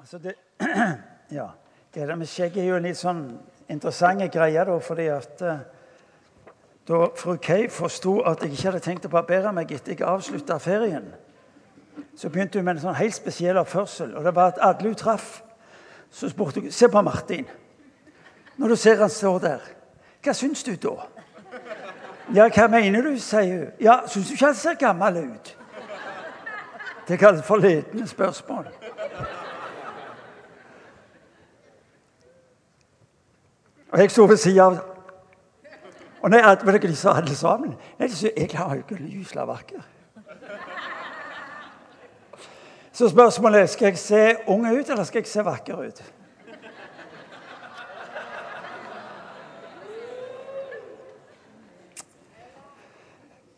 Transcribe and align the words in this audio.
Altså 0.00 0.18
det, 0.18 0.34
ja, 1.38 1.46
det 1.94 2.08
der 2.08 2.14
med 2.14 2.26
skjegg 2.26 2.54
er 2.56 2.70
jo 2.70 2.76
en 2.78 2.86
litt 2.88 2.96
sånn 2.96 3.18
interessant 3.68 4.22
greie, 4.32 4.62
da, 4.64 4.76
fordi 4.80 5.08
at 5.12 5.42
eh, 5.44 5.58
da 6.88 7.00
fru 7.20 7.34
Kay 7.36 7.66
forsto 7.68 8.14
at 8.24 8.40
jeg 8.40 8.54
ikke 8.54 8.70
hadde 8.70 8.80
tenkt 8.86 9.08
å 9.10 9.10
barbere 9.12 9.52
meg 9.52 9.74
etter 9.76 9.92
jeg 9.92 10.06
avslutta 10.08 10.56
ferien, 10.56 11.10
så 12.16 12.32
begynte 12.32 12.56
hun 12.56 12.64
med 12.70 12.78
en 12.78 12.86
sånn 12.86 12.96
helt 12.96 13.18
spesiell 13.18 13.60
oppførsel. 13.60 14.16
Og 14.16 14.24
det 14.24 14.32
var 14.38 14.54
at 14.54 14.62
alle 14.70 14.88
hun 14.88 14.96
traff, 14.96 15.42
så 16.08 16.32
spurte 16.32 16.64
hun 16.64 16.72
Se 16.72 16.88
på 16.88 17.04
Martin. 17.04 17.44
Når 18.56 18.72
du 18.72 18.76
ser 18.80 19.04
han 19.04 19.12
står 19.12 19.38
der, 19.44 19.70
hva 20.24 20.36
syns 20.36 20.64
du 20.64 20.72
da? 20.80 20.96
Ja, 22.32 22.48
hva 22.48 22.70
mener 22.72 23.04
du, 23.04 23.18
sier 23.20 23.52
hun. 23.52 23.72
Ja, 23.84 24.00
syns 24.08 24.32
du 24.32 24.38
ikke 24.38 24.48
han 24.48 24.62
ser 24.64 24.80
gammel 24.80 25.26
ut? 25.26 25.56
Det 27.04 27.20
kalles 27.20 27.44
for 27.44 27.60
ledende 27.60 28.08
spørsmål. 28.08 28.72
Og 33.92 33.98
jeg 33.98 34.10
sto 34.10 34.24
ved 34.24 34.36
sida 34.36 34.62
av 34.62 34.78
Og 36.22 36.30
nei, 36.30 36.40
at, 36.44 36.66
vet 36.66 36.76
dere 36.76 36.90
de 36.92 36.96
sa 36.96 37.14
alle 37.16 37.34
sammen? 37.34 37.72
Nei, 37.98 38.08
de 38.08 38.16
sa 38.16 38.28
jeg 38.36 38.50
har 38.52 38.74
jo 38.74 38.82
ikke 38.84 38.98
gysla 39.00 39.46
vakker. 39.48 39.80
Så 42.92 43.08
spørsmålet 43.08 43.60
er 43.60 43.66
skal 43.72 43.86
jeg 43.86 43.98
se 43.98 44.34
ung 44.46 44.66
ut, 44.68 44.90
eller 44.90 45.04
skal 45.04 45.22
jeg 45.22 45.26
se 45.26 45.44
vakker 45.44 45.78
ut? 45.80 46.02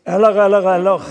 Eller, 0.05 0.43
eller, 0.45 0.73
eller. 0.73 1.01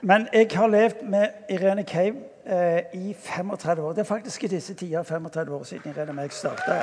Men 0.00 0.28
jeg 0.32 0.48
har 0.54 0.66
levd 0.66 1.06
med 1.06 1.28
Irene 1.50 1.84
Keim 1.84 2.16
eh, 2.46 2.82
i 2.94 3.14
35 3.18 3.84
år. 3.84 3.92
Det 3.92 3.98
er 3.98 4.04
faktisk 4.04 4.44
i 4.44 4.46
disse 4.46 4.74
tider 4.74 5.02
35 5.02 5.54
år 5.54 5.62
siden 5.62 5.90
Irene 5.90 6.10
og 6.10 6.14
meg 6.14 6.32
starta. 6.32 6.82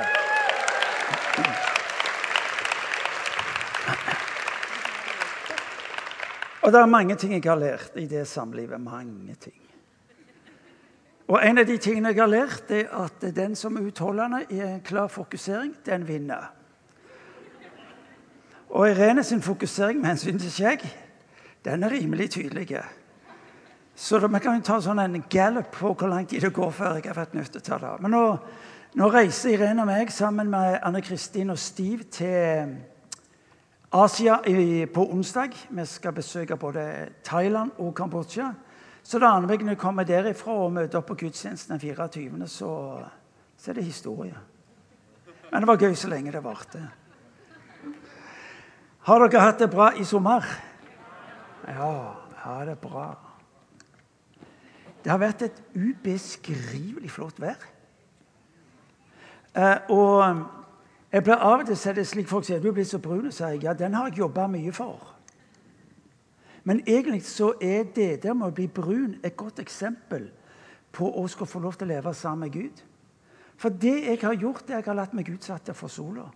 Og 6.68 6.72
det 6.72 6.80
er 6.80 6.90
mange 6.92 7.14
ting 7.16 7.30
jeg 7.32 7.46
har 7.48 7.56
lært 7.56 7.94
i 7.96 8.04
det 8.04 8.26
samlivet. 8.28 8.80
Mange 8.80 9.34
ting. 9.40 9.56
Og 11.28 11.40
en 11.40 11.60
av 11.62 11.64
de 11.64 11.76
tingene 11.80 12.10
jeg 12.12 12.20
har 12.20 12.28
lært, 12.28 12.68
er 12.68 12.90
at 12.92 13.24
den 13.36 13.54
som 13.56 13.78
er 13.78 13.86
utholdende 13.88 14.42
i 14.52 14.58
en 14.60 14.82
klar 14.84 15.08
fokusering, 15.08 15.70
den 15.86 16.04
vinner. 16.08 16.50
Og 18.68 18.90
Irene 18.90 19.24
sin 19.24 19.40
fokusering 19.40 20.02
med 20.02 20.10
hensyn 20.10 20.42
til 20.42 20.52
skjegg, 20.52 20.84
den 21.64 21.88
er 21.88 21.94
rimelig 21.96 22.30
tydelig. 22.36 22.82
Så 23.96 24.20
vi 24.20 24.42
kan 24.44 24.60
ta 24.60 24.76
sånn 24.84 25.00
en 25.00 25.24
gallup 25.30 25.72
på 25.72 25.94
hvor 25.94 26.12
lang 26.12 26.28
tid 26.28 26.44
det 26.44 26.52
går 26.52 26.76
før 26.76 27.00
jeg 27.00 27.08
har 27.08 27.16
vært 27.22 27.38
nødt 27.38 27.52
til 27.54 27.64
å 27.64 27.68
ta 27.70 27.80
det. 27.86 27.96
Men 28.04 28.12
nå, 28.12 28.22
nå 29.00 29.08
reiser 29.16 29.56
Irene 29.56 29.86
og 29.86 29.88
meg 29.88 30.12
sammen 30.12 30.52
med 30.52 30.82
Anne 30.82 31.00
Kristin 31.00 31.56
og 31.56 31.64
Steve 31.64 32.04
til 32.12 32.76
Asia 33.92 34.36
på 34.94 35.06
onsdag. 35.12 35.50
Vi 35.70 35.84
skal 35.86 36.12
besøke 36.12 36.56
både 36.56 37.08
Thailand 37.24 37.70
og 37.78 37.94
Kambodsja. 37.94 38.52
Så 39.02 39.18
når 39.18 39.46
vi 39.46 39.74
kommer 39.74 40.04
derifra 40.04 40.52
og 40.52 40.72
møter 40.72 40.98
opp 40.98 41.06
på 41.06 41.14
gudstjenesten 41.14 41.78
den 41.78 41.80
24., 41.80 42.48
så, 42.48 43.02
så 43.56 43.70
er 43.70 43.74
det 43.74 43.84
historie. 43.84 44.36
Men 45.50 45.60
det 45.62 45.68
var 45.68 45.80
gøy 45.80 45.94
så 45.94 46.08
lenge 46.08 46.32
det 46.32 46.44
varte. 46.44 46.82
Har 49.08 49.24
dere 49.24 49.40
hatt 49.40 49.62
det 49.62 49.70
bra 49.72 49.88
i 49.96 50.04
sommer? 50.04 50.44
Ja, 51.64 51.92
ja, 52.44 52.58
det 52.68 52.74
er 52.74 52.82
bra. 52.82 53.06
Det 55.00 55.12
har 55.14 55.22
vært 55.22 55.46
et 55.46 55.62
ubeskrivelig 55.72 57.10
flott 57.10 57.40
vær. 57.40 57.62
Eh, 59.56 59.88
og 59.88 60.44
jeg 61.12 61.24
blir 61.24 61.34
av 61.40 61.62
og 61.62 61.70
til 61.70 61.94
det 61.96 62.06
slik 62.06 62.28
folk 62.28 62.44
sier 62.44 62.60
du 62.60 62.68
er 62.68 62.76
blitt 62.76 62.90
så 62.90 62.98
brun. 62.98 63.32
sier 63.32 63.54
jeg, 63.54 63.62
ja, 63.64 63.72
den 63.72 63.94
har 63.94 64.08
jeg 64.08 64.18
jobba 64.18 64.46
mye 64.46 64.72
for. 64.72 65.14
Men 66.64 66.82
egentlig 66.86 67.22
så 67.24 67.54
er 67.60 67.84
det 67.96 68.22
der 68.22 68.34
med 68.34 68.50
å 68.50 68.54
bli 68.54 68.66
brun 68.66 69.16
et 69.24 69.36
godt 69.36 69.58
eksempel 69.58 70.28
på 70.92 71.08
å 71.08 71.24
skal 71.28 71.46
få 71.46 71.62
lov 71.64 71.78
til 71.78 71.88
å 71.88 71.94
leve 71.94 72.14
sammen 72.14 72.44
med 72.44 72.52
Gud. 72.52 72.82
For 73.56 73.72
det 73.72 73.94
jeg 74.04 74.20
har 74.22 74.36
gjort, 74.36 74.66
det 74.66 74.76
jeg 74.76 74.84
har 74.84 74.98
latt 74.98 75.14
meg 75.16 75.30
utsette 75.32 75.74
for 75.74 75.88
sola. 75.88 76.26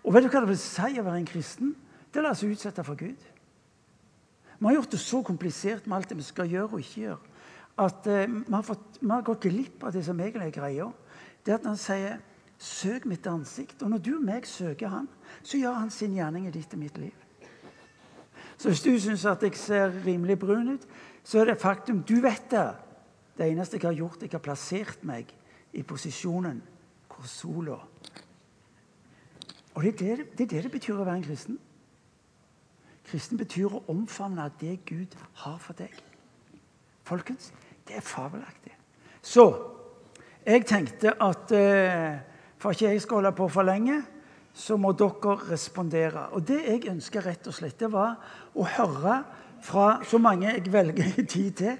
Og 0.00 0.14
vet 0.14 0.24
du 0.24 0.30
hva 0.32 0.40
det 0.40 0.48
vil 0.54 0.58
si 0.62 0.96
å 0.96 1.04
være 1.04 1.20
en 1.20 1.28
kristen? 1.28 1.74
Det 2.08 2.18
er 2.18 2.24
å 2.24 2.30
la 2.30 2.38
seg 2.38 2.54
utsette 2.54 2.84
for 2.86 2.96
Gud. 2.98 3.20
Vi 4.60 4.66
har 4.66 4.74
gjort 4.78 4.96
det 4.96 5.00
så 5.00 5.20
komplisert 5.24 5.86
med 5.86 5.98
alt 5.98 6.08
det 6.08 6.18
vi 6.18 6.24
skal 6.24 6.48
gjøre 6.50 6.74
og 6.74 6.80
ikke 6.82 7.04
gjøre, 7.04 7.36
at 7.80 8.08
uh, 8.08 8.24
vi, 8.28 8.52
har 8.52 8.64
fått, 8.66 8.98
vi, 9.00 9.08
har 9.08 9.22
gått 9.24 9.46
glipp 9.46 9.84
av 9.84 9.94
det 9.94 10.02
som 10.04 10.18
egentlig 10.20 10.50
er 10.50 10.56
greia. 10.56 10.88
Det 11.46 11.54
at 11.54 11.68
han 11.68 11.78
sier 11.80 12.18
'søk 12.60 13.06
mitt 13.06 13.26
ansikt'. 13.26 13.82
Og 13.82 13.90
når 13.90 13.98
du 13.98 14.14
og 14.16 14.24
meg 14.24 14.46
søker 14.46 14.88
han, 14.88 15.08
så 15.42 15.58
gjør 15.58 15.72
han 15.72 15.90
sin 15.90 16.14
gjerning 16.14 16.46
i 16.46 16.50
ditt 16.50 16.72
og 16.72 16.78
mitt 16.78 16.98
liv. 16.98 17.14
Så 18.58 18.68
hvis 18.68 18.82
du 18.82 18.98
syns 19.00 19.24
at 19.24 19.42
jeg 19.42 19.56
ser 19.56 20.04
rimelig 20.06 20.38
brun 20.38 20.68
ut, 20.68 20.86
så 21.24 21.40
er 21.40 21.44
det 21.44 21.60
faktum 21.60 22.02
Du 22.02 22.20
vet 22.20 22.50
det. 22.50 22.74
Det 23.38 23.48
eneste 23.50 23.76
jeg 23.76 23.88
har 23.88 23.96
gjort, 23.96 24.22
jeg 24.22 24.30
har 24.32 24.38
plassert 24.38 25.04
meg 25.04 25.26
i 25.72 25.82
posisjonen 25.82 26.62
hvor 27.08 27.26
sola 27.26 27.78
Og 29.74 29.82
det 29.82 29.88
er 30.02 30.16
det, 30.16 30.38
det 30.38 30.40
er 30.40 30.46
det, 30.46 30.62
det 30.62 30.72
betyr 30.72 30.98
å 30.98 31.04
være 31.04 31.16
en 31.16 31.24
kristen. 31.24 31.58
Kristen 33.04 33.38
betyr 33.38 33.72
å 33.72 33.84
omfavne 33.88 34.50
det 34.60 34.84
Gud 34.84 35.16
har 35.34 35.58
for 35.58 35.72
deg. 35.78 35.94
Folkens, 37.02 37.52
det 37.88 37.96
er 37.96 38.04
fabelaktig. 38.04 38.74
Så 39.22 39.46
jeg 40.46 40.66
tenkte 40.66 41.14
at 41.22 41.52
eh, 41.52 42.20
for 42.60 42.74
ikke 42.74 42.92
jeg 42.92 43.02
skal 43.02 43.20
holde 43.20 43.32
på 43.36 43.48
for 43.48 43.64
lenge, 43.66 44.02
så 44.52 44.76
må 44.76 44.92
dere 44.92 45.36
respondere. 45.48 46.26
Og 46.36 46.44
det 46.46 46.60
jeg 46.66 46.88
ønsker 46.90 47.24
rett 47.24 47.46
og 47.48 47.56
slett, 47.56 47.78
det 47.80 47.88
var 47.92 48.18
å 48.52 48.66
høre 48.76 49.20
fra 49.64 50.00
så 50.04 50.20
mange 50.20 50.50
jeg 50.50 50.72
velger 50.72 51.22
tid 51.34 51.52
til. 51.62 51.78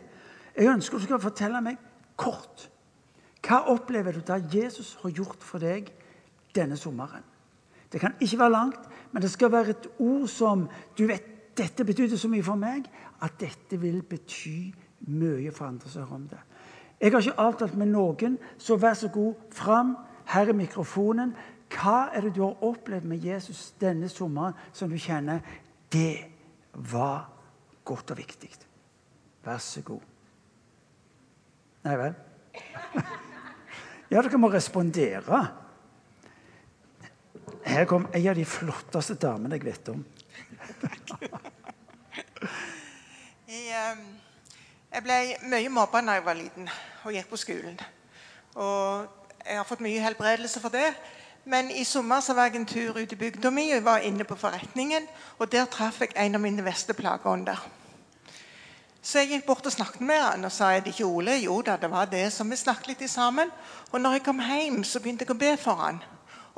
Jeg 0.56 0.70
ønsker 0.72 0.98
du 0.98 1.04
skal 1.04 1.22
fortelle 1.22 1.60
meg 1.64 1.80
kort. 2.20 2.68
Hva 3.44 3.64
opplever 3.72 4.16
du 4.16 4.32
at 4.32 4.54
Jesus 4.54 4.96
har 5.02 5.12
gjort 5.16 5.44
for 5.44 5.62
deg 5.62 5.88
denne 6.56 6.76
sommeren? 6.76 7.24
Det 7.90 8.00
kan 8.00 8.14
ikke 8.20 8.38
være 8.38 8.54
langt, 8.54 8.82
men 9.10 9.22
det 9.22 9.30
skal 9.32 9.52
være 9.52 9.74
et 9.74 9.88
ord 9.98 10.28
som 10.30 10.68
du 10.98 11.06
vet 11.10 11.26
dette 11.58 11.84
betydde 11.84 12.18
så 12.18 12.28
mye 12.30 12.44
for 12.46 12.60
meg 12.60 12.86
at 13.24 13.40
dette 13.40 13.76
vil 13.80 14.02
bety 14.06 14.70
mye 15.10 15.50
for 15.52 15.66
andre 15.66 15.90
som 15.90 16.04
hører 16.04 16.20
om 16.20 16.28
det. 16.30 16.38
Jeg 17.00 17.12
har 17.12 17.24
ikke 17.24 17.40
avtalt 17.40 17.76
med 17.80 17.90
noen, 17.90 18.36
så 18.60 18.76
vær 18.76 18.94
så 18.94 19.08
god, 19.08 19.34
fram. 19.56 19.96
Her 20.30 20.48
er 20.48 20.56
mikrofonen. 20.56 21.34
Hva 21.70 22.10
er 22.14 22.26
det 22.26 22.34
du 22.34 22.42
har 22.44 22.64
opplevd 22.66 23.06
med 23.06 23.24
Jesus 23.24 23.70
denne 23.80 24.08
sommeren 24.10 24.56
som 24.72 24.90
du 24.90 24.98
kjenner 24.98 25.42
det 25.92 26.26
var 26.90 27.28
godt 27.86 28.14
og 28.14 28.18
viktig? 28.18 28.50
Vær 29.44 29.60
så 29.62 29.82
god. 29.86 30.02
Nei 31.86 31.96
vel? 32.04 32.14
Ja, 34.10 34.24
dere 34.26 34.40
må 34.42 34.48
respondere. 34.50 35.38
Her 37.62 37.84
kom 37.86 38.08
en 38.10 38.24
av 38.26 38.34
de 38.34 38.42
flotteste 38.42 39.14
damene 39.22 39.54
jeg 39.54 39.68
vet 39.68 39.90
om. 39.92 40.00
jeg, 43.46 44.00
jeg 44.90 45.04
ble 45.06 45.20
mye 45.52 45.70
mobba 45.70 46.02
da 46.02 46.18
jeg 46.18 46.26
var 46.26 46.38
liten 46.40 46.66
og 47.06 47.14
gikk 47.14 47.30
på 47.30 47.38
skolen. 47.38 47.78
Og 48.58 49.19
jeg 49.46 49.56
har 49.56 49.66
fått 49.68 49.82
mye 49.84 50.02
helbredelse 50.02 50.60
for 50.60 50.72
det. 50.74 50.94
Men 51.44 51.70
i 51.70 51.84
sommer 51.84 52.20
så 52.20 52.34
var 52.36 52.50
jeg 52.50 52.60
en 52.60 52.66
tur 52.68 52.98
ut 52.98 53.12
i 53.12 53.18
bygda 53.18 53.50
mi 53.50 53.70
og 53.72 53.84
var 53.84 54.04
inne 54.04 54.24
på 54.28 54.36
forretningen. 54.36 55.06
Og 55.38 55.52
der 55.52 55.68
traff 55.70 56.00
jeg 56.00 56.12
en 56.16 56.36
av 56.36 56.42
mine 56.42 56.64
verste 56.64 56.94
plageånder. 56.94 57.60
Så 59.02 59.22
jeg 59.22 59.30
gikk 59.30 59.46
bort 59.46 59.66
og 59.66 59.72
snakket 59.72 60.02
med 60.04 60.20
han 60.20 60.44
og 60.44 60.52
sa 60.52 60.74
er 60.74 60.82
det 60.84 60.92
ikke 60.92 61.08
Ole. 61.08 61.38
Jo 61.40 61.62
da, 61.64 61.78
det 61.80 61.88
var 61.90 62.10
det. 62.10 62.26
Så 62.32 62.44
vi 62.44 62.56
snakket 62.60 62.92
litt 62.92 63.10
sammen. 63.10 63.48
Og 63.90 64.00
når 64.00 64.18
jeg 64.18 64.24
kom 64.28 64.42
hjem, 64.44 64.82
så 64.84 65.00
begynte 65.00 65.24
jeg 65.24 65.32
å 65.32 65.40
be 65.40 65.54
for 65.60 65.80
han. 65.80 66.02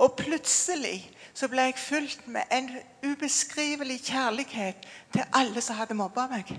Og 0.02 0.16
plutselig 0.18 1.06
så 1.32 1.46
ble 1.48 1.68
jeg 1.68 1.78
fulgt 1.78 2.26
med 2.28 2.50
en 2.50 2.68
ubeskrivelig 3.04 4.00
kjærlighet 4.08 4.82
til 5.14 5.24
alle 5.32 5.62
som 5.62 5.78
hadde 5.78 5.96
mobba 5.96 6.26
meg. 6.32 6.50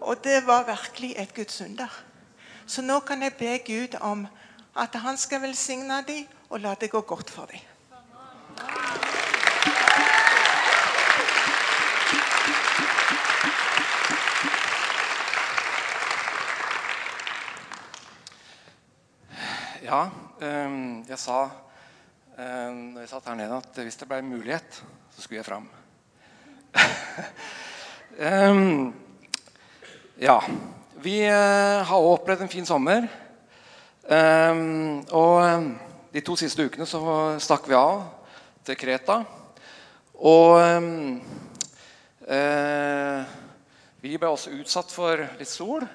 Og 0.00 0.24
det 0.24 0.40
var 0.46 0.66
virkelig 0.66 1.14
et 1.18 1.34
Guds 1.34 1.60
under. 1.60 1.92
Så 2.66 2.82
nå 2.82 2.98
kan 3.04 3.22
jeg 3.22 3.36
be 3.36 3.58
Gud 3.66 3.98
om 4.00 4.26
at 4.76 4.94
han 4.94 5.16
skal 5.16 5.42
velsigne 5.44 6.02
dem 6.06 6.26
og 6.50 6.60
la 6.60 6.74
det 6.78 6.90
gå 6.90 7.00
godt 7.00 7.30
for 7.30 7.50
dem. 7.50 7.62
Ja, 19.84 20.08
ehm, 20.40 21.04
jeg 21.08 21.18
sa 21.20 21.42
ehm, 22.38 22.94
når 22.94 23.00
jeg 23.04 23.08
satt 23.10 23.26
her 23.28 23.34
nede, 23.38 23.56
at 23.56 23.82
hvis 23.84 23.98
det 24.00 24.08
ble 24.08 24.22
mulighet, 24.24 24.78
så 25.14 25.22
skulle 25.22 25.38
jeg 25.42 25.46
fram. 25.46 25.68
Ehm, 28.14 28.94
ja. 30.22 30.38
Vi 31.02 31.16
eh, 31.26 31.82
har 31.82 32.06
opplevd 32.14 32.44
en 32.44 32.48
fin 32.52 32.66
sommer. 32.66 33.08
Ehm, 34.04 35.00
og 35.16 35.38
ehm, 35.40 35.70
de 36.12 36.20
to 36.20 36.36
siste 36.36 36.66
ukene 36.66 36.84
så 36.84 37.00
stakk 37.40 37.68
vi 37.70 37.76
av 37.78 38.02
til 38.66 38.76
Kreta. 38.76 39.22
Og 40.20 40.58
ehm, 40.60 41.22
eh, 42.28 43.32
vi 44.04 44.18
ble 44.20 44.28
også 44.28 44.52
utsatt 44.58 44.92
for 44.92 45.24
litt 45.38 45.48
sol. 45.48 45.86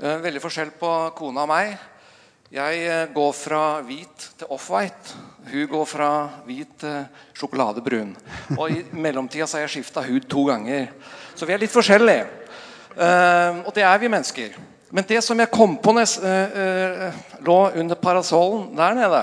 Eh, 0.00 0.16
veldig 0.24 0.40
forskjell 0.40 0.72
på 0.80 0.92
kona 1.18 1.44
og 1.44 1.52
meg. 1.52 1.74
Jeg 2.50 2.80
eh, 2.88 3.04
går 3.12 3.34
fra 3.36 3.62
hvit 3.84 4.30
til 4.40 4.56
off-white. 4.56 5.20
Hun 5.52 5.68
går 5.70 5.86
fra 5.86 6.10
hvit 6.48 6.72
til 6.80 7.04
sjokoladebrun. 7.36 8.16
Og 8.56 8.64
i 8.72 8.80
mellomtida 9.04 9.44
har 9.52 9.66
jeg 9.66 9.76
skifta 9.76 10.08
hud 10.08 10.24
to 10.24 10.48
ganger. 10.48 10.88
Så 11.36 11.44
vi 11.44 11.52
er 11.52 11.60
litt 11.60 11.76
forskjellige. 11.76 12.24
Eh, 12.96 13.60
og 13.60 13.74
det 13.76 13.84
er 13.84 14.00
vi 14.00 14.08
mennesker. 14.08 14.56
Men 14.90 15.06
det 15.06 15.20
som 15.22 15.38
jeg 15.38 15.52
kom 15.54 15.76
på 15.78 15.92
når 15.94 16.02
jeg 16.02 16.26
eh, 16.26 16.62
eh, 17.06 17.18
lå 17.46 17.58
under 17.78 17.98
parasollen 17.98 18.72
der 18.74 18.96
nede, 18.98 19.22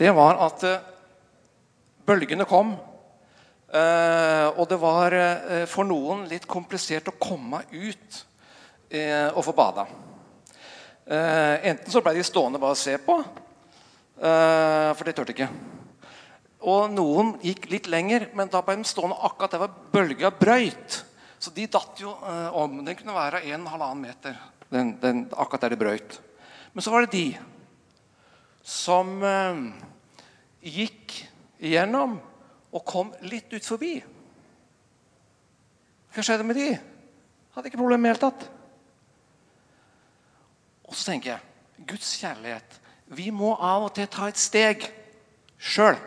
det 0.00 0.12
var 0.16 0.40
at 0.46 0.64
eh, 0.64 0.90
bølgene 2.08 2.48
kom. 2.48 2.74
Og 3.74 4.68
det 4.70 4.76
var 4.78 5.14
for 5.66 5.82
noen 5.88 6.20
litt 6.30 6.44
komplisert 6.46 7.08
å 7.10 7.14
komme 7.18 7.58
ut 7.72 8.18
og 9.34 9.40
få 9.42 9.54
bada. 9.56 9.82
Enten 11.10 11.90
så 11.90 11.98
ble 12.04 12.12
de 12.14 12.22
stående 12.22 12.60
bare 12.62 12.76
og 12.76 12.78
se 12.78 12.94
på, 13.02 13.16
for 14.14 15.02
det 15.08 15.16
turte 15.18 15.34
ikke. 15.34 15.48
Og 16.70 16.94
noen 16.94 17.34
gikk 17.42 17.66
litt 17.72 17.90
lenger, 17.90 18.28
men 18.38 18.52
da 18.52 18.62
ble 18.62 18.78
de 18.78 18.86
stående 18.86 19.18
akkurat 19.26 19.58
der 19.58 19.74
bølga 19.96 20.30
brøyt. 20.38 21.00
Så 21.42 21.50
de 21.56 21.66
datt 21.66 21.98
jo 22.04 22.14
om. 22.54 22.78
Den 22.86 22.94
kunne 23.00 23.18
være 23.18 23.42
en 23.50 23.66
halvannen 23.72 24.06
meter. 24.06 24.38
Den, 24.74 24.96
den, 24.98 25.24
akkurat 25.30 25.66
der 25.66 25.74
det 25.74 25.78
brøyt. 25.78 26.16
Men 26.74 26.82
så 26.82 26.90
var 26.90 27.04
det 27.04 27.14
de 27.14 27.28
som 28.64 29.20
eh, 29.22 29.60
gikk 30.64 31.14
igjennom 31.62 32.16
og 32.74 32.82
kom 32.88 33.12
litt 33.22 33.52
ut 33.54 33.66
forbi. 33.66 33.94
Hva 36.14 36.24
skjedde 36.24 36.46
med 36.46 36.58
de? 36.58 36.72
Hadde 37.54 37.70
ikke 37.70 37.78
problemer 37.78 38.08
i 38.08 38.10
det 38.10 38.16
hele 38.16 38.24
tatt. 38.24 38.48
Og 40.88 40.96
så 40.96 41.12
tenker 41.12 41.34
jeg 41.34 41.86
Guds 41.90 42.10
kjærlighet. 42.18 42.80
Vi 43.14 43.30
må 43.34 43.54
av 43.54 43.88
og 43.88 43.94
til 43.94 44.10
ta 44.10 44.28
et 44.30 44.40
steg 44.40 44.88
sjøl. 45.58 45.98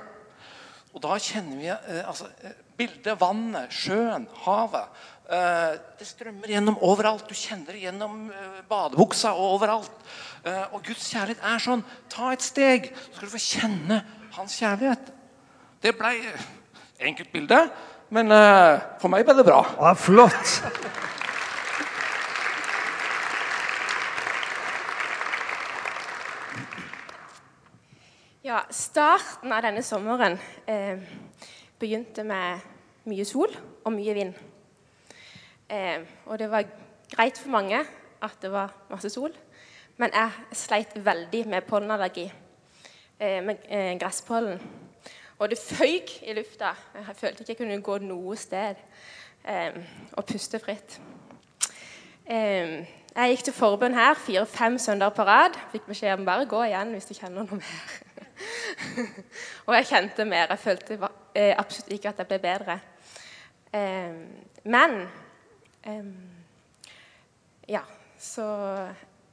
Og 0.95 1.03
da 1.03 1.17
kjenner 1.21 1.59
vi 1.59 1.69
eh, 1.71 2.03
altså, 2.07 2.29
eh, 2.41 2.55
bildet, 2.77 3.19
vannet, 3.21 3.73
sjøen, 3.73 4.27
havet. 4.43 4.89
Eh, 5.27 5.73
det 5.99 6.07
strømmer 6.07 6.47
gjennom 6.47 6.77
overalt. 6.87 7.27
Du 7.27 7.35
kjenner 7.35 7.75
det 7.75 7.81
gjennom 7.83 8.29
eh, 8.31 8.61
badebuksa 8.69 9.33
og 9.35 9.57
overalt. 9.57 9.97
Eh, 10.47 10.63
og 10.71 10.79
Guds 10.87 11.09
kjærlighet 11.11 11.43
er 11.43 11.63
sånn. 11.65 11.83
Ta 12.13 12.31
et 12.31 12.45
steg, 12.45 12.87
så 12.95 13.17
skal 13.17 13.27
du 13.27 13.33
få 13.33 13.43
kjenne 13.43 13.99
hans 14.37 14.55
kjærlighet. 14.61 15.11
Det 15.83 15.93
ble 15.99 16.13
enkelt 17.11 17.33
bilde, 17.35 17.59
men 18.15 18.31
for 18.97 19.11
meg 19.13 19.27
ble 19.27 19.35
det 19.37 19.45
bra. 19.45 19.59
Ja, 19.77 19.91
flott. 19.99 20.55
Ja, 28.47 28.63
starten 28.71 29.51
av 29.51 29.65
denne 29.67 29.83
sommeren 29.83 30.39
eh, 30.71 31.03
begynte 31.77 32.23
med 32.23 32.63
mye 33.11 33.25
sol 33.27 33.51
og 33.83 33.91
mye 33.91 34.15
vind. 34.15 34.46
Eh, 35.69 35.99
og 36.25 36.39
det 36.39 36.51
var 36.51 36.63
greit 37.15 37.37
for 37.37 37.49
mange 37.49 37.79
at 38.23 38.41
det 38.41 38.51
var 38.51 38.73
masse 38.89 39.09
sol, 39.09 39.33
men 39.97 40.13
jeg 40.13 40.57
sleit 40.57 41.05
veldig 41.05 41.47
med 41.47 41.61
pollenallergi. 41.61 42.31
Eh, 43.19 43.43
med 43.43 43.55
eh, 43.69 43.99
gresspollen. 43.99 44.61
Og 45.39 45.49
det 45.49 45.57
føyk 45.57 46.11
i 46.21 46.33
lufta. 46.33 46.65
Jeg 46.95 47.15
følte 47.15 47.41
ikke 47.41 47.51
jeg 47.51 47.57
kunne 47.57 47.81
gå 47.81 47.97
noe 47.97 48.35
sted 48.37 48.75
eh, 49.45 49.77
og 50.11 50.25
puste 50.25 50.59
fritt. 50.59 50.99
Eh, 52.25 52.85
jeg 53.15 53.33
gikk 53.33 53.43
til 53.47 53.53
forbønn 53.53 53.97
her 53.97 54.13
fire-fem 54.13 54.77
søndager 54.77 55.15
på 55.17 55.25
rad. 55.25 55.57
Fikk 55.71 55.89
beskjed 55.89 56.19
om 56.19 56.25
bare 56.25 56.45
gå 56.45 56.63
igjen 56.69 56.93
hvis 56.93 57.09
du 57.09 57.13
kjenner 57.17 57.45
noe 57.45 57.57
mer. 57.57 57.95
og 59.67 59.75
jeg 59.75 59.89
kjente 59.91 60.25
mer. 60.25 60.51
Jeg 60.53 60.59
følte 60.59 60.99
eh, 61.33 61.55
absolutt 61.57 61.93
ikke 61.97 62.13
at 62.13 62.21
jeg 62.21 62.31
ble 62.31 62.39
bedre. 62.45 62.79
Men 64.63 64.93
Ja, 67.67 67.81
så 68.19 68.43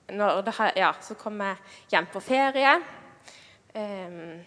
det, 0.07 0.55
ja, 0.77 0.93
så 1.03 1.15
kom 1.19 1.41
jeg 1.41 1.57
hjem 1.91 2.07
på 2.13 2.21
ferie. 2.23 2.75
Um, 3.75 4.45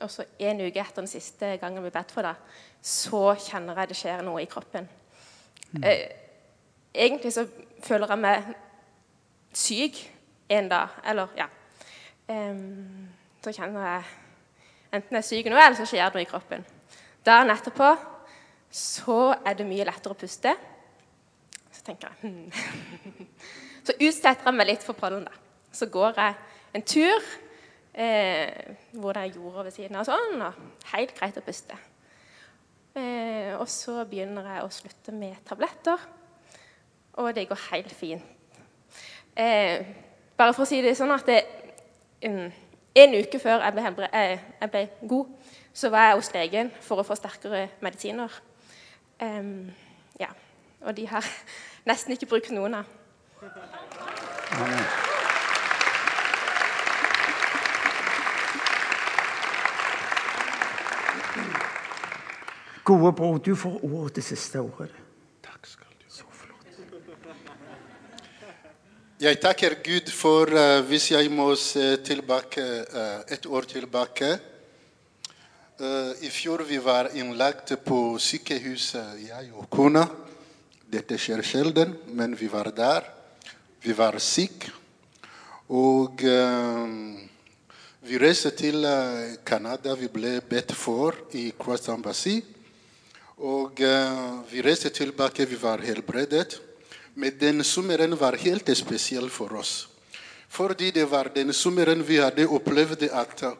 og 0.00 0.10
så 0.10 0.24
en 0.40 0.60
uke 0.60 0.80
etter 0.80 1.02
den 1.02 1.08
siste 1.08 1.54
gangen 1.60 1.84
vi 1.84 1.92
bedt 1.92 2.12
for 2.12 2.24
det, 2.24 2.34
så 2.82 3.34
kjenner 3.40 3.78
jeg 3.80 3.90
det 3.90 3.98
skjer 4.00 4.24
noe 4.24 4.42
i 4.42 4.48
kroppen. 4.48 4.88
Eh, 5.84 6.08
egentlig 6.94 7.32
så 7.32 7.44
føler 7.84 8.10
jeg 8.10 8.22
meg 8.24 8.50
syk 9.54 10.00
en 10.50 10.70
dag. 10.72 10.96
Eller, 11.04 11.36
ja. 11.36 11.46
Um, 12.30 13.08
så 13.44 13.52
kjenner 13.56 13.86
jeg 13.86 14.08
enten 14.90 15.16
jeg 15.16 15.22
er 15.22 15.28
syk 15.28 15.50
nå, 15.50 15.56
eller 15.56 15.78
så 15.78 15.86
skjer 15.88 16.08
det 16.08 16.18
noe 16.18 16.24
i 16.24 16.30
kroppen. 16.30 16.66
Dagen 17.26 17.52
etterpå 17.52 17.92
så 18.74 19.20
er 19.44 19.56
det 19.58 19.68
mye 19.68 19.86
lettere 19.86 20.16
å 20.16 20.18
puste. 20.18 20.54
Tenker 21.90 22.12
jeg 22.22 22.30
hmm. 22.30 23.26
Så 23.86 23.96
utsetter 23.96 24.46
jeg 24.46 24.54
meg 24.54 24.68
litt 24.68 24.84
for 24.86 24.94
pollen. 24.94 25.24
da. 25.26 25.32
Så 25.72 25.88
går 25.90 26.18
jeg 26.20 26.34
en 26.76 26.84
tur 26.86 27.30
eh, 27.94 28.74
hvor 28.92 29.16
det 29.16 29.22
er 29.24 29.38
jorda 29.38 29.64
ved 29.66 29.74
siden 29.74 29.96
av, 29.98 30.06
sånn, 30.06 30.42
og 30.44 30.90
helt 30.92 31.14
greit 31.16 31.38
å 31.40 31.44
puste. 31.44 31.78
Eh, 32.94 33.54
og 33.56 33.66
så 33.70 34.02
begynner 34.10 34.46
jeg 34.52 34.66
å 34.66 34.72
slutte 34.74 35.14
med 35.16 35.38
tabletter, 35.46 36.02
og 37.22 37.30
det 37.34 37.46
går 37.50 37.62
helt 37.70 37.94
fint. 37.94 38.36
Eh, 39.38 39.86
bare 40.36 40.54
for 40.54 40.66
å 40.66 40.68
si 40.68 40.80
det 40.84 40.96
sånn 40.98 41.14
at 41.14 41.26
det, 41.26 41.40
um, 42.26 42.50
En 42.90 43.12
uke 43.14 43.38
før 43.38 43.62
jeg 43.62 43.72
ble, 43.72 43.82
helbre, 43.86 44.06
eh, 44.18 44.40
jeg 44.60 44.70
ble, 44.72 44.80
god, 45.06 45.28
så 45.72 45.92
var 45.94 46.08
jeg 46.08 46.16
hos 46.18 46.30
legen 46.34 46.72
for 46.82 46.98
å 46.98 47.04
få 47.06 47.14
sterkere 47.14 47.68
medisiner. 47.80 48.34
Um, 49.22 49.70
ja. 50.18 50.32
Og 50.82 50.96
de 50.96 51.04
har 51.06 51.26
nesten 51.88 52.12
ikke 52.12 52.28
brukt 52.30 52.50
noen 52.52 52.80
av. 52.82 52.96
Gode 62.84 63.12
bror, 63.12 63.38
du 63.38 63.54
får 63.56 63.84
ordet 63.84 64.16
det 64.18 64.24
siste 64.26 64.60
ordet. 64.60 64.90
Takk 65.44 65.66
skal 65.68 65.92
du 65.94 66.06
Så 66.10 66.24
flott. 66.34 66.66
Jeg 69.20 69.40
takker 69.40 69.76
Gud 69.84 70.10
for 70.10 70.50
uh, 70.50 70.80
hvis 70.88 71.10
jeg 71.12 71.30
må 71.30 71.54
se 71.54 71.96
tilbake 72.02 72.64
uh, 72.90 73.20
et 73.28 73.46
år 73.46 73.68
tilbake. 73.70 74.32
uh, 75.80 76.12
I 76.20 76.30
fjor 76.30 76.64
vi 76.66 76.80
var 76.84 77.12
innlagt 77.14 77.76
på 77.84 78.18
sykehuset, 78.18 79.22
jeg 79.28 79.52
og 79.54 79.70
kona. 79.70 80.08
Dette 80.90 81.14
skjer 81.18 81.42
sjelden, 81.46 81.92
men 82.18 82.34
vi 82.34 82.48
var 82.50 82.72
der. 82.74 83.04
Vi 83.82 83.92
var 83.94 84.18
syke. 84.18 84.72
Og 85.70 86.24
uh, 86.26 86.88
vi 88.00 88.18
reiste 88.18 88.50
til 88.56 88.82
eh, 88.88 89.36
Canada. 89.46 89.92
Vi 89.94 90.08
ble 90.08 90.40
bedt 90.40 90.72
for 90.74 91.14
i 91.36 91.50
Cross 91.58 91.90
Embassy. 91.92 92.40
Og 93.38 93.78
uh, 93.84 94.40
vi 94.50 94.64
reiste 94.66 94.90
tilbake. 94.90 95.46
Vi 95.46 95.58
var 95.60 95.84
helbredet. 95.84 96.56
Men 97.14 97.38
den 97.38 97.64
sommeren 97.64 98.16
var 98.18 98.38
helt 98.40 98.72
spesiell 98.76 99.30
for 99.30 99.54
oss. 99.60 99.88
Fordi 100.48 100.90
det 100.90 101.04
var 101.10 101.30
den 101.34 101.52
sommeren 101.52 102.02
vi 102.02 102.18
hadde 102.18 102.48
opplevd 102.48 103.04
at 103.12 103.44
eh, 103.46 103.54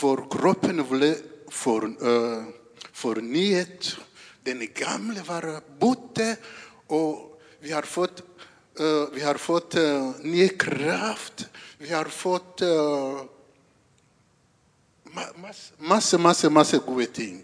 vår 0.00 0.24
kroppen 0.32 0.82
ble 0.88 1.12
for, 1.52 1.86
uh, 1.86 2.42
fornyet. 2.90 3.94
Den 4.44 4.64
gamle 4.74 5.22
var 5.26 5.46
borte, 5.80 6.34
og 6.88 7.40
vi 7.60 7.72
har 7.72 7.82
fått, 7.82 8.22
uh, 8.80 9.08
vi 9.12 9.20
har 9.20 9.34
fått 9.34 9.74
uh, 9.74 10.12
ny 10.20 10.48
kraft. 10.48 11.46
Vi 11.78 11.92
har 11.92 12.04
fått 12.04 12.62
uh, 12.62 13.22
masse, 15.78 16.18
masse, 16.18 16.50
masse, 16.50 16.78
gode 16.78 17.06
ting. 17.06 17.42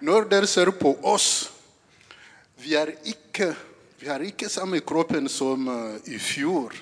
Når 0.00 0.28
dere 0.30 0.46
ser 0.46 0.70
på 0.70 0.96
oss 1.02 1.50
vi 2.62 2.72
er 2.76 2.94
ikke, 3.04 3.50
vi 4.00 4.08
har 4.08 4.22
ikke 4.24 4.48
samme 4.48 4.80
kroppen 4.80 5.28
som 5.28 5.66
i 6.08 6.16
fjor. 6.18 6.72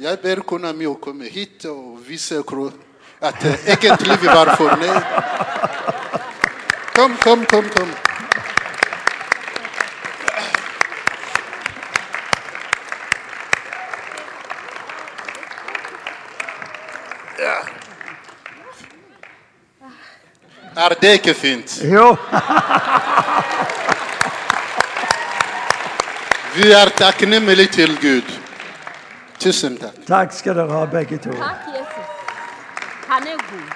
Jeg 0.00 0.20
ber 0.22 0.40
kona 0.48 0.72
mi 0.72 0.88
å 0.88 0.94
komme 0.96 1.28
hit 1.28 1.66
og 1.68 2.00
vise 2.06 2.40
at 3.20 3.44
egentlig 3.44 4.16
vi 4.22 4.30
var 4.30 4.54
fornøyd. 4.56 5.04
Kom, 6.96 7.16
kom, 7.20 7.44
kom. 7.44 7.68
kom. 7.76 7.92
Er 20.92 20.96
det 21.00 21.12
ikke 21.12 21.34
fint? 21.34 21.84
Jo. 21.84 22.16
Vi 26.56 26.72
er 26.72 26.90
takknemlige 26.96 27.66
til 27.66 27.96
Gud. 27.96 28.32
Tusen 29.40 29.78
takk. 29.80 29.96
Takk 30.06 30.36
skal 30.36 30.56
dere 30.56 30.68
ha, 30.68 30.84
begge 30.84 31.16
to. 31.16 31.32
Takk, 31.32 31.64
Jesus. 31.72 32.12
Han 33.08 33.26
er 33.26 33.40
god. 33.48 33.72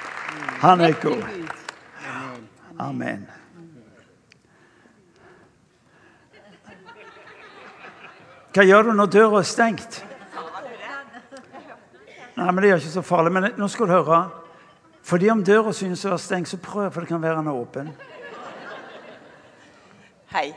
Han 0.61 0.81
er 0.81 0.93
god. 1.03 1.25
Amen. 2.79 3.27
Hva 8.53 8.65
gjør 8.65 8.83
du 8.83 8.93
når 8.93 9.07
døra 9.07 9.41
er 9.41 9.53
stengt? 9.57 10.03
Nei, 12.37 12.51
men 12.51 12.63
Det 12.63 12.71
er 12.71 12.77
ikke 12.77 12.99
så 13.01 13.03
farlig. 13.03 13.33
Men 13.33 13.55
nå 13.57 13.69
skal 13.73 13.89
du 13.89 13.93
høre. 13.97 14.27
Fordi 15.07 15.29
om 15.31 15.43
døra 15.45 15.71
synes 15.77 16.03
å 16.03 16.11
være 16.11 16.19
stengt, 16.19 16.51
så 16.51 16.59
prøv, 16.59 16.89
for 16.91 17.05
det 17.05 17.13
kan 17.13 17.23
være 17.23 17.39
den 17.39 17.51
er 17.51 17.59
åpen. 17.61 17.91
Hei. 20.33 20.49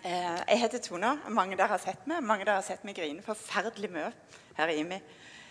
Eh, 0.00 0.38
Jeg 0.48 0.60
heter 0.62 0.78
Tone. 0.78 1.18
Mange 1.28 1.56
der 1.56 1.68
har 1.68 1.78
sett 1.78 2.06
meg. 2.08 2.22
Mange 2.24 2.46
der 2.48 2.56
har 2.56 2.64
sett 2.64 2.84
meg 2.84 2.96
grine 2.96 3.20
forferdelig 3.22 3.90
mye 3.92 4.12
her 4.56 4.72
i 4.72 4.78
IMI 4.80 5.00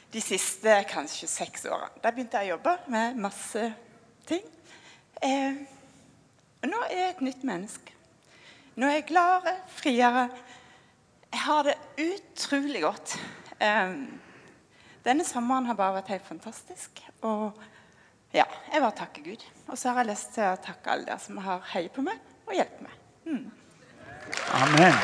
de 0.09 0.21
siste 0.21 0.73
kanskje 0.89 1.29
seks 1.29 1.67
årene. 1.69 2.01
Da 2.01 2.09
begynte 2.09 2.41
jeg 2.41 2.49
å 2.49 2.55
jobbe 2.55 2.73
med 2.89 3.19
masse 3.21 3.67
ting. 4.25 4.41
Eh, 5.21 5.59
nå 6.65 6.79
er 6.88 6.95
jeg 6.95 7.11
et 7.11 7.21
nytt 7.27 7.45
menneske. 7.45 7.93
Nå 8.81 8.89
er 8.89 8.97
jeg 8.97 9.09
gladere, 9.11 9.53
friere. 9.77 10.25
Jeg 11.29 11.43
har 11.45 11.69
det 11.69 11.77
utrolig 12.01 12.81
godt. 12.81 13.13
Eh, 13.61 13.93
denne 15.09 15.25
sommeren 15.25 15.65
har 15.65 15.77
bare 15.77 15.95
vært 15.99 16.11
helt 16.13 16.25
fantastisk. 16.27 17.01
Og 17.25 17.53
ja, 18.33 18.45
jeg 18.73 18.81
bare 18.81 18.97
takker 18.97 19.23
Gud. 19.25 19.45
Og 19.67 19.77
så 19.77 19.89
har 19.89 20.03
jeg 20.03 20.11
lyst 20.11 20.35
til 20.35 20.45
å 20.45 20.57
takke 20.61 20.93
alle 20.93 21.07
dere 21.07 21.21
som 21.23 21.39
har 21.41 21.63
heiet 21.73 21.95
på 21.95 22.05
meg 22.05 22.19
og 22.45 22.53
hjulpet 22.53 22.83
meg. 22.85 22.93
Amen. 24.53 24.99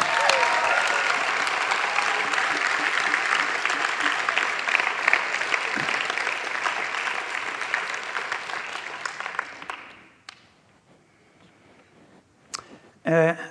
Eh, 13.05 13.43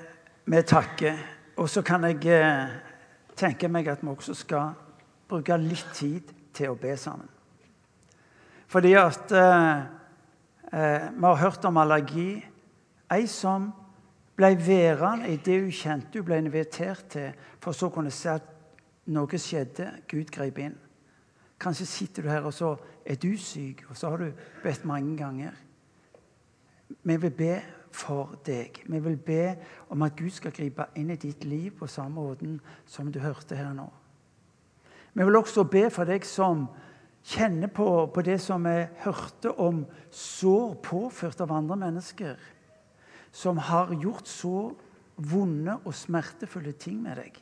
vi 0.44 0.62
takker. 0.62 1.18
Og 1.56 1.68
så 1.70 1.82
kan 1.86 2.06
jeg 2.06 2.26
eh, 2.30 2.78
tenke 3.38 3.70
meg 3.70 3.90
at 3.90 4.02
vi 4.02 4.10
også 4.10 4.34
skal 4.38 4.74
bruke 5.30 5.58
litt 5.58 5.90
tid 5.94 6.33
til 6.54 6.72
å 6.72 6.78
be 6.78 6.96
sammen. 6.96 7.28
Fordi 8.70 8.94
at 8.98 9.32
eh, 9.32 9.82
eh, 10.72 11.08
vi 11.14 11.26
har 11.26 11.40
hørt 11.42 11.64
om 11.64 11.76
allergi. 11.82 12.44
Ei 13.12 13.26
som 13.30 13.68
ble 14.34 14.54
værende 14.58 15.30
i 15.30 15.36
det 15.36 15.60
hun 15.60 15.74
kjente 15.74 16.18
hun 16.18 16.26
ble 16.26 16.40
invitert 16.42 17.04
til, 17.14 17.30
for 17.62 17.76
så 17.76 17.90
å 17.90 17.94
kunne 17.94 18.10
se 18.14 18.32
at 18.32 18.48
noe 19.14 19.38
skjedde. 19.38 19.90
Gud 20.10 20.32
grep 20.34 20.58
inn. 20.64 20.74
Kanskje 21.60 21.86
sitter 21.86 22.24
du 22.24 22.32
her, 22.32 22.44
og 22.48 22.54
så 22.54 22.74
er 23.06 23.20
du 23.20 23.36
syk, 23.38 23.84
og 23.88 23.96
så 23.96 24.10
har 24.10 24.24
du 24.24 24.46
bedt 24.64 24.84
mange 24.88 25.16
ganger. 25.16 25.54
Vi 27.02 27.16
vil 27.16 27.30
be 27.30 27.54
for 27.94 28.34
deg. 28.46 28.82
Vi 28.86 28.98
vil 28.98 29.16
be 29.16 29.54
om 29.88 30.02
at 30.02 30.16
Gud 30.18 30.32
skal 30.34 30.52
gripe 30.52 30.88
inn 30.98 31.12
i 31.14 31.20
ditt 31.20 31.44
liv 31.44 31.70
på 31.78 31.86
samme 31.86 32.16
måten 32.18 32.58
som 32.86 33.12
du 33.12 33.20
hørte 33.22 33.56
her 33.56 33.72
nå. 33.76 33.86
Vi 35.14 35.24
vil 35.24 35.38
også 35.38 35.64
be 35.70 35.86
for 35.94 36.08
deg 36.08 36.26
som 36.26 36.66
kjenner 37.24 37.70
på, 37.72 37.86
på 38.10 38.24
det 38.26 38.40
som 38.42 38.66
vi 38.66 38.82
hørte 39.04 39.52
om 39.62 39.84
sår 40.10 40.74
påført 40.84 41.40
av 41.40 41.54
andre 41.54 41.78
mennesker, 41.86 42.36
som 43.32 43.58
har 43.70 43.94
gjort 43.94 44.28
så 44.28 44.72
vonde 45.16 45.78
og 45.84 45.94
smertefulle 45.94 46.74
ting 46.78 47.00
med 47.02 47.22
deg. 47.22 47.38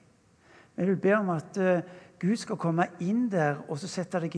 Vi 0.77 0.89
vil 0.89 1.01
be 1.01 1.15
om 1.17 1.33
at 1.35 1.59
eh, 1.61 1.85
Gud 2.21 2.39
skal 2.39 2.61
komme 2.61 2.87
inn 3.03 3.27
der 3.33 3.65
og 3.67 3.81
sette 3.81 4.21
deg, 4.23 4.37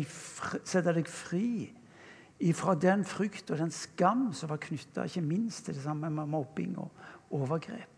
sette 0.65 0.95
deg 0.95 1.11
fri 1.11 1.69
ifra 2.45 2.75
den 2.79 3.05
frykt 3.07 3.53
og 3.53 3.61
den 3.61 3.75
skam 3.75 4.31
som 4.35 4.51
var 4.51 4.63
knytta 4.63 5.07
ikke 5.07 5.23
minst 5.25 5.67
til 5.67 5.77
det 5.77 5.85
samme 5.85 6.11
med 6.11 6.31
mobbing 6.31 6.75
og 6.81 7.35
overgrep. 7.35 7.94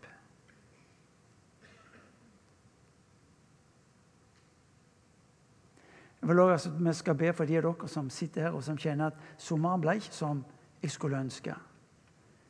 Jeg 6.27 6.35
vil 6.35 6.39
også 6.39 6.69
at 6.69 6.85
Vi 6.85 6.93
skal 6.93 7.15
be 7.15 7.33
for 7.33 7.45
de 7.45 7.57
av 7.57 7.63
dere 7.63 7.87
som 7.87 8.09
sitter 8.09 8.41
her 8.41 8.51
og 8.51 8.63
som 8.63 8.77
kjenner 8.77 9.13
at 9.13 9.19
sommeren 9.37 9.81
ble 9.81 9.93
ikke 9.95 10.11
som 10.11 10.41
jeg 10.83 10.91
skulle 10.91 11.19
ønske. 11.23 11.53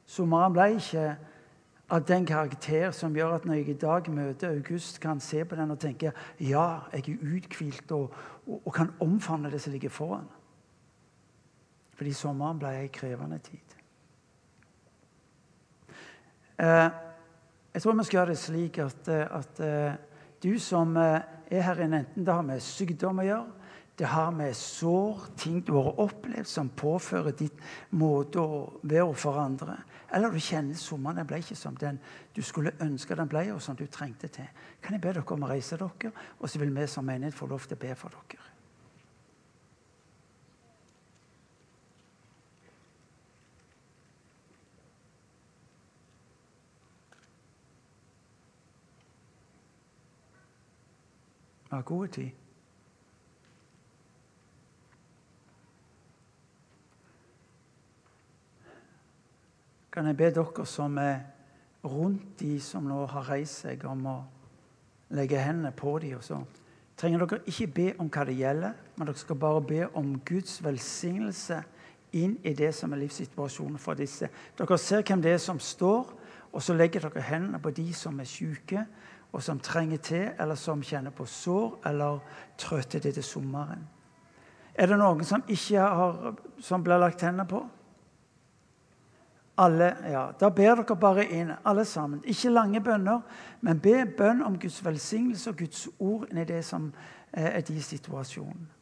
Sommeren 0.05 0.53
ble 0.55 0.65
ikke 0.79 1.03
av 1.89 2.07
den 2.07 2.25
karakter 2.25 2.91
som 2.91 3.13
gjør 3.15 3.35
at 3.35 3.45
når 3.45 3.53
jeg 3.53 3.69
i 3.69 3.73
dag 3.77 4.09
møter 4.09 4.49
August, 4.49 4.97
kan 4.99 5.19
se 5.19 5.45
på 5.45 5.55
den 5.55 5.71
og 5.71 5.79
tenke 5.79 6.11
ja, 6.39 6.79
jeg 6.91 7.03
er 7.05 7.35
uthvilt 7.35 7.91
og, 7.91 8.15
og, 8.47 8.61
og 8.65 8.73
kan 8.73 8.89
omfavne 8.99 9.51
det 9.51 9.61
som 9.61 9.71
ligger 9.71 9.93
foran. 9.93 10.25
Fordi 11.93 12.13
sommeren 12.13 12.57
ble 12.59 12.73
ei 12.81 12.89
krevende 12.93 13.37
tid. 13.37 13.77
Eh, 16.57 16.89
jeg 17.73 17.81
tror 17.81 17.93
vi 17.93 18.03
skal 18.09 18.17
gjøre 18.17 18.33
det 18.33 18.41
slik 18.41 18.81
at, 18.81 19.07
eh, 19.07 19.37
at 19.37 19.59
eh, 19.59 20.01
du 20.43 20.59
som 20.59 20.97
er 20.97 21.61
her 21.61 21.85
inne, 21.85 21.99
enten 21.99 22.25
det 22.25 22.33
har 22.33 22.41
med 22.41 22.59
sykdom 22.59 23.21
å 23.21 23.29
gjøre, 23.29 23.56
det 23.97 24.05
har 24.05 24.31
med 24.31 24.55
sår, 24.55 25.21
ting 25.37 25.61
du 25.65 25.71
har 25.73 25.99
opplevd 25.99 26.47
som 26.47 26.69
påfører 26.69 27.33
ditt 27.33 27.61
måte 27.97 28.39
å 28.39 28.59
være 28.85 29.13
for 29.17 29.39
andre, 29.41 29.79
eller 30.13 30.31
du 30.31 30.39
kjenner 30.39 30.77
sommeren 30.77 31.17
den 31.17 31.27
ble 31.27 31.39
ikke 31.41 31.57
som 31.57 31.77
den 31.81 31.97
du 32.35 32.43
skulle 32.45 32.75
ønske 32.83 33.17
den 33.17 33.31
ble, 33.31 33.47
og 33.55 33.61
som 33.61 33.75
du 33.75 33.87
trengte 33.89 34.29
til, 34.29 34.45
kan 34.81 34.93
jeg 34.93 35.01
be 35.01 35.15
dere 35.17 35.33
om 35.33 35.47
å 35.47 35.49
reise 35.49 35.81
dere, 35.81 36.13
og 36.37 36.45
så 36.45 36.61
vil 36.61 36.75
vi 36.77 36.85
som 36.87 37.09
menighet 37.09 37.33
få 37.33 37.49
lov 37.49 37.65
til 37.65 37.79
å 37.79 37.81
be 37.87 37.95
for 37.97 38.13
dere. 38.13 38.53
Ha 51.67 51.81
god 51.81 52.07
tid. 52.13 52.46
Kan 59.97 60.05
jeg 60.05 60.17
be 60.17 60.27
dere 60.29 60.63
som 60.69 60.97
er 61.01 61.23
rundt 61.81 62.35
de 62.37 62.59
som 62.61 62.85
nå 62.85 62.99
har 63.09 63.31
reist 63.31 63.63
seg, 63.63 63.81
om 63.89 64.03
å 64.05 64.17
legge 65.17 65.39
hendene 65.41 65.71
på 65.73 65.95
dem? 66.03 66.19
Og 66.19 66.21
så 66.21 66.37
trenger 67.01 67.23
dere 67.23 67.39
ikke 67.49 67.67
be 67.73 67.85
om 67.97 68.11
hva 68.13 68.25
det 68.29 68.35
gjelder, 68.37 68.75
men 68.93 69.09
dere 69.09 69.17
skal 69.17 69.39
bare 69.41 69.63
be 69.65 69.87
om 69.97 70.11
Guds 70.21 70.59
velsignelse 70.61 71.57
inn 72.13 72.35
i 72.45 72.53
det 72.53 72.69
som 72.77 72.93
er 72.93 73.01
livssituasjonen 73.01 73.81
for 73.81 73.97
disse. 73.97 74.29
Dere 74.59 74.77
ser 74.77 75.01
hvem 75.01 75.23
det 75.25 75.31
er 75.33 75.41
som 75.41 75.57
står, 75.57 76.13
og 76.53 76.61
så 76.61 76.75
legger 76.77 77.07
dere 77.07 77.23
hendene 77.31 77.57
på 77.57 77.73
de 77.73 77.87
som 77.97 78.21
er 78.21 78.29
syke, 78.29 78.85
og 79.33 79.41
som 79.41 79.57
trenger 79.57 80.03
til, 80.11 80.27
eller 80.37 80.61
som 80.61 80.85
kjenner 80.85 81.09
på 81.09 81.25
sår 81.25 81.89
eller 81.89 82.21
trøtthet 82.61 83.09
etter 83.09 83.25
sommeren. 83.25 83.81
Er 84.77 84.93
det 84.93 85.01
noen 85.01 85.25
som 85.25 85.41
ikke 85.49 85.89
har, 85.89 86.37
som 86.61 86.85
blir 86.85 87.01
lagt 87.01 87.25
hendene 87.25 87.49
på? 87.49 87.65
Alle, 89.57 89.95
ja, 90.05 90.31
Da 90.39 90.49
ber 90.49 90.75
dere 90.75 90.95
bare 90.95 91.25
inn, 91.25 91.51
alle 91.65 91.85
sammen. 91.85 92.21
Ikke 92.25 92.49
lange 92.49 92.81
bønner, 92.81 93.21
men 93.61 93.79
be 93.79 94.05
bønn 94.17 94.43
om 94.45 94.59
Guds 94.59 94.83
velsignelse 94.85 95.49
og 95.49 95.57
Guds 95.57 95.87
ord 95.99 96.27
inn 96.29 96.37
i 96.43 96.45
det 96.45 96.63
som 96.65 96.91
er 97.33 97.61
de 97.61 97.81
situasjonene. 97.81 98.76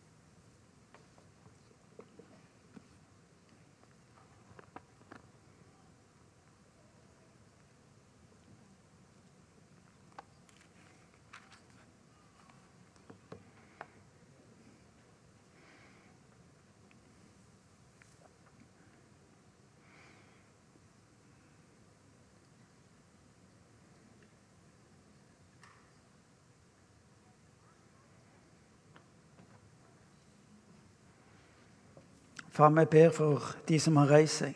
Far, 32.55 32.69
vi 32.69 32.85
ber 32.85 33.09
for 33.11 33.43
de 33.67 33.79
som 33.83 33.97
har 33.99 34.07
reist 34.07 34.39
seg. 34.39 34.55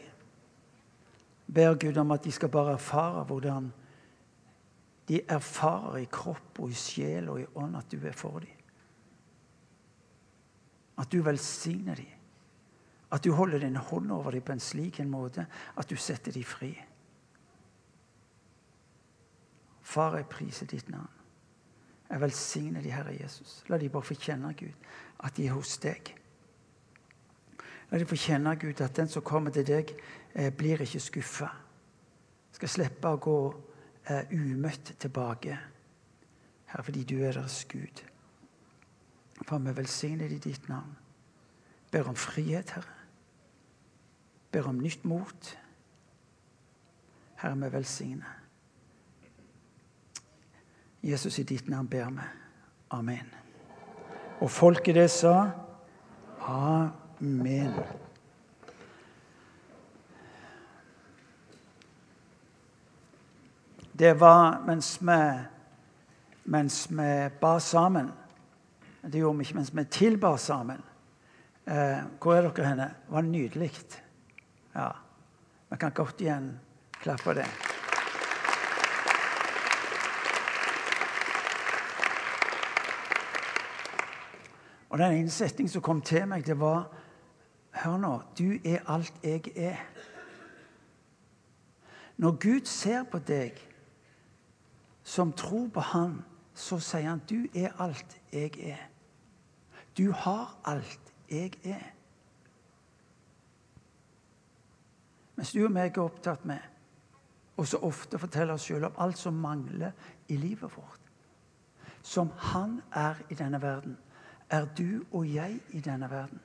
Ber 1.52 1.74
Gud 1.76 1.98
om 2.00 2.14
at 2.16 2.24
de 2.24 2.32
skal 2.32 2.52
bare 2.54 2.78
erfare 2.78 3.26
hvordan 3.28 3.66
de 5.10 5.20
erfarer 5.28 5.98
i 6.00 6.08
kropp 6.12 6.62
og 6.64 6.72
i 6.72 6.78
sjel 6.78 7.28
og 7.34 7.42
i 7.42 7.48
ånd 7.60 7.76
at 7.76 7.90
du 7.92 7.98
er 8.08 8.16
for 8.16 8.40
dem. 8.40 8.54
At 11.00 11.12
du 11.12 11.20
velsigner 11.26 12.00
dem. 12.00 12.14
At 13.12 13.24
du 13.26 13.34
holder 13.34 13.66
din 13.66 13.76
hånd 13.76 14.12
over 14.16 14.32
dem 14.32 14.46
på 14.48 14.56
en 14.56 14.64
slik 14.64 15.00
en 15.00 15.12
måte 15.12 15.48
at 15.76 15.90
du 15.90 15.96
setter 16.00 16.32
dem 16.32 16.48
fri. 16.48 16.70
Far, 19.82 20.16
jeg 20.16 20.30
priser 20.30 20.72
ditt 20.72 20.88
navn. 20.90 21.12
Jeg 22.10 22.22
velsigner 22.22 22.82
de, 22.82 22.96
Herre 22.96 23.18
Jesus. 23.20 23.64
La 23.68 23.78
de 23.78 23.90
bare 23.90 24.08
få 24.08 24.16
kjenne, 24.16 24.54
Gud, 24.54 24.88
at 25.20 25.36
de 25.36 25.50
er 25.50 25.58
hos 25.58 25.76
deg. 25.84 26.14
La 27.92 27.98
de 27.98 28.06
få 28.06 28.16
kjenne, 28.16 28.56
Gud, 28.56 28.82
at 28.82 28.98
den 28.98 29.10
som 29.10 29.26
kommer 29.26 29.52
til 29.52 29.66
deg, 29.66 29.96
eh, 30.36 30.52
blir 30.54 30.82
ikke 30.82 31.00
skuffa. 31.00 31.48
Skal 32.52 32.70
slippe 32.70 33.10
å 33.10 33.18
gå 33.18 33.38
eh, 34.10 34.30
umøtt 34.32 34.94
tilbake. 35.00 35.58
Herre, 36.70 36.84
fordi 36.84 37.04
du 37.04 37.16
er 37.18 37.34
deres 37.34 37.66
Gud. 37.66 38.04
Far, 39.42 39.58
vi 39.60 39.74
velsigner 39.74 40.30
i 40.30 40.38
ditt 40.38 40.70
navn. 40.70 40.98
Ber 41.92 42.10
om 42.10 42.16
frihet, 42.16 42.70
Herre. 42.70 42.94
Ber 44.52 44.68
om 44.70 44.78
nytt 44.82 45.06
mot. 45.06 45.58
Herre, 47.42 47.56
vi 47.56 47.74
velsigner. 47.74 48.36
Jesus, 51.02 51.40
i 51.40 51.44
ditt 51.44 51.70
navn 51.70 51.88
ber 51.88 52.10
vi. 52.10 52.32
Amen. 52.92 53.34
Og 54.40 54.52
folket 54.52 54.96
det 54.96 55.10
sa 55.12 55.52
Amen. 56.40 57.09
Det 63.92 64.14
var 64.20 64.62
mens 64.66 65.02
vi, 65.02 65.40
mens 66.44 66.88
vi 66.92 67.30
ba 67.42 67.60
sammen. 67.60 68.12
Det 69.02 69.20
gjorde 69.20 69.38
vi 69.38 69.44
ikke 69.44 69.56
mens 69.56 69.74
vi 69.76 69.84
tilba 69.84 70.38
sammen. 70.38 70.80
Eh, 71.66 71.98
hvor 72.22 72.36
er 72.36 72.48
dere 72.48 72.68
henne? 72.68 72.88
Det 73.04 73.14
var 73.14 73.22
nydelig. 73.22 73.72
Ja. 74.76 74.92
Vi 75.70 75.78
kan 75.78 75.92
godt 75.92 76.22
igjen 76.22 76.60
klappe 77.02 77.34
det. 77.34 77.50
Og 84.90 84.98
den 84.98 85.20
ene 85.20 85.30
setningen 85.30 85.70
som 85.70 85.82
kom 85.82 86.02
til 86.02 86.24
meg, 86.28 86.48
det 86.48 86.56
var 86.60 86.88
Hør 87.80 87.98
nå. 87.98 88.14
Du 88.38 88.52
er 88.66 88.84
alt 88.88 89.14
jeg 89.24 89.52
er. 89.56 89.78
Når 92.18 92.32
Gud 92.32 92.66
ser 92.66 93.04
på 93.08 93.20
deg 93.24 93.60
som 95.04 95.32
tror 95.34 95.70
på 95.74 95.80
Han, 95.80 96.18
så 96.54 96.80
sier 96.84 97.08
han 97.08 97.22
du 97.30 97.48
er 97.56 97.78
alt 97.80 98.18
jeg 98.34 98.52
er. 98.60 98.82
Du 99.98 100.12
har 100.12 100.58
alt 100.68 101.14
jeg 101.32 101.56
er. 101.64 101.86
Mens 105.36 105.56
du 105.56 105.64
og 105.64 105.72
meg 105.72 105.96
er 105.96 106.04
opptatt 106.04 106.44
med 106.46 106.60
og 107.60 107.68
så 107.68 107.80
ofte 107.84 108.20
forteller 108.20 108.56
oss 108.56 108.70
sjøl 108.70 108.86
om 108.88 109.00
alt 109.04 109.20
som 109.20 109.36
mangler 109.36 109.92
i 110.32 110.38
livet 110.40 110.72
vårt, 110.72 111.02
som 112.02 112.32
Han 112.54 112.82
er 112.96 113.20
i 113.30 113.36
denne 113.36 113.62
verden, 113.62 113.98
er 114.50 114.66
du 114.78 115.04
og 115.12 115.28
jeg 115.28 115.60
i 115.70 115.82
denne 115.82 116.10
verden. 116.10 116.40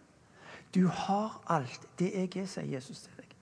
Du 0.74 0.86
har 0.86 1.40
alt 1.46 1.88
det 1.98 2.10
jeg 2.10 2.30
er, 2.36 2.46
sier 2.50 2.66
Jesus 2.66 3.04
til 3.06 3.20
deg. 3.20 3.34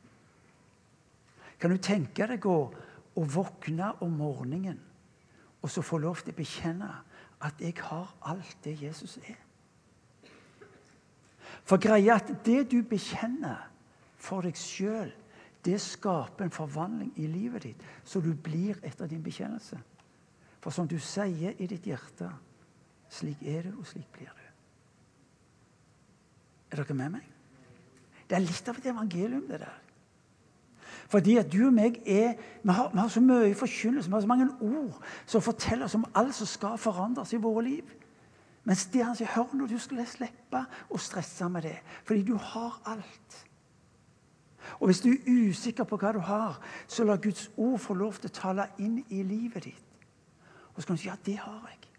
Kan 1.60 1.72
du 1.72 1.78
tenke 1.80 2.26
deg 2.28 2.44
å, 2.48 2.58
å 3.16 3.22
våkne 3.24 3.94
om 4.04 4.18
morgenen 4.18 4.80
og 5.62 5.70
så 5.70 5.84
få 5.86 6.00
lov 6.02 6.20
til 6.20 6.34
å 6.34 6.40
bekjenne 6.40 6.90
at 7.46 7.60
jeg 7.62 7.78
har 7.80 8.10
alt 8.28 8.56
det 8.64 8.74
Jesus 8.82 9.16
er? 9.22 9.38
For 11.62 11.78
greia 11.80 12.18
at 12.18 12.32
det 12.44 12.66
du 12.72 12.80
bekjenner 12.82 13.68
for 14.18 14.44
deg 14.44 14.58
sjøl, 14.58 15.12
det 15.62 15.78
skaper 15.80 16.48
en 16.48 16.54
forvandling 16.54 17.12
i 17.22 17.28
livet 17.30 17.68
ditt, 17.68 17.82
så 18.04 18.20
du 18.20 18.32
blir 18.34 18.80
etter 18.82 19.06
din 19.06 19.22
bekjennelse. 19.22 19.78
For 20.62 20.74
som 20.74 20.88
du 20.90 20.98
sier 20.98 21.54
i 21.58 21.68
ditt 21.70 21.86
hjerte, 21.86 22.28
slik 23.12 23.42
er 23.46 23.68
det, 23.68 23.76
og 23.78 23.86
slik 23.86 24.10
blir 24.14 24.30
det. 24.34 24.48
Er 26.72 26.82
dere 26.82 26.96
med 26.98 27.14
meg? 27.18 27.31
Det 28.32 28.38
er 28.38 28.46
litt 28.46 28.68
av 28.70 28.78
et 28.80 28.86
evangelium, 28.88 29.44
det 29.44 29.58
der. 29.60 29.80
Fordi 31.12 31.34
at 31.36 31.50
du 31.52 31.66
og 31.66 31.74
meg 31.76 31.98
er 32.08 32.38
Vi 32.62 32.72
har, 32.72 32.88
vi 32.88 32.98
har 32.98 33.08
så 33.12 33.20
mye 33.20 33.54
forkynnelse, 33.54 34.08
vi 34.08 34.14
har 34.14 34.20
så 34.20 34.30
mange 34.30 34.48
ord 34.60 35.02
som 35.26 35.42
forteller 35.42 35.84
oss 35.84 35.94
om 35.98 36.06
alt 36.14 36.34
som 36.34 36.48
skal 36.48 36.78
forandres 36.78 37.32
i 37.32 37.40
våre 37.42 37.64
liv. 37.66 37.90
Mens 38.64 38.86
det 38.86 39.04
han 39.04 39.16
sier, 39.18 39.28
hør 39.34 39.52
nå, 39.52 39.66
du 39.66 39.76
skal 39.78 40.00
slippe 40.08 40.64
å 40.88 40.98
stresse 40.98 41.48
med 41.52 41.66
det. 41.68 41.76
Fordi 42.08 42.22
du 42.22 42.36
har 42.40 42.80
alt. 42.88 43.38
Og 44.80 44.88
hvis 44.88 45.02
du 45.04 45.10
er 45.10 45.50
usikker 45.50 45.84
på 45.84 45.98
hva 46.00 46.14
du 46.16 46.22
har, 46.24 46.56
så 46.88 47.04
la 47.04 47.18
Guds 47.20 47.50
ord 47.56 47.80
få 47.82 47.98
lov 47.98 48.22
til 48.22 48.30
å 48.30 48.38
tale 48.38 48.68
inn 48.80 49.02
i 49.10 49.20
livet 49.26 49.66
ditt. 49.68 49.88
Og 50.72 50.80
så 50.80 50.86
kan 50.86 50.96
du 50.96 51.02
si 51.02 51.10
ja, 51.10 51.18
det 51.26 51.36
har 51.42 51.66
jeg. 51.68 51.90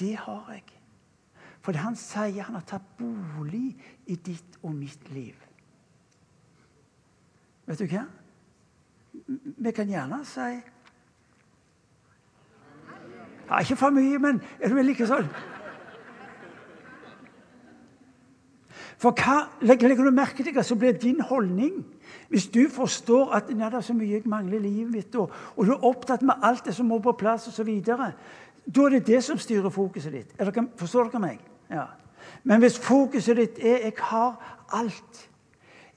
Det 0.00 0.14
har 0.18 0.48
jeg. 0.56 0.64
For 1.64 1.76
han 1.78 1.94
sier 1.96 2.48
han 2.48 2.58
har 2.58 2.66
tatt 2.68 2.96
bolig 2.98 3.76
i 4.10 4.16
ditt 4.16 4.58
og 4.62 4.74
mitt 4.74 5.06
liv. 5.12 5.36
Vet 7.66 7.78
du 7.78 7.86
hva? 7.88 8.04
Vi 9.56 9.72
kan 9.72 9.88
gjerne 9.88 10.24
si 10.28 10.52
ja, 13.44 13.58
Ikke 13.60 13.76
for 13.76 13.90
mye, 13.94 14.18
men 14.18 14.40
er 14.60 14.72
du 14.72 14.80
like 14.82 15.06
sånn? 15.08 15.28
For 19.00 19.12
hva 19.12 19.48
legger, 19.60 19.92
du 19.96 20.10
merke 20.14 20.44
til 20.44 20.54
hva 20.56 20.62
som 20.64 20.78
blir 20.80 20.96
din 20.96 21.20
holdning? 21.20 21.82
Hvis 22.32 22.46
du 22.48 22.62
forstår 22.72 23.34
at 23.36 23.50
det 23.50 23.60
er 23.60 23.80
så 23.84 23.92
mye 23.96 24.16
jeg 24.16 24.28
mangler 24.30 24.58
i 24.62 24.68
livet 24.68 24.92
mitt, 24.92 25.16
og, 25.20 25.32
og, 25.56 25.66
du 25.66 25.74
er 25.74 25.84
opptatt 25.84 26.22
med 26.22 26.40
alt 26.42 26.64
det 26.64 26.74
som 26.74 26.88
må 26.88 26.98
på 27.04 27.12
plass 27.18 27.48
osv., 27.50 27.68
da 27.84 28.86
er 28.86 28.94
det 28.96 29.06
det 29.06 29.20
som 29.24 29.38
styrer 29.38 29.68
fokuset 29.68 30.12
ditt. 30.12 30.32
Dere, 30.38 30.64
forstår 30.80 31.10
dere 31.12 31.20
meg? 31.20 31.42
Ja. 31.68 31.84
Men 32.48 32.62
hvis 32.64 32.78
fokuset 32.80 33.36
ditt 33.36 33.58
er 33.60 33.84
'jeg 33.84 33.92
har 33.98 34.62
alt', 34.72 35.28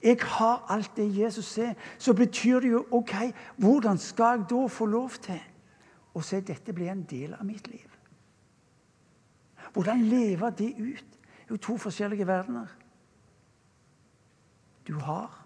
jeg 0.03 0.17
har 0.21 0.65
alt 0.69 0.91
det 0.95 1.17
Jesus 1.17 1.57
er, 1.57 1.73
så 1.97 2.13
betyr 2.13 2.59
det 2.59 2.71
jo 2.71 2.85
OK, 2.91 3.13
hvordan 3.57 3.97
skal 3.97 4.39
jeg 4.39 4.45
da 4.49 4.65
få 4.67 4.85
lov 4.85 5.09
til 5.21 5.39
å 6.13 6.21
se 6.21 6.41
dette 6.41 6.73
bli 6.73 6.87
en 6.89 7.03
del 7.03 7.33
av 7.33 7.45
mitt 7.45 7.67
liv? 7.67 7.97
Hvordan 9.73 10.01
leve 10.09 10.51
det 10.57 10.73
ut? 10.77 11.05
Det 11.47 11.53
er 11.53 11.55
jo 11.55 11.57
to 11.57 11.77
forskjellige 11.77 12.27
verdener. 12.27 12.67
Du 14.87 14.93
har 14.99 15.45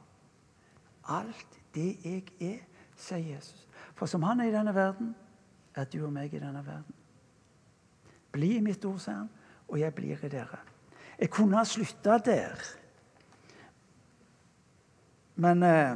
alt 1.09 1.59
det 1.75 1.97
jeg 2.03 2.23
er, 2.39 2.61
sier 2.95 3.33
Jesus. 3.33 3.67
For 3.95 4.05
som 4.05 4.23
han 4.23 4.39
er 4.39 4.49
i 4.49 4.53
denne 4.53 4.75
verden, 4.75 5.15
er 5.75 5.85
du 5.85 6.03
og 6.05 6.13
meg 6.13 6.33
i 6.33 6.39
denne 6.39 6.65
verden. 6.65 6.95
Bli 8.31 8.55
i 8.57 8.63
mitt 8.63 8.85
ord, 8.85 8.99
sier 8.99 9.23
han 9.23 9.29
og 9.71 9.79
jeg 9.79 9.95
blir 9.95 10.25
i 10.25 10.29
dere. 10.29 10.59
Jeg 11.19 11.29
kunne 11.31 11.57
ha 11.57 11.63
slutta 11.65 12.17
der. 12.17 12.59
Men 15.41 15.63
eh, 15.63 15.95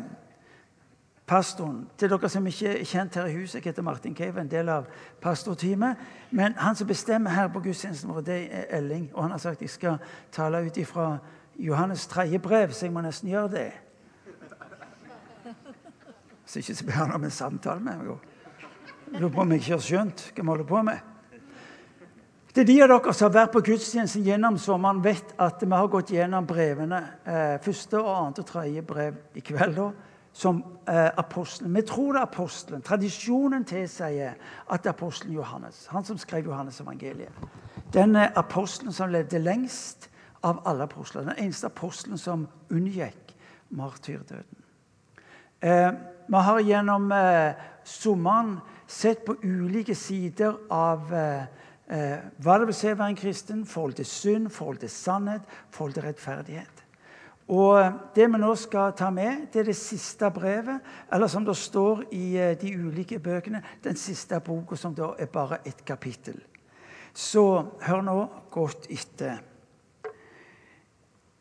pastoren 1.28 1.84
Til 1.98 2.10
dere 2.10 2.30
som 2.30 2.48
ikke 2.48 2.72
er 2.80 2.86
kjent 2.86 3.16
her 3.18 3.30
i 3.30 3.38
huset, 3.38 3.60
jeg 3.60 3.70
heter 3.70 3.86
Martin 3.86 4.16
Cave, 4.16 4.42
en 4.42 4.52
del 4.52 4.70
av 4.70 4.90
pastorteamet. 5.22 6.02
Men 6.32 6.58
han 6.58 6.76
som 6.76 6.88
bestemmer 6.88 7.34
her 7.34 7.48
på 7.54 7.62
gudstjenesten 7.66 8.14
vår, 8.14 8.22
det 8.26 8.40
er 8.50 8.70
Elling. 8.78 9.10
Og 9.14 9.24
han 9.24 9.32
har 9.32 9.42
sagt 9.42 9.62
jeg 9.62 9.74
skal 9.74 9.98
tale 10.32 10.66
ut 10.66 10.78
ifra 10.78 11.18
Johannes 11.60 12.08
tredje 12.08 12.40
brev, 12.40 12.72
så 12.72 12.86
jeg 12.86 12.94
må 12.94 13.02
nesten 13.02 13.30
gjøre 13.30 13.52
det. 13.52 13.72
Så 16.46 16.60
ikke 16.60 16.76
så 16.76 16.86
blir 16.86 16.96
han 16.96 17.12
om 17.12 17.24
en 17.24 17.32
samtale 17.32 17.82
med 17.82 17.98
meg. 17.98 18.32
Lurer 19.16 19.34
på 19.34 19.42
om 19.42 19.52
jeg 19.52 19.62
ikke 19.62 19.74
har 19.74 19.86
skjønt 19.86 20.26
hva 20.36 20.42
vi 20.44 20.50
holder 20.50 20.70
på 20.70 20.82
med. 20.86 21.15
Det 22.56 22.62
er 22.62 22.68
de 22.70 22.76
av 22.86 22.88
dere 22.88 23.12
som 23.12 23.26
har 23.26 23.34
vært 23.36 23.52
på 23.52 23.62
gudstjenesten 23.68 24.24
gjennom 24.24 24.56
sommeren, 24.56 25.02
vet 25.04 25.34
at 25.44 25.60
vi 25.60 25.76
har 25.76 25.90
gått 25.92 26.14
gjennom 26.16 26.46
brevene. 26.48 27.02
Eh, 27.28 27.58
første, 27.60 28.00
og 28.00 28.12
annet 28.14 28.38
og 28.40 28.46
tredje 28.48 28.84
brev 28.88 29.18
i 29.36 29.42
kveld. 29.44 29.82
som 30.32 30.64
eh, 30.88 31.10
apostelen. 31.18 31.76
Vi 31.76 31.82
tror 31.82 32.14
det 32.14 32.20
er 32.20 32.24
apostelen. 32.24 32.82
Tradisjonen 32.82 33.66
tilsier 33.66 34.34
at 34.70 34.84
det 34.84 34.90
er 34.90 34.94
apostelen 34.94 35.34
Johannes. 35.34 35.88
Han 35.88 36.04
som 36.04 36.18
skrev 36.18 36.46
Johannes 36.46 36.80
evangeliet. 36.80 37.32
Den 37.94 38.16
apostelen 38.16 38.94
som 38.94 39.10
levde 39.10 39.40
lengst 39.40 40.10
av 40.44 40.62
alle 40.66 40.84
apostler. 40.84 41.22
Den 41.22 41.46
eneste 41.46 41.68
apostelen 41.68 42.18
som 42.18 42.48
unngikk 42.70 43.36
martyrdøden. 43.70 44.64
Eh, 45.60 45.92
vi 46.28 46.38
har 46.38 46.60
gjennom 46.60 47.12
eh, 47.12 47.54
sommeren 47.84 48.60
sett 48.88 49.26
på 49.26 49.36
ulike 49.44 49.96
sider 49.96 50.56
av 50.70 51.14
eh, 51.14 51.44
eh, 51.92 52.18
hva 52.42 52.58
det 52.60 52.70
vil 52.70 52.78
si 52.78 52.90
å 52.92 52.98
være 52.98 53.14
en 53.14 53.20
kristen, 53.20 53.66
forhold 53.66 54.00
til 54.00 54.08
synd, 54.10 54.50
forhold 54.50 54.82
til 54.84 54.90
sannhet, 54.90 55.46
forhold 55.70 55.94
til 55.98 56.06
rettferdighet. 56.08 56.84
Og 57.48 57.80
eh, 57.80 57.92
Det 58.16 58.28
vi 58.32 58.42
nå 58.42 58.56
skal 58.56 58.94
ta 58.98 59.10
med, 59.14 59.48
det 59.54 59.62
er 59.62 59.70
det 59.70 59.78
siste 59.78 60.32
brevet, 60.34 60.82
eller 61.14 61.28
som 61.28 61.46
det 61.46 61.58
står 61.58 62.06
i 62.12 62.38
eh, 62.38 62.58
de 62.62 62.74
ulike 62.78 63.20
bøkene, 63.20 63.62
den 63.84 63.96
siste 63.96 64.40
boka, 64.40 64.76
som 64.76 64.96
da 64.96 65.14
er 65.20 65.30
bare 65.30 65.62
ett 65.66 65.86
kapittel. 65.86 66.42
Så 67.14 67.66
hør 67.82 68.02
nå 68.02 68.18
godt 68.52 68.90
etter. 68.90 69.44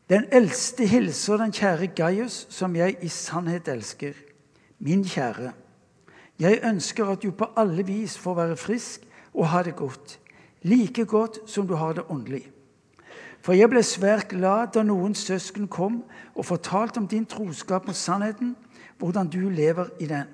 Den 0.09 0.27
eldste 0.31 0.85
hilser 0.85 1.41
den 1.41 1.51
kjære 1.51 1.87
Gaius, 1.97 2.45
som 2.53 2.75
jeg 2.75 2.97
i 3.01 3.09
sannhet 3.09 3.67
elsker. 3.67 4.13
Min 4.79 5.03
kjære. 5.03 5.51
Jeg 6.39 6.59
ønsker 6.63 7.09
at 7.09 7.23
du 7.23 7.31
på 7.31 7.47
alle 7.57 7.85
vis 7.87 8.17
får 8.17 8.35
være 8.35 8.57
frisk 8.59 9.07
og 9.33 9.47
ha 9.49 9.63
det 9.63 9.75
godt, 9.75 10.19
like 10.65 11.05
godt 11.05 11.39
som 11.45 11.67
du 11.67 11.75
har 11.75 11.93
det 11.93 12.03
åndelig. 12.09 12.47
For 13.45 13.53
jeg 13.53 13.69
ble 13.69 13.83
svært 13.85 14.31
glad 14.33 14.73
da 14.73 14.81
noen 14.81 15.13
søsken 15.13 15.67
kom 15.69 16.01
og 16.33 16.47
fortalte 16.47 16.97
om 16.97 17.07
din 17.07 17.27
troskap 17.29 17.85
mot 17.85 17.95
sannheten, 17.95 18.55
hvordan 18.97 19.29
du 19.29 19.49
lever 19.49 19.91
i 20.01 20.07
den. 20.09 20.25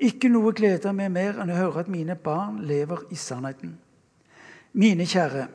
Ikke 0.00 0.30
noe 0.32 0.54
gleder 0.56 0.94
meg 0.96 1.12
mer 1.12 1.42
enn 1.42 1.52
å 1.52 1.58
høre 1.58 1.84
at 1.84 1.90
mine 1.92 2.16
barn 2.16 2.62
lever 2.64 3.02
i 3.12 3.18
sannheten. 3.20 3.74
Mine 4.72 5.04
kjære, 5.04 5.48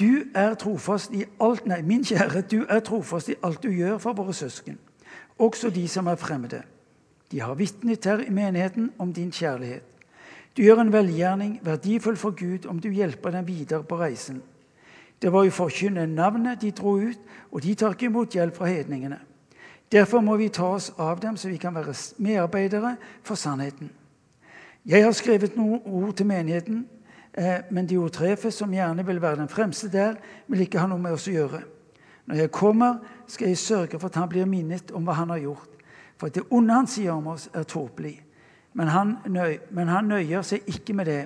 du 0.00 0.26
er 0.34 0.54
trofast 0.60 1.14
i 1.16 1.24
alt 1.40 1.66
Nei, 1.68 1.80
min 1.82 2.04
kjære, 2.04 2.42
du 2.50 2.66
er 2.68 2.80
trofast 2.84 3.32
i 3.32 3.38
alt 3.44 3.62
du 3.62 3.70
gjør 3.72 3.98
for 4.02 4.16
våre 4.16 4.34
søsken, 4.36 4.78
også 5.38 5.70
de 5.72 5.86
som 5.88 6.08
er 6.12 6.20
fremmede. 6.20 6.62
De 7.32 7.40
har 7.40 7.54
vitnet 7.54 8.04
her 8.04 8.20
i 8.20 8.30
menigheten 8.30 8.90
om 8.98 9.12
din 9.12 9.30
kjærlighet. 9.32 9.89
Du 10.56 10.62
gjør 10.62 10.82
en 10.82 10.92
velgjerning 10.92 11.58
verdifull 11.62 12.16
for 12.18 12.34
Gud 12.36 12.66
om 12.66 12.80
du 12.80 12.90
hjelper 12.90 13.30
dem 13.30 13.46
videre 13.46 13.84
på 13.86 13.98
reisen. 14.00 14.42
Det 15.22 15.32
var 15.32 15.44
jo 15.44 15.52
forkynne 15.54 16.06
navnet 16.06 16.60
de 16.60 16.70
dro 16.70 16.96
ut, 16.98 17.18
og 17.52 17.62
de 17.62 17.74
tar 17.74 17.94
ikke 17.94 18.08
imot 18.08 18.34
hjelp 18.34 18.56
fra 18.56 18.70
hedningene. 18.70 19.18
Derfor 19.92 20.20
må 20.20 20.36
vi 20.36 20.48
ta 20.48 20.64
oss 20.64 20.92
av 20.98 21.20
dem, 21.20 21.36
så 21.36 21.48
vi 21.48 21.56
kan 21.56 21.74
være 21.74 21.94
medarbeidere 22.18 22.96
for 23.22 23.34
sannheten. 23.34 23.90
Jeg 24.86 25.04
har 25.04 25.12
skrevet 25.12 25.56
noen 25.56 25.82
ord 25.84 26.14
til 26.16 26.26
menigheten, 26.26 26.86
eh, 27.34 27.60
men 27.70 27.86
Diotrefes, 27.86 28.54
som 28.54 28.72
gjerne 28.72 29.06
vil 29.06 29.22
være 29.22 29.36
den 29.36 29.48
fremste 29.48 29.90
der, 29.92 30.14
vil 30.46 30.60
ikke 30.60 30.78
ha 30.78 30.86
noe 30.86 30.98
med 30.98 31.12
oss 31.12 31.28
å 31.28 31.34
gjøre. 31.34 31.62
Når 32.26 32.36
jeg 32.36 32.50
kommer, 32.50 32.98
skal 33.26 33.48
jeg 33.48 33.58
sørge 33.58 33.98
for 33.98 34.08
at 34.08 34.14
han 34.14 34.28
blir 34.28 34.46
minnet 34.46 34.90
om 34.90 35.04
hva 35.04 35.18
han 35.18 35.30
har 35.30 35.38
gjort. 35.38 35.68
For 36.16 36.28
det 36.28 36.46
onde 36.50 36.74
han 36.74 36.86
sier 36.86 37.12
om 37.12 37.26
oss, 37.26 37.48
er 37.54 37.62
tåpelig. 37.62 38.20
Men 38.72 38.88
han, 38.88 39.16
nøy, 39.26 39.58
men 39.74 39.90
han 39.90 40.08
nøyer 40.10 40.44
seg 40.46 40.66
ikke 40.70 40.94
med 40.94 41.10
det. 41.10 41.22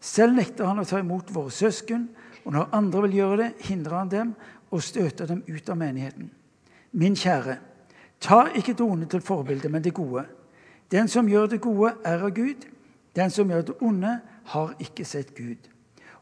Selv 0.00 0.36
nekter 0.38 0.68
han 0.68 0.78
å 0.78 0.86
ta 0.86 1.00
imot 1.02 1.32
våre 1.34 1.50
søsken, 1.50 2.06
og 2.44 2.54
når 2.54 2.68
andre 2.76 3.02
vil 3.06 3.16
gjøre 3.18 3.38
det, 3.42 3.48
hindrer 3.66 3.98
han 3.98 4.12
dem 4.12 4.34
og 4.70 4.84
støter 4.84 5.26
dem 5.26 5.42
ut 5.48 5.68
av 5.68 5.78
menigheten. 5.80 6.30
Min 6.92 7.16
kjære, 7.18 7.58
ta 8.20 8.46
ikke 8.56 8.76
det 8.78 9.10
til 9.10 9.24
forbilde, 9.24 9.68
men 9.68 9.82
det 9.82 9.94
gode. 9.94 10.24
Den 10.90 11.08
som 11.08 11.28
gjør 11.28 11.46
det 11.46 11.60
gode, 11.60 11.94
er 12.04 12.22
av 12.24 12.30
Gud. 12.30 12.64
Den 13.16 13.30
som 13.30 13.50
gjør 13.50 13.62
det 13.62 13.74
onde, 13.82 14.20
har 14.48 14.74
ikke 14.80 15.04
sett 15.04 15.34
Gud. 15.36 15.68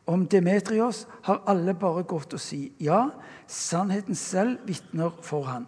Om 0.06 0.26
Demetrios 0.26 1.06
har 1.22 1.42
alle 1.46 1.74
bare 1.74 2.02
godt 2.06 2.34
å 2.34 2.40
si. 2.40 2.72
Ja, 2.80 3.10
sannheten 3.46 4.14
selv 4.14 4.62
vitner 4.66 5.14
for 5.22 5.46
han. 5.46 5.66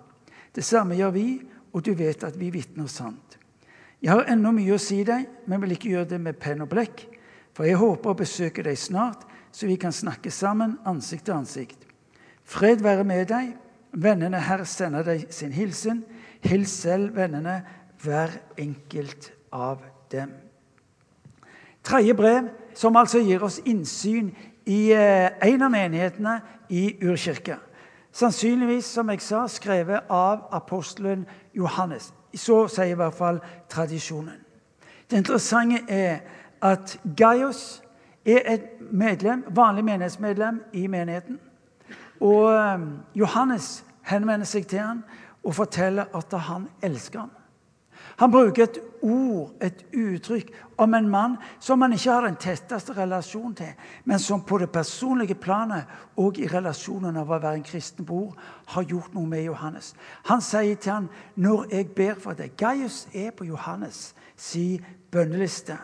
Det 0.55 0.65
samme 0.65 0.97
gjør 0.99 1.11
vi, 1.15 1.27
og 1.73 1.85
du 1.85 1.93
vet 1.95 2.25
at 2.25 2.39
vi 2.39 2.51
vitner 2.51 2.87
sant. 2.91 3.28
Jeg 4.03 4.13
har 4.13 4.29
ennå 4.31 4.53
mye 4.55 4.77
å 4.77 4.83
si 4.83 5.01
deg, 5.07 5.27
men 5.51 5.63
vil 5.65 5.75
ikke 5.75 5.91
gjøre 5.91 6.13
det 6.13 6.21
med 6.23 6.39
penn 6.39 6.63
og 6.63 6.71
blekk. 6.71 7.03
For 7.57 7.67
jeg 7.67 7.81
håper 7.81 8.13
å 8.13 8.19
besøke 8.19 8.63
deg 8.63 8.79
snart, 8.79 9.25
så 9.51 9.67
vi 9.67 9.79
kan 9.81 9.95
snakke 9.95 10.31
sammen 10.31 10.77
ansikt 10.87 11.27
til 11.27 11.35
ansikt. 11.35 11.87
Fred 12.47 12.85
være 12.85 13.05
med 13.05 13.27
deg. 13.33 13.57
Vennene 13.99 14.39
her 14.45 14.63
sender 14.69 15.03
deg 15.03 15.27
sin 15.35 15.51
hilsen. 15.53 16.05
Hils 16.45 16.71
selv 16.85 17.17
vennene, 17.19 17.63
hver 17.99 18.37
enkelt 18.61 19.33
av 19.51 19.83
dem. 20.13 20.31
Tredje 21.83 22.15
brev, 22.15 22.53
som 22.79 22.97
altså 22.97 23.19
gir 23.19 23.43
oss 23.43 23.59
innsyn 23.67 24.31
i 24.69 24.93
eh, 24.95 25.33
en 25.49 25.65
av 25.67 25.73
menighetene 25.73 26.37
i 26.71 26.93
Urkirka. 27.03 27.59
Sannsynligvis, 28.15 28.87
som 28.87 29.11
jeg 29.11 29.25
sa, 29.25 29.43
skrevet 29.51 30.07
av 30.13 30.47
apostelen 30.55 31.27
Johannes. 31.57 32.13
Så 32.35 32.67
sier 32.69 32.93
i 32.93 32.99
hvert 32.99 33.15
fall 33.15 33.41
tradisjonen. 33.71 34.45
Det 35.11 35.17
interessante 35.17 35.81
er 35.89 36.19
at 36.63 37.01
Gaius 37.17 37.83
er 38.27 38.41
et 38.55 38.67
medlem, 38.91 39.45
vanlig 39.49 39.85
menighetsmedlem 39.85 40.63
i 40.73 40.87
menigheten. 40.87 41.41
Og 42.21 42.53
eh, 42.53 42.81
Johannes 43.15 43.85
henvender 44.03 44.47
seg 44.47 44.67
til 44.67 44.79
ham 44.79 45.05
og 45.45 45.55
forteller 45.55 46.05
at 46.17 46.39
han 46.49 46.69
elsker 46.83 47.21
ham. 47.21 47.31
Han 48.19 48.31
bruker 48.31 48.65
et 48.65 48.79
ord, 49.03 49.53
et 49.63 49.85
uttrykk, 49.95 50.51
om 50.79 50.95
en 50.95 51.09
mann 51.09 51.37
som 51.63 51.83
han 51.83 51.93
ikke 51.95 52.11
har 52.11 52.25
den 52.27 52.39
tetteste 52.41 52.97
relasjon 52.97 53.55
til, 53.55 53.71
men 54.05 54.19
som 54.19 54.43
på 54.43 54.59
det 54.59 54.71
personlige 54.75 55.37
planet 55.39 55.87
og 56.19 56.39
i 56.39 56.49
relasjonen 56.51 57.17
av 57.17 57.31
å 57.31 57.39
være 57.39 57.61
en 57.61 57.67
kristen 57.67 58.07
bror 58.07 58.35
har 58.75 58.89
gjort 58.91 59.15
noe 59.15 59.27
med 59.27 59.45
Johannes. 59.47 59.93
Han 60.27 60.41
sier 60.41 60.75
til 60.77 60.93
ham, 60.93 61.09
'Når 61.37 61.67
jeg 61.71 61.91
ber 61.91 62.15
for 62.15 62.33
deg' 62.33 62.57
Gaius 62.57 63.09
er 63.15 63.31
på 63.31 63.45
Johannes' 63.45 64.15
si 64.37 64.85
bønneliste. 65.11 65.79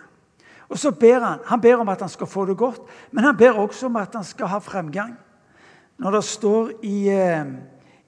Og 0.68 0.78
så 0.78 0.90
ber 0.90 1.20
Han 1.20 1.38
han 1.44 1.60
ber 1.60 1.76
om 1.76 1.88
at 1.88 2.00
han 2.00 2.08
skal 2.08 2.26
få 2.26 2.46
det 2.46 2.56
godt, 2.56 2.80
men 3.10 3.24
han 3.24 3.36
ber 3.36 3.52
også 3.52 3.86
om 3.86 3.96
at 3.96 4.14
han 4.14 4.24
skal 4.24 4.46
ha 4.46 4.58
fremgang. 4.58 5.14
Når 5.98 6.10
det 6.10 6.24
står 6.24 6.70
i, 6.82 7.08
eh, 7.08 7.44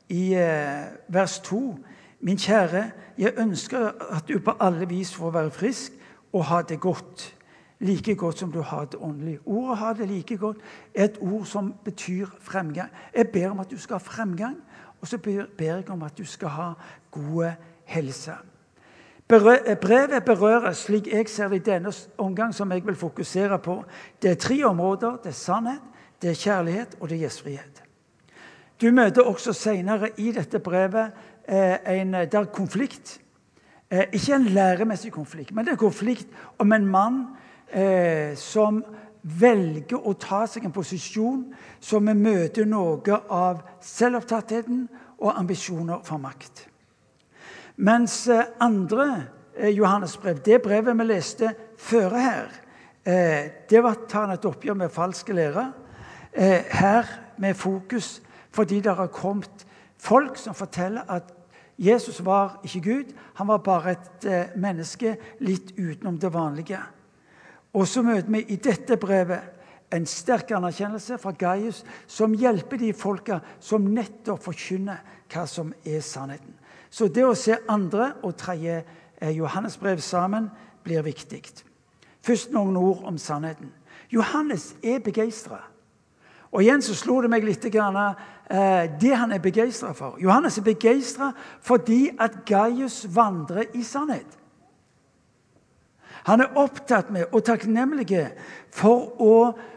i 0.08 0.34
eh, 0.34 0.84
vers 1.08 1.38
2 1.38 1.78
Min 2.26 2.36
kjære, 2.36 2.90
jeg 3.18 3.32
ønsker 3.38 3.90
at 4.10 4.28
du 4.28 4.40
på 4.42 4.52
alle 4.60 4.88
vis 4.88 5.14
får 5.14 5.30
være 5.30 5.50
frisk 5.50 5.92
og 6.32 6.44
ha 6.44 6.62
det 6.62 6.80
godt. 6.80 7.36
Like 7.78 8.14
godt 8.14 8.38
som 8.38 8.52
du 8.52 8.60
har 8.60 8.84
det 8.84 8.98
åndelig. 9.00 9.38
Ordet 9.46 9.78
'ha 9.78 9.92
det 9.92 10.08
like 10.08 10.36
godt' 10.36 10.60
er 10.94 11.04
et 11.04 11.18
ord 11.20 11.44
som 11.44 11.74
betyr 11.84 12.26
fremgang. 12.40 12.90
Jeg 13.16 13.28
ber 13.28 13.50
om 13.50 13.60
at 13.60 13.70
du 13.70 13.78
skal 13.78 13.94
ha 13.94 13.98
fremgang, 13.98 14.56
og 15.00 15.08
så 15.08 15.18
ber 15.18 15.64
jeg 15.64 15.90
om 15.90 16.02
at 16.02 16.18
du 16.18 16.24
skal 16.24 16.48
ha 16.48 16.72
god 17.10 17.50
helse. 17.84 18.32
Brevet 19.28 20.24
berører, 20.24 20.72
slik 20.72 21.06
jeg 21.06 21.28
ser 21.28 21.48
det 21.48 21.56
i 21.56 21.70
denne 21.70 21.92
omgang, 22.18 22.54
som 22.54 22.72
jeg 22.72 22.86
vil 22.86 22.94
fokusere 22.94 23.58
på, 23.58 23.84
det 24.22 24.30
er 24.30 24.34
tre 24.34 24.64
områder. 24.64 25.16
Det 25.16 25.26
er 25.26 25.30
sannhet, 25.30 25.80
det 26.22 26.30
er 26.30 26.34
kjærlighet, 26.34 26.96
og 27.00 27.08
det 27.08 27.14
er 27.14 27.20
gjestfrihet. 27.20 27.82
Du 28.80 28.90
møter 28.90 29.22
også 29.22 29.52
senere 29.52 30.10
i 30.20 30.32
dette 30.32 30.58
brevet 30.58 31.12
en, 31.46 32.12
det 32.12 32.34
er 32.34 32.48
konflikt. 32.52 33.20
Eh, 33.90 34.04
ikke 34.12 34.34
en 34.34 34.44
læremessig 34.44 35.12
konflikt, 35.12 35.54
men 35.54 35.64
det 35.64 35.72
er 35.72 35.76
konflikt 35.76 36.28
om 36.58 36.72
en 36.72 36.86
mann 36.86 37.18
eh, 37.70 38.34
som 38.34 38.80
velger 39.22 40.02
å 40.02 40.14
ta 40.18 40.40
seg 40.50 40.66
en 40.66 40.74
posisjon 40.74 41.44
som 41.80 42.10
møter 42.10 42.66
noe 42.66 43.18
av 43.30 43.60
selvopptattheten 43.82 44.80
og 45.20 45.38
ambisjoner 45.38 46.02
for 46.06 46.18
makt. 46.18 46.64
Mens 47.76 48.24
andre 48.62 49.06
Johannes 49.70 50.16
brev, 50.18 50.42
det 50.42 50.60
brevet 50.62 50.98
vi 50.98 51.06
leste 51.06 51.52
før 51.78 52.16
her, 52.16 52.50
det 53.70 53.82
var 53.82 54.06
tar 54.08 54.32
et 54.34 54.46
oppgjør 54.48 54.78
med 54.78 54.94
falske 54.94 55.34
lærer. 55.36 55.72
Her 56.34 57.10
med 57.38 57.54
fokus 57.54 58.16
fordi 58.50 58.80
det 58.80 58.94
har 58.96 59.12
kommet 59.12 59.66
folk 59.98 60.38
som 60.40 60.54
forteller 60.54 61.06
at 61.12 61.35
Jesus 61.78 62.24
var 62.24 62.60
ikke 62.64 62.80
Gud, 62.80 63.12
han 63.34 63.48
var 63.48 63.58
bare 63.64 63.92
et 63.92 64.24
eh, 64.24 64.54
menneske 64.56 65.16
litt 65.44 65.74
utenom 65.76 66.18
det 66.18 66.32
vanlige. 66.32 66.80
Og 67.76 67.84
så 67.88 68.02
møter 68.02 68.32
vi 68.32 68.40
i 68.48 68.56
dette 68.56 68.96
brevet 68.96 69.52
en 69.92 70.06
sterk 70.08 70.50
anerkjennelse 70.56 71.18
fra 71.20 71.34
Gaius, 71.36 71.82
som 72.06 72.34
hjelper 72.34 72.80
de 72.80 72.92
folka 72.96 73.40
som 73.60 73.84
nettopp 73.92 74.42
forkynner 74.48 75.02
hva 75.32 75.44
som 75.50 75.74
er 75.84 76.00
sannheten. 76.00 76.56
Så 76.90 77.10
det 77.12 77.26
å 77.26 77.36
se 77.36 77.58
andre 77.68 78.14
og 78.24 78.38
tredje 78.40 78.80
eh, 78.80 79.32
Johannes 79.36 79.76
brev 79.76 80.00
sammen 80.00 80.48
blir 80.86 81.04
viktig. 81.04 81.42
Først 82.24 82.54
noen 82.54 82.78
ord 82.80 83.04
om 83.06 83.18
sannheten. 83.20 83.68
Johannes 84.10 84.72
er 84.82 85.02
begeistra. 85.04 85.60
Og 86.54 86.62
igjen 86.62 86.82
så 86.82 86.94
slo 86.96 87.18
det 87.20 87.30
meg 87.30 87.44
litt 87.44 87.64
grann, 87.72 87.98
det 89.00 89.10
han 89.16 89.32
er 89.32 89.42
begeistra 89.42 89.92
for. 89.92 90.18
Johannes 90.22 90.58
er 90.58 90.62
begeistra 90.62 91.32
fordi 91.60 92.10
at 92.20 92.44
Gaius 92.46 93.06
vandrer 93.10 93.64
i 93.74 93.82
sannhet. 93.82 94.38
Han 96.26 96.40
er 96.40 96.58
opptatt 96.58 97.10
med 97.10 97.30
og 97.32 97.44
takknemlig 97.46 98.22
for 98.74 99.14
å 99.22 99.34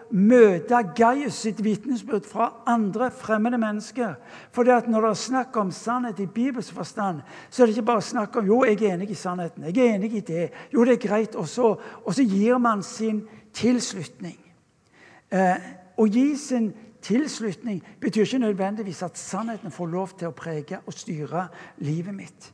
møte 0.09 0.79
Gaius 0.97 1.37
sitt 1.43 1.59
vitnesbyrd 1.61 2.25
fra 2.25 2.47
andre 2.69 3.11
fremmede 3.13 3.59
mennesker. 3.61 4.15
At 4.57 4.87
Når 4.87 5.01
det 5.01 5.09
er 5.09 5.13
snakk 5.13 5.57
om 5.57 5.71
sannhet 5.71 6.19
i 6.19 6.25
Bibels 6.25 6.71
forstand, 6.71 7.21
så 7.49 7.63
er 7.63 7.67
det 7.67 7.77
ikke 7.77 7.85
bare 7.85 8.01
snakk 8.01 8.35
om 8.35 8.45
jo, 8.45 8.63
jeg 8.65 8.81
er 8.81 8.93
enig 8.93 9.11
i 9.11 9.13
sannheten. 9.13 9.63
jeg 9.63 9.77
er 9.77 9.95
enig 9.95 10.13
i 10.13 10.19
det, 10.19 10.49
jo, 10.73 10.85
det 10.85 10.93
er 10.93 11.07
greit, 11.07 11.35
Og 11.35 11.47
så, 11.47 11.75
og 12.05 12.13
så 12.13 12.23
gir 12.23 12.57
man 12.57 12.83
sin 12.83 13.27
tilslutning. 13.53 14.39
Eh, 15.31 15.55
å 15.97 16.05
gi 16.05 16.35
sin 16.35 16.73
tilslutning 17.01 17.83
betyr 18.01 18.21
ikke 18.21 18.39
nødvendigvis 18.39 19.03
at 19.03 19.17
sannheten 19.17 19.71
får 19.71 19.85
lov 19.87 20.15
til 20.19 20.27
å 20.27 20.35
prege 20.35 20.79
og 20.85 20.93
styre 20.93 21.47
livet 21.77 22.15
mitt. 22.15 22.51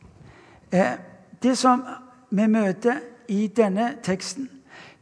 Eh, 0.71 0.97
det 1.43 1.57
som 1.57 1.83
vi 2.31 2.47
møter 2.47 2.99
i 3.27 3.47
denne 3.47 3.95
teksten, 4.03 4.49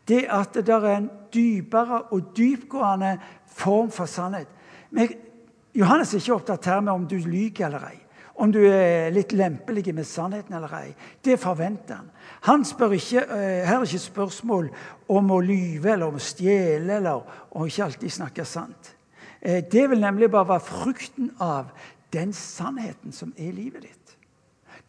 det 0.08 0.26
er 0.26 0.40
at 0.42 0.54
det 0.54 0.70
er 0.70 0.88
en 0.98 1.10
dypere 1.34 2.02
og 2.12 2.34
dypgående 2.38 3.18
form 3.48 3.92
for 3.92 4.06
sannhet. 4.06 4.48
Men 4.92 5.10
Johannes 5.76 6.14
er 6.14 6.22
ikke 6.22 6.36
opptatt 6.36 6.66
her 6.70 6.82
med 6.82 6.94
om 6.94 7.06
du 7.08 7.18
lyver 7.18 7.66
eller 7.66 7.88
ei. 7.90 8.00
Om 8.36 8.52
du 8.52 8.60
er 8.66 9.12
litt 9.14 9.32
lempelig 9.34 9.94
med 9.94 10.08
sannheten 10.10 10.56
eller 10.58 10.74
ei. 10.80 10.94
Det 11.24 11.38
forventer 11.40 12.00
han. 12.00 12.10
Han 12.50 12.66
spør 12.66 12.96
ikke, 12.98 13.22
eh, 13.22 13.66
Her 13.68 13.80
er 13.80 13.86
ikke 13.86 14.00
spørsmål 14.00 14.70
om 15.10 15.32
å 15.32 15.40
lyve 15.40 15.94
eller 15.94 16.08
om 16.08 16.16
å 16.16 16.20
stjele 16.20 16.96
eller 16.96 17.22
om 17.52 17.66
ikke 17.66 17.84
alltid 17.84 18.10
snakke 18.10 18.46
sant. 18.46 18.93
Eh, 19.44 19.64
det 19.72 19.90
vil 19.90 20.00
nemlig 20.00 20.32
bare 20.32 20.48
være 20.48 20.60
frukten 20.60 21.32
av 21.40 21.66
den 22.14 22.34
sannheten 22.34 23.12
som 23.12 23.34
er 23.38 23.48
i 23.48 23.52
livet 23.52 23.82
ditt. 23.82 24.18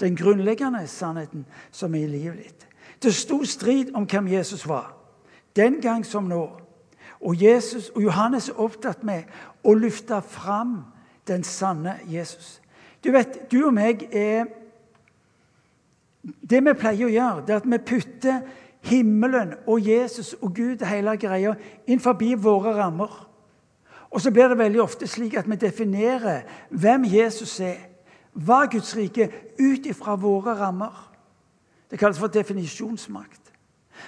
Den 0.01 0.17
grunnleggende 0.17 0.87
sannheten 0.87 1.47
som 1.73 1.95
er 1.95 2.05
i 2.05 2.07
livet 2.07 2.39
ditt. 2.39 2.67
Det 3.03 3.15
sto 3.15 3.45
strid 3.45 3.95
om 3.95 4.07
hvem 4.07 4.29
Jesus 4.29 4.69
var, 4.69 4.95
den 5.57 5.81
gang 5.81 6.07
som 6.07 6.25
nå. 6.25 6.61
Og, 7.21 7.43
Jesus, 7.43 7.89
og 7.89 8.03
Johannes 8.03 8.49
er 8.49 8.61
opptatt 8.61 9.05
med 9.05 9.23
å 9.65 9.75
løfte 9.75 10.21
fram 10.23 10.83
den 11.29 11.45
sanne 11.45 11.99
Jesus. 12.07 12.61
Du 13.05 13.11
vet, 13.13 13.51
du 13.51 13.67
og 13.67 13.75
meg 13.75 14.09
er 14.13 14.47
Det 16.25 16.57
vi 16.65 16.73
pleier 16.73 17.05
å 17.05 17.13
gjøre, 17.13 17.43
det 17.45 17.53
er 17.53 17.59
at 17.61 17.67
vi 17.69 17.79
putter 17.85 18.37
himmelen 18.89 19.51
og 19.69 19.81
Jesus 19.85 20.31
og 20.41 20.55
Gud 20.57 20.81
og 20.81 20.89
hele 20.89 21.17
greia 21.21 21.53
inn 21.85 22.01
forbi 22.01 22.31
våre 22.35 22.73
rammer. 22.79 23.13
Og 24.15 24.21
så 24.23 24.31
blir 24.31 24.49
det 24.49 24.59
veldig 24.59 24.83
ofte 24.83 25.07
slik 25.11 25.35
at 25.35 25.49
vi 25.51 25.57
definerer 25.59 26.45
hvem 26.71 27.09
Jesus 27.11 27.57
er, 27.61 27.81
hva 28.33 28.65
Guds 28.71 28.93
rike, 28.97 29.27
ut 29.59 29.87
ifra 29.91 30.15
våre 30.15 30.55
rammer. 30.59 30.95
Det 31.91 31.99
kalles 31.99 32.19
for 32.19 32.31
definisjonsmakt. 32.31 33.51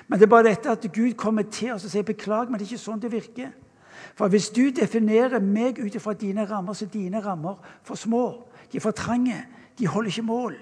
Men 0.06 0.18
det 0.18 0.26
er 0.26 0.30
bare 0.30 0.48
dette 0.48 0.70
at 0.70 0.86
Gud 0.94 1.16
kommer 1.18 1.42
til 1.50 1.72
oss 1.74 1.88
og 1.88 1.90
sier 1.90 2.06
beklager, 2.06 2.50
men 2.50 2.60
det 2.60 2.68
er 2.68 2.74
ikke 2.74 2.84
sånn 2.84 3.02
det 3.02 3.10
virker. 3.10 3.50
For 4.14 4.30
hvis 4.30 4.48
du 4.54 4.70
definerer 4.70 5.42
meg 5.42 5.82
ut 5.82 5.98
ifra 5.98 6.14
dine 6.14 6.46
rammer, 6.46 6.74
så 6.74 6.86
er 6.86 6.94
dine 6.94 7.22
rammer 7.24 7.58
for 7.82 7.98
små. 7.98 8.24
De 8.70 8.78
er 8.78 8.86
for 8.86 8.94
trange. 8.94 9.42
De 9.78 9.90
holder 9.90 10.14
ikke 10.14 10.26
mål. 10.26 10.56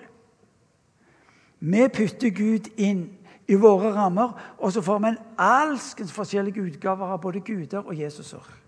Vi 1.60 1.86
putter 1.92 2.32
Gud 2.32 2.72
inn 2.80 3.06
i 3.48 3.60
våre 3.60 3.92
rammer, 3.92 4.32
og 4.56 4.72
så 4.72 4.80
får 4.80 4.98
vi 4.98 5.12
en 5.12 5.22
alskens 5.36 6.12
forskjellige 6.12 6.64
utgaver 6.64 7.12
av 7.12 7.20
både 7.20 7.44
guder 7.44 7.84
og 7.84 7.96
Jesuser. 8.00 8.63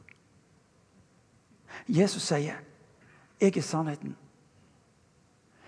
Jesus 1.88 2.22
sier, 2.22 2.54
'Jeg 3.40 3.56
er 3.56 3.62
sannheten'. 3.62 4.14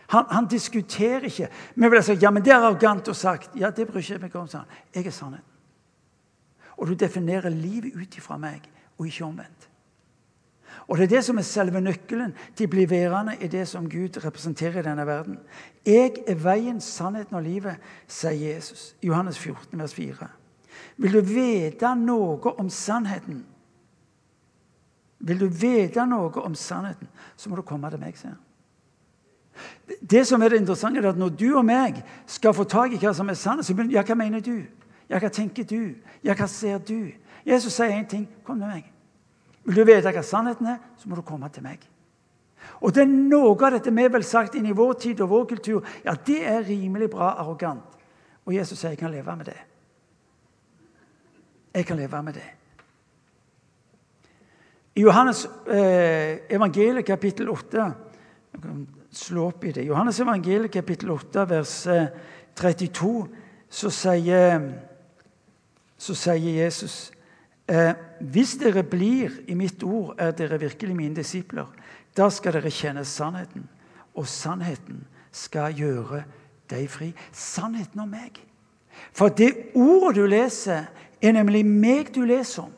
Han, 0.09 0.25
han 0.31 0.47
diskuterer 0.49 1.21
ikke. 1.21 1.49
Vi 1.75 1.89
vil 1.89 2.03
si 2.03 2.13
ja, 2.13 2.31
men 2.31 2.45
det 2.45 2.53
er 2.53 2.57
arrogant 2.65 3.09
og 3.09 3.17
sagt. 3.17 3.51
Ja, 3.57 3.71
det 3.71 3.87
bryr 3.87 4.01
ikke 4.01 4.19
meg 4.19 4.37
om. 4.37 4.47
sånn. 4.49 4.65
Jeg 4.95 5.07
er 5.07 5.11
sannheten. 5.11 5.45
Og 6.79 6.87
du 6.89 6.95
definerer 6.95 7.51
livet 7.51 7.93
ut 7.95 8.17
ifra 8.17 8.39
meg, 8.39 8.71
og 8.99 9.07
ikke 9.07 9.25
omvendt. 9.25 9.69
Og 10.89 10.97
Det 10.97 11.05
er 11.05 11.17
det 11.17 11.25
som 11.25 11.39
er 11.39 11.45
selve 11.45 11.81
nøkkelen 11.81 12.33
til 12.57 12.69
å 12.69 12.71
bli 12.71 12.87
værende 12.89 13.37
i 13.41 13.49
det 13.49 13.67
som 13.69 13.89
Gud 13.91 14.17
representerer 14.25 14.79
i 14.81 14.87
denne 14.87 15.07
verden. 15.07 15.39
Jeg 15.85 16.23
er 16.27 16.35
veien, 16.35 16.81
sannheten 16.81 17.37
og 17.37 17.43
livet, 17.43 17.77
sier 18.09 18.55
Jesus. 18.55 18.95
Johannes 19.03 19.39
14, 19.39 19.79
vers 19.79 19.95
4. 19.95 20.29
Vil 20.97 21.13
du 21.13 21.21
vite 21.21 21.93
noe 21.97 22.55
om 22.57 22.71
sannheten? 22.71 23.45
Vil 25.19 25.41
du 25.41 25.49
vite 25.51 26.05
noe 26.07 26.31
om 26.45 26.55
sannheten, 26.55 27.09
så 27.37 27.51
må 27.51 27.59
du 27.59 27.65
komme 27.67 27.91
til 27.91 28.01
meg, 28.01 28.17
sier 28.19 28.35
han. 28.35 28.45
Det 30.01 30.23
som 30.27 30.43
er 30.43 30.53
det 30.53 30.61
interessante, 30.61 31.01
er 31.01 31.11
at 31.11 31.19
når 31.19 31.33
du 31.35 31.49
og 31.57 31.65
meg 31.67 31.99
skal 32.31 32.55
få 32.55 32.65
tak 32.69 32.93
i 32.95 33.01
hva 33.03 33.11
som 33.17 33.29
er 33.29 33.39
sant, 33.39 33.67
så 33.67 33.75
begynner 33.75 33.97
ja, 33.97 34.05
hva 34.07 34.15
mener 34.15 34.45
du? 34.45 34.61
Ja, 35.09 35.19
hva 35.19 35.31
tenker 35.33 35.67
du? 35.67 35.97
Ja, 36.23 36.37
hva 36.39 36.47
ser 36.47 36.79
du? 36.79 37.11
Jesus 37.47 37.75
sier 37.75 37.97
én 37.97 38.07
ting. 38.07 38.29
Kom 38.47 38.61
til 38.61 38.71
meg. 38.71 38.87
Vil 39.65 39.81
du 39.81 39.85
vite 39.89 40.13
hva 40.15 40.23
sannheten 40.23 40.69
er, 40.75 40.83
så 41.01 41.09
må 41.09 41.19
du 41.19 41.25
komme 41.27 41.49
til 41.53 41.65
meg. 41.67 41.83
Og 42.83 42.95
det 42.95 43.03
er 43.03 43.11
Noe 43.11 43.55
av 43.55 43.75
dette 43.75 43.93
vi 43.95 44.07
vel 44.13 44.25
sagt 44.27 44.55
inn 44.59 44.69
i 44.69 44.77
vår 44.77 44.95
tid 45.03 45.21
og 45.25 45.31
vår 45.31 45.45
kultur 45.55 45.87
ja, 46.05 46.15
det 46.15 46.41
er 46.47 46.67
rimelig 46.67 47.11
bra 47.11 47.35
arrogant. 47.41 47.97
Og 48.47 48.55
Jesus 48.55 48.79
sier 48.79 48.95
jeg 48.95 49.01
kan 49.01 49.13
leve 49.13 49.35
med 49.37 49.51
det. 49.51 49.59
Jeg 51.75 51.87
kan 51.87 51.99
leve 51.99 52.23
med 52.23 52.39
det. 52.39 52.47
I 54.99 55.05
Johannes 55.05 55.45
eh, 55.71 56.45
evangeliet 56.51 57.07
kapittel 57.07 57.51
8 57.53 57.85
jeg 58.53 58.63
kan 58.63 58.81
slå 59.15 59.45
opp 59.53 59.65
i 59.69 59.73
det. 59.77 59.85
Johannes 59.87 60.19
evangeliet 60.21 60.73
kapittel 60.75 61.13
8 61.15 61.45
vers 61.49 61.75
32 62.59 63.13
eh, 63.21 63.47
så 63.69 63.93
sier, 63.95 64.65
så 66.01 66.17
sier 66.19 66.65
Jesus 66.65 66.99
Eh, 67.69 67.93
hvis 68.21 68.55
dere 68.57 68.81
blir 68.83 69.43
i 69.47 69.55
mitt 69.55 69.83
ord, 69.85 70.15
er 70.19 70.33
dere 70.33 70.61
virkelig 70.61 70.95
mine 70.97 71.17
disipler. 71.17 71.67
Da 72.17 72.31
skal 72.33 72.57
dere 72.57 72.73
kjenne 72.73 73.05
sannheten, 73.05 73.67
og 74.17 74.25
sannheten 74.27 75.03
skal 75.33 75.77
gjøre 75.77 76.23
deg 76.71 76.89
fri. 76.89 77.11
Sannheten 77.33 78.01
om 78.01 78.09
meg. 78.09 78.41
For 79.13 79.29
det 79.29 79.75
ordet 79.77 80.17
du 80.17 80.25
leser, 80.27 80.89
er 81.21 81.37
nemlig 81.37 81.65
meg 81.69 82.09
du 82.15 82.23
leser 82.25 82.65
om. 82.65 82.73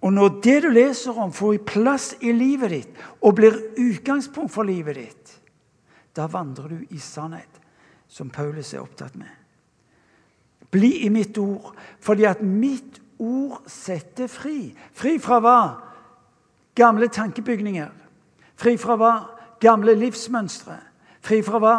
Og 0.00 0.12
når 0.12 0.40
det 0.40 0.56
du 0.64 0.70
leser 0.72 1.18
om, 1.18 1.32
får 1.32 1.58
plass 1.68 2.14
i 2.24 2.32
livet 2.32 2.72
ditt 2.72 3.02
og 3.20 3.36
blir 3.36 3.58
utgangspunkt 3.76 4.52
for 4.52 4.64
livet 4.64 4.96
ditt, 4.96 5.34
da 6.16 6.26
vandrer 6.30 6.72
du 6.72 6.94
i 6.96 6.98
sannhet, 6.98 7.60
som 8.08 8.30
Paulus 8.32 8.72
er 8.74 8.82
opptatt 8.82 9.14
med. 9.20 9.28
Bli 10.70 11.04
i 11.04 11.10
mitt 11.12 11.38
ord, 11.38 11.74
fordi 12.00 12.26
at 12.26 12.42
mitt 12.42 13.00
ord 13.20 13.60
setter 13.70 14.30
fri. 14.30 14.70
Fri 14.96 15.18
fra 15.22 15.38
hva? 15.42 15.60
Gamle 16.78 17.10
tankebygninger. 17.12 17.92
Fri 18.56 18.76
fra 18.80 18.96
hva? 18.98 19.14
Gamle 19.60 19.94
livsmønstre. 19.98 20.78
Fri 21.20 21.42
fra 21.44 21.60
hva? 21.60 21.76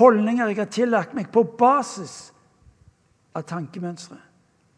Holdninger 0.00 0.52
jeg 0.52 0.60
har 0.62 0.70
tillagt 0.72 1.14
meg 1.18 1.30
på 1.34 1.44
basis 1.58 2.30
av 3.36 3.44
tankemønstre, 3.46 4.18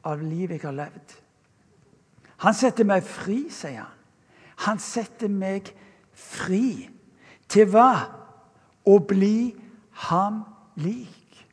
av 0.09 0.23
livet 0.25 0.59
jeg 0.59 0.67
har 0.67 0.77
levd. 0.77 1.22
Han 2.43 2.55
setter 2.59 2.87
meg 2.89 3.07
fri, 3.07 3.45
sier 3.53 3.85
han. 3.85 3.99
Han 4.67 4.79
setter 4.83 5.31
meg 5.31 5.71
fri. 6.13 6.89
Til 7.51 7.69
hva? 7.71 7.91
Å 8.83 8.99
bli 9.07 9.53
ham 10.09 10.43
lik. 10.83 11.45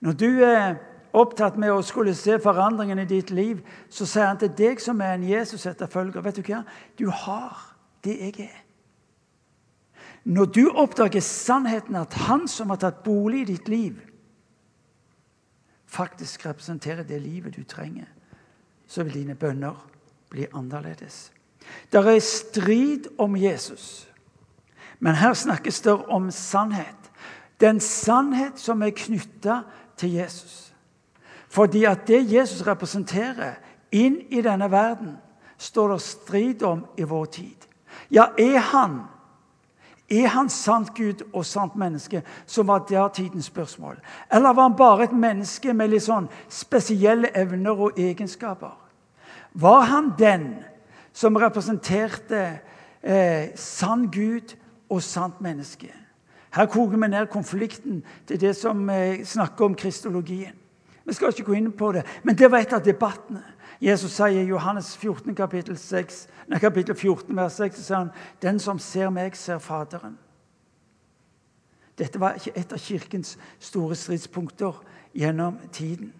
Når 0.00 0.14
du 0.16 0.28
er 0.46 0.78
opptatt 1.16 1.58
med 1.60 1.72
å 1.72 1.82
skulle 1.84 2.14
se 2.16 2.38
forandringen 2.40 3.00
i 3.02 3.08
ditt 3.08 3.32
liv, 3.34 3.60
så 3.90 4.06
sier 4.08 4.30
han 4.30 4.40
til 4.40 4.52
deg 4.56 4.80
som 4.80 5.00
er 5.04 5.16
en 5.16 5.26
Jesus-etterfølger 5.26 6.24
Vet 6.24 6.40
du 6.40 6.46
hva? 6.46 6.62
Du 6.96 7.08
har 7.10 7.60
det 8.04 8.16
jeg 8.16 8.48
er. 8.48 8.58
Når 10.28 10.50
du 10.52 10.64
oppdager 10.68 11.24
sannheten 11.24 11.96
at 11.96 12.16
han 12.28 12.48
som 12.50 12.70
har 12.72 12.80
tatt 12.82 13.02
bolig 13.04 13.42
i 13.44 13.50
ditt 13.54 13.68
liv, 13.68 14.00
faktisk 15.88 16.44
representerer 16.46 17.06
det 17.08 17.20
livet 17.22 17.56
du 17.56 17.64
trenger, 17.64 18.08
så 18.88 19.04
vil 19.04 19.22
dine 19.22 19.36
bønner 19.36 19.76
bli 20.30 20.46
annerledes. 20.54 21.32
Det 21.92 22.00
er 22.00 22.20
strid 22.20 23.08
om 23.18 23.36
Jesus, 23.36 24.08
men 24.98 25.14
her 25.14 25.34
snakkes 25.34 25.80
det 25.80 25.92
om 25.92 26.30
sannhet. 26.30 27.10
Den 27.60 27.80
sannhet 27.80 28.58
som 28.58 28.82
er 28.82 28.90
knytta 28.90 29.60
til 29.96 30.12
Jesus. 30.12 30.74
Fordi 31.48 31.84
at 31.84 32.06
det 32.06 32.32
Jesus 32.32 32.66
representerer 32.66 33.54
inn 33.92 34.20
i 34.30 34.42
denne 34.42 34.70
verden, 34.70 35.16
står 35.58 35.88
det 35.88 36.02
strid 36.02 36.62
om 36.62 36.84
i 36.96 37.02
vår 37.02 37.24
tid. 37.24 37.68
Ja, 38.10 38.28
er 38.38 38.58
han 38.58 39.00
er 40.10 40.28
han 40.32 40.48
sant 40.48 40.94
Gud 40.96 41.22
og 41.32 41.44
sant 41.44 41.76
menneske, 41.76 42.22
som 42.46 42.68
var 42.68 42.86
der 42.88 43.08
tidens 43.08 43.44
spørsmål? 43.44 43.98
Eller 44.32 44.52
var 44.52 44.62
han 44.62 44.76
bare 44.76 45.04
et 45.04 45.12
menneske 45.12 45.74
med 45.76 45.92
litt 45.92 46.06
sånn 46.06 46.30
spesielle 46.48 47.28
evner 47.36 47.76
og 47.76 47.98
egenskaper? 48.00 48.72
Var 49.60 49.80
han 49.80 50.12
den 50.18 50.64
som 51.12 51.36
representerte 51.36 52.58
eh, 53.02 53.48
sann 53.54 54.10
Gud 54.10 54.54
og 54.88 55.02
sant 55.02 55.40
menneske? 55.40 55.90
Her 56.54 56.66
koker 56.66 56.96
vi 56.96 57.08
ned 57.08 57.26
konflikten 57.26 58.04
til 58.26 58.40
det 58.40 58.56
som 58.56 58.90
eh, 58.90 59.24
snakker 59.24 59.64
om 59.64 59.74
kristologien. 59.74 60.54
Vi 61.04 61.14
skal 61.14 61.32
ikke 61.32 61.44
gå 61.44 61.52
inn 61.52 61.72
på 61.72 61.92
det, 61.92 62.04
men 62.22 62.38
det 62.38 62.50
var 62.50 62.62
et 62.62 62.72
av 62.72 62.84
debattene. 62.84 63.42
Jesus 63.80 64.12
sier 64.12 64.42
i 64.42 64.46
Johannes 64.46 64.96
14, 64.96 65.34
kapittel, 65.34 65.76
6, 65.78 66.26
nei, 66.48 66.58
kapittel 66.58 66.94
14, 66.94 67.36
vers 67.36 67.58
6, 67.58 67.76
så 67.76 67.82
sier 67.82 67.98
han, 67.98 68.10
'Den 68.42 68.58
som 68.58 68.78
ser 68.78 69.10
meg, 69.10 69.36
ser 69.36 69.58
Faderen'. 69.58 70.18
Dette 71.98 72.20
var 72.20 72.38
et 72.54 72.72
av 72.72 72.78
Kirkens 72.78 73.38
store 73.58 73.94
stridspunkter 73.94 74.82
gjennom 75.14 75.58
tiden. 75.72 76.12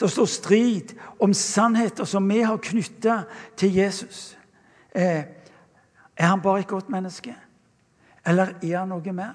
Det 0.00 0.10
står 0.10 0.24
strid 0.24 0.94
om 1.18 1.34
sannheter 1.34 2.04
som 2.04 2.28
vi 2.28 2.40
har 2.40 2.56
knytta 2.56 3.22
til 3.56 3.74
Jesus. 3.74 4.38
Eh, 4.94 5.24
er 6.16 6.26
han 6.26 6.42
bare 6.42 6.60
et 6.60 6.66
godt 6.66 6.88
menneske, 6.90 7.34
eller 8.26 8.54
er 8.62 8.78
han 8.78 8.88
noe 8.88 9.12
mer? 9.12 9.34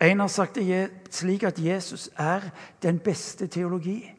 En 0.00 0.20
har 0.20 0.28
sagt 0.28 0.54
det 0.54 0.90
slik 1.10 1.42
at 1.42 1.58
Jesus 1.58 2.10
er 2.16 2.50
den 2.82 2.98
beste 2.98 3.46
teologi. 3.46 4.14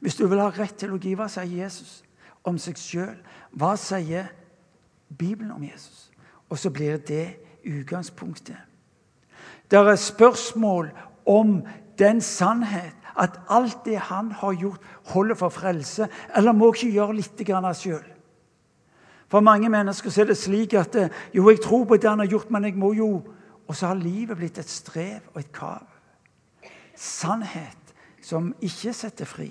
Hvis 0.00 0.14
du 0.14 0.26
vil 0.26 0.40
ha 0.40 0.48
rett 0.48 0.78
teologi, 0.78 1.12
hva 1.14 1.28
sier 1.28 1.62
Jesus 1.62 2.00
om 2.44 2.56
seg 2.58 2.80
sjøl? 2.80 3.18
Hva 3.52 3.76
sier 3.76 4.32
Bibelen 5.18 5.52
om 5.52 5.62
Jesus? 5.62 6.10
Og 6.48 6.58
så 6.58 6.70
blir 6.70 6.96
det 6.96 7.36
utgangspunktet. 7.64 8.56
Det 9.70 9.78
er 9.78 9.96
spørsmål 9.96 10.90
om 11.26 11.62
den 11.98 12.20
sannhet 12.20 12.96
at 13.18 13.40
alt 13.48 13.84
det 13.84 13.98
han 13.98 14.32
har 14.32 14.52
gjort, 14.52 14.80
holder 15.12 15.34
for 15.34 15.48
frelse, 15.48 16.08
eller 16.36 16.52
må 16.52 16.72
ikke 16.72 16.92
gjøre 16.92 17.16
litt 17.16 17.50
av 17.50 17.74
sjøl. 17.74 18.04
For 19.28 19.40
mange 19.40 19.68
mennesker 19.72 20.12
er 20.20 20.28
det 20.28 20.36
slik 20.36 20.74
at 20.74 20.96
jo, 21.32 21.48
jeg 21.48 21.62
tror 21.64 21.86
på 21.88 21.96
det 21.96 22.10
han 22.10 22.20
har 22.20 22.28
gjort, 22.28 22.50
men 22.50 22.64
jeg 22.64 22.76
må 22.76 22.92
jo 22.92 23.22
Og 23.70 23.76
så 23.76 23.86
har 23.86 23.94
livet 23.94 24.36
blitt 24.36 24.58
et 24.58 24.68
strev 24.68 25.22
og 25.32 25.38
et 25.40 25.52
kav. 25.54 25.86
Sannhet 26.98 27.94
som 28.20 28.50
ikke 28.60 28.92
setter 28.92 29.24
fri. 29.24 29.46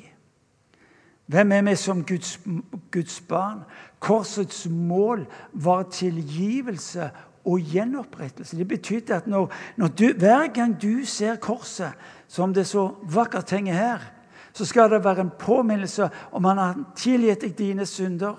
Hvem 1.32 1.52
er 1.52 1.62
vi 1.62 1.76
som 1.76 2.04
Guds, 2.06 2.40
Guds 2.92 3.22
barn? 3.22 3.64
Korsets 4.00 4.68
mål 4.70 5.26
var 5.54 5.84
tilgivelse 5.84 7.10
og 7.46 7.60
gjenopprettelse. 7.60 8.58
Det 8.58 8.68
betydde 8.68 9.16
at 9.16 9.28
når, 9.28 9.52
når 9.78 9.88
du, 9.88 10.08
hver 10.18 10.48
gang 10.54 10.76
du 10.82 11.06
ser 11.06 11.36
korset, 11.42 11.94
som 12.28 12.54
det 12.54 12.68
så 12.68 12.88
vakkert 13.04 13.52
henger 13.52 13.74
her, 13.74 14.06
så 14.54 14.66
skal 14.66 14.90
det 14.92 15.04
være 15.04 15.22
en 15.22 15.34
påminnelse 15.40 16.10
om 16.32 16.46
han 16.46 16.58
har 16.58 16.80
tilgitt 16.96 17.42
deg 17.42 17.56
dine 17.58 17.86
synder. 17.86 18.36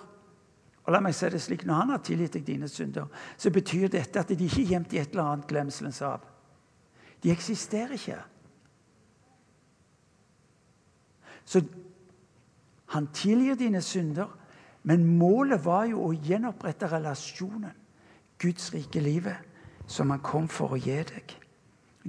Og 0.82 0.92
la 0.92 1.00
meg 1.00 1.14
si 1.14 1.28
det 1.30 1.40
slik, 1.40 1.64
Når 1.66 1.74
han 1.74 1.90
har 1.94 2.02
tilgitt 2.04 2.32
deg 2.32 2.44
dine 2.44 2.68
synder, 2.68 3.06
så 3.36 3.50
betyr 3.50 3.88
dette 3.88 4.20
at 4.20 4.28
de 4.28 4.44
ikke 4.44 4.62
er 4.62 4.72
gjemt 4.74 4.92
i 4.92 4.98
et 4.98 5.10
eller 5.10 5.24
annet 5.24 5.48
glemselens 5.48 6.02
hav. 6.02 6.20
De 7.22 7.30
eksisterer 7.30 7.94
ikke. 7.94 8.18
Så 11.44 11.62
han 12.92 13.06
tilgir 13.14 13.54
dine 13.54 13.80
synder, 13.82 14.28
men 14.82 15.06
målet 15.18 15.64
var 15.64 15.86
jo 15.86 16.02
å 16.08 16.12
gjenopprette 16.12 16.90
relasjonen. 16.90 17.72
Guds 18.42 18.72
rike 18.74 19.00
livet, 19.00 19.36
som 19.86 20.10
han 20.10 20.22
kom 20.24 20.48
for 20.48 20.74
å 20.74 20.80
gi 20.80 20.98
deg. 21.06 21.36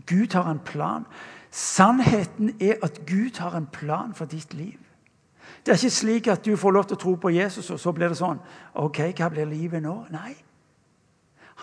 Gud 0.10 0.34
har 0.34 0.50
en 0.50 0.62
plan. 0.66 1.06
Sannheten 1.54 2.56
er 2.62 2.82
at 2.82 3.04
Gud 3.06 3.38
har 3.38 3.58
en 3.58 3.68
plan 3.68 4.14
for 4.18 4.26
ditt 4.26 4.54
liv. 4.54 4.80
Det 5.66 5.72
er 5.72 5.78
ikke 5.78 5.90
slik 5.90 6.28
at 6.28 6.46
du 6.46 6.56
får 6.58 6.72
lov 6.72 6.88
til 6.90 6.98
å 6.98 7.04
tro 7.04 7.14
på 7.16 7.32
Jesus, 7.32 7.70
og 7.70 7.80
så 7.80 7.94
blir 7.96 8.10
det 8.12 8.18
sånn 8.20 8.42
OK, 8.82 9.00
hva 9.16 9.30
blir 9.32 9.48
livet 9.48 9.84
nå? 9.84 9.96
Nei. 10.12 10.34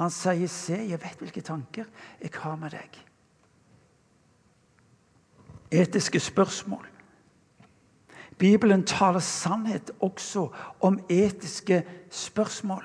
Han 0.00 0.11
sier, 0.11 0.48
'Se, 0.48 0.76
jeg 0.88 1.02
vet 1.02 1.18
hvilke 1.18 1.40
tanker 1.40 1.85
jeg 2.22 2.30
har 2.35 2.56
med 2.56 2.70
deg'. 2.70 2.98
Etiske 5.70 6.20
spørsmål. 6.20 6.87
Bibelen 8.38 8.87
taler 8.87 9.20
sannhet 9.20 9.90
også 10.00 10.48
om 10.80 11.00
etiske 11.09 11.85
spørsmål. 12.11 12.85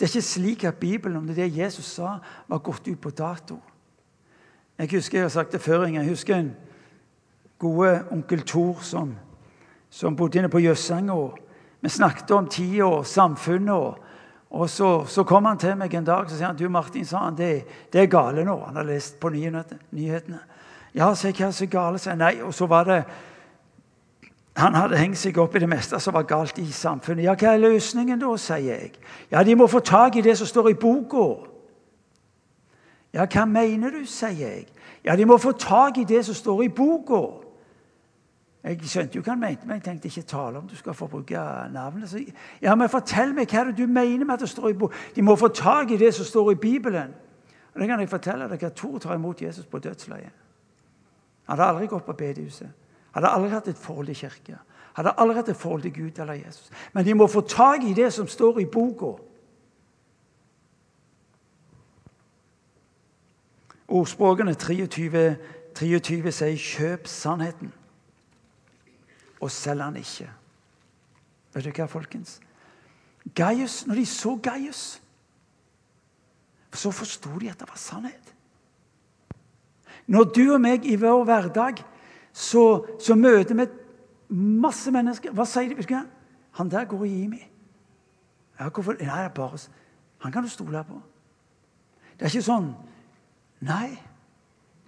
Det 0.00 0.06
er 0.06 0.16
ikke 0.16 0.22
slik 0.22 0.64
at 0.64 0.74
Bibelen 0.80 1.16
om 1.16 1.26
det, 1.26 1.36
det 1.36 1.58
Jesus 1.58 1.84
sa, 1.84 2.14
var 2.48 2.58
gått 2.64 2.88
ut 2.88 3.00
på 3.00 3.10
dato. 3.10 3.58
Jeg 4.78 4.88
husker 4.94 5.18
jeg 5.18 5.24
har 5.24 5.28
sagt 5.28 5.52
det 5.52 5.60
før, 5.60 5.84
jeg 5.84 6.08
husker 6.08 6.36
en 6.36 6.54
gode 7.58 8.04
onkel 8.10 8.40
Thor 8.40 8.78
som, 8.80 9.12
som 9.90 10.16
bodde 10.16 10.38
inne 10.38 10.48
på 10.48 10.62
Jøssanga. 10.64 11.18
Vi 11.80 11.88
snakket 11.88 12.30
om 12.30 12.48
tida 12.48 12.86
og 12.86 13.06
samfunnet. 13.06 13.74
Og, 13.74 13.98
og 14.50 14.70
så, 14.70 15.04
så, 15.04 15.24
kom 15.24 15.44
han 15.44 15.60
til 15.60 15.76
meg 15.76 15.94
en 15.94 16.08
dag 16.08 16.24
og 16.24 16.32
sier 16.32 16.48
han, 16.48 16.56
du 16.56 16.68
Martin, 16.72 17.04
sa 17.04 17.26
han, 17.26 17.36
det, 17.36 17.50
det 17.92 18.00
er 18.00 18.08
gale 18.08 18.44
nå. 18.44 18.56
Han 18.70 18.80
har 18.80 18.88
lest 18.88 19.20
på 19.20 19.28
nyhetene. 19.28 20.40
Ja, 20.94 21.12
jeg, 21.12 21.36
hva 21.36 21.50
er 21.50 21.52
så 21.52 21.68
gale? 21.68 22.00
Så, 22.00 22.16
nei. 22.16 22.38
Og 22.40 22.56
så 22.56 22.66
var 22.66 22.88
det 22.88 23.02
han 24.60 24.76
hadde 24.76 24.98
hengt 24.98 25.18
seg 25.18 25.38
opp 25.40 25.54
i 25.56 25.62
det 25.62 25.68
meste 25.68 25.98
som 26.00 26.14
var 26.14 26.26
galt 26.28 26.58
i 26.58 26.66
samfunnet. 26.72 27.24
Ja, 27.24 27.34
hva 27.38 27.54
er 27.54 27.62
løsningen 27.62 28.20
da, 28.20 28.34
sier 28.40 28.80
jeg. 28.80 28.98
Ja, 29.32 29.42
de 29.46 29.56
må 29.56 29.66
få 29.70 29.80
tak 29.84 30.16
i 30.16 30.24
det 30.24 30.36
som 30.38 30.48
står 30.48 30.72
i 30.72 30.78
boka. 30.78 31.26
Ja, 33.14 33.26
hva 33.26 33.44
mener 33.48 33.94
du, 33.94 34.04
sier 34.06 34.36
jeg. 34.38 34.66
Ja, 35.04 35.16
de 35.16 35.26
må 35.26 35.38
få 35.40 35.52
tak 35.52 35.98
i 35.98 36.04
det 36.04 36.24
som 36.26 36.36
står 36.36 36.64
i 36.66 36.72
boka. 36.72 37.22
Jeg 38.64 38.76
skjønte 38.84 39.16
jo 39.16 39.22
hva 39.24 39.32
han 39.32 39.40
mente, 39.40 39.66
men 39.66 39.78
jeg 39.78 39.86
tenkte 39.86 40.10
ikke 40.10 40.26
tale 40.28 40.60
om 40.60 40.66
du 40.68 40.76
skal 40.76 40.94
få 40.94 41.08
bruke 41.08 41.44
navnet. 41.72 42.12
Ja, 42.60 42.74
men 42.76 42.92
Fortell 42.92 43.32
meg 43.34 43.48
hva 43.48 43.64
du 43.72 43.86
mener 43.86 44.26
med 44.26 44.34
at 44.34 44.44
det 44.44 44.50
står 44.52 44.74
i 44.74 44.76
boka. 44.76 44.96
De 45.16 45.24
må 45.24 45.36
få 45.40 45.48
tak 45.48 45.90
i 45.90 46.00
det 46.00 46.12
som 46.14 46.28
står 46.28 46.52
i 46.52 46.60
Bibelen. 46.60 47.14
Og 47.72 47.80
det 47.80 47.88
kan 47.88 48.00
jeg 48.00 48.10
fortelle 48.10 48.48
deg 48.50 48.62
at 48.66 48.76
Tor 48.76 48.98
tar 48.98 49.14
imot 49.14 49.40
Jesus 49.42 49.66
på 49.66 49.78
dødsleiet. 49.78 50.36
Han 51.48 51.58
hadde 51.58 51.68
aldri 51.68 51.86
gått 51.86 52.04
på 52.04 52.12
bedehuset. 52.12 52.68
Hadde 53.14 53.28
aldri 53.28 53.50
hatt 53.50 53.68
et 53.68 53.78
forhold 53.78 54.06
til 54.06 54.16
kirke. 54.16 54.58
Hadde 54.94 55.14
aldri 55.18 55.36
hatt 55.36 55.48
et 55.48 55.56
forhold 55.56 55.82
til 55.82 55.94
Gud 55.94 56.18
eller 56.18 56.38
Jesus. 56.38 56.70
Men 56.92 57.04
de 57.06 57.14
må 57.14 57.26
få 57.26 57.40
tak 57.40 57.84
i 57.84 57.94
det 57.94 58.12
som 58.12 58.28
står 58.28 58.58
i 58.58 58.66
boka. 58.70 59.16
Ordspråkene 63.90 64.54
23, 64.54 65.36
23 65.74 66.32
sier 66.32 66.56
'kjøp 66.56 67.06
sannheten', 67.06 67.72
og 69.40 69.50
selg 69.50 69.82
den 69.82 69.96
ikke. 69.96 70.30
Vet 71.54 71.64
du 71.64 71.70
hva, 71.70 71.86
folkens? 71.86 72.40
Gaius, 73.34 73.86
når 73.86 73.94
de 73.94 74.06
så 74.06 74.36
Gaius, 74.42 75.02
så 76.72 76.90
forsto 76.90 77.38
de 77.38 77.50
at 77.50 77.58
det 77.58 77.68
var 77.68 77.76
sannhet. 77.76 78.34
Når 80.06 80.24
du 80.24 80.52
og 80.54 80.60
meg 80.60 80.86
i 80.86 80.96
vår 80.96 81.24
hverdag 81.24 81.82
så, 82.32 82.86
så 83.00 83.14
møter 83.14 83.54
vi 83.54 83.66
masse 84.30 84.90
mennesker. 84.90 85.34
Hva 85.34 85.46
sier 85.48 85.70
de? 85.70 85.78
Vet 85.78 85.88
du 85.88 85.94
hva? 85.94 86.04
Han 86.58 86.70
der 86.70 86.86
går 86.90 87.04
i 87.06 87.26
meg. 87.30 87.46
Ja, 88.60 88.68
hvorfor? 88.68 88.96
Nei, 89.00 89.28
bare, 89.34 89.58
Han 90.18 90.32
kan 90.32 90.42
du 90.42 90.48
stole 90.48 90.84
på. 90.84 91.00
Det 92.18 92.26
er 92.26 92.32
ikke 92.34 92.44
sånn. 92.44 92.74
Nei. 93.64 93.96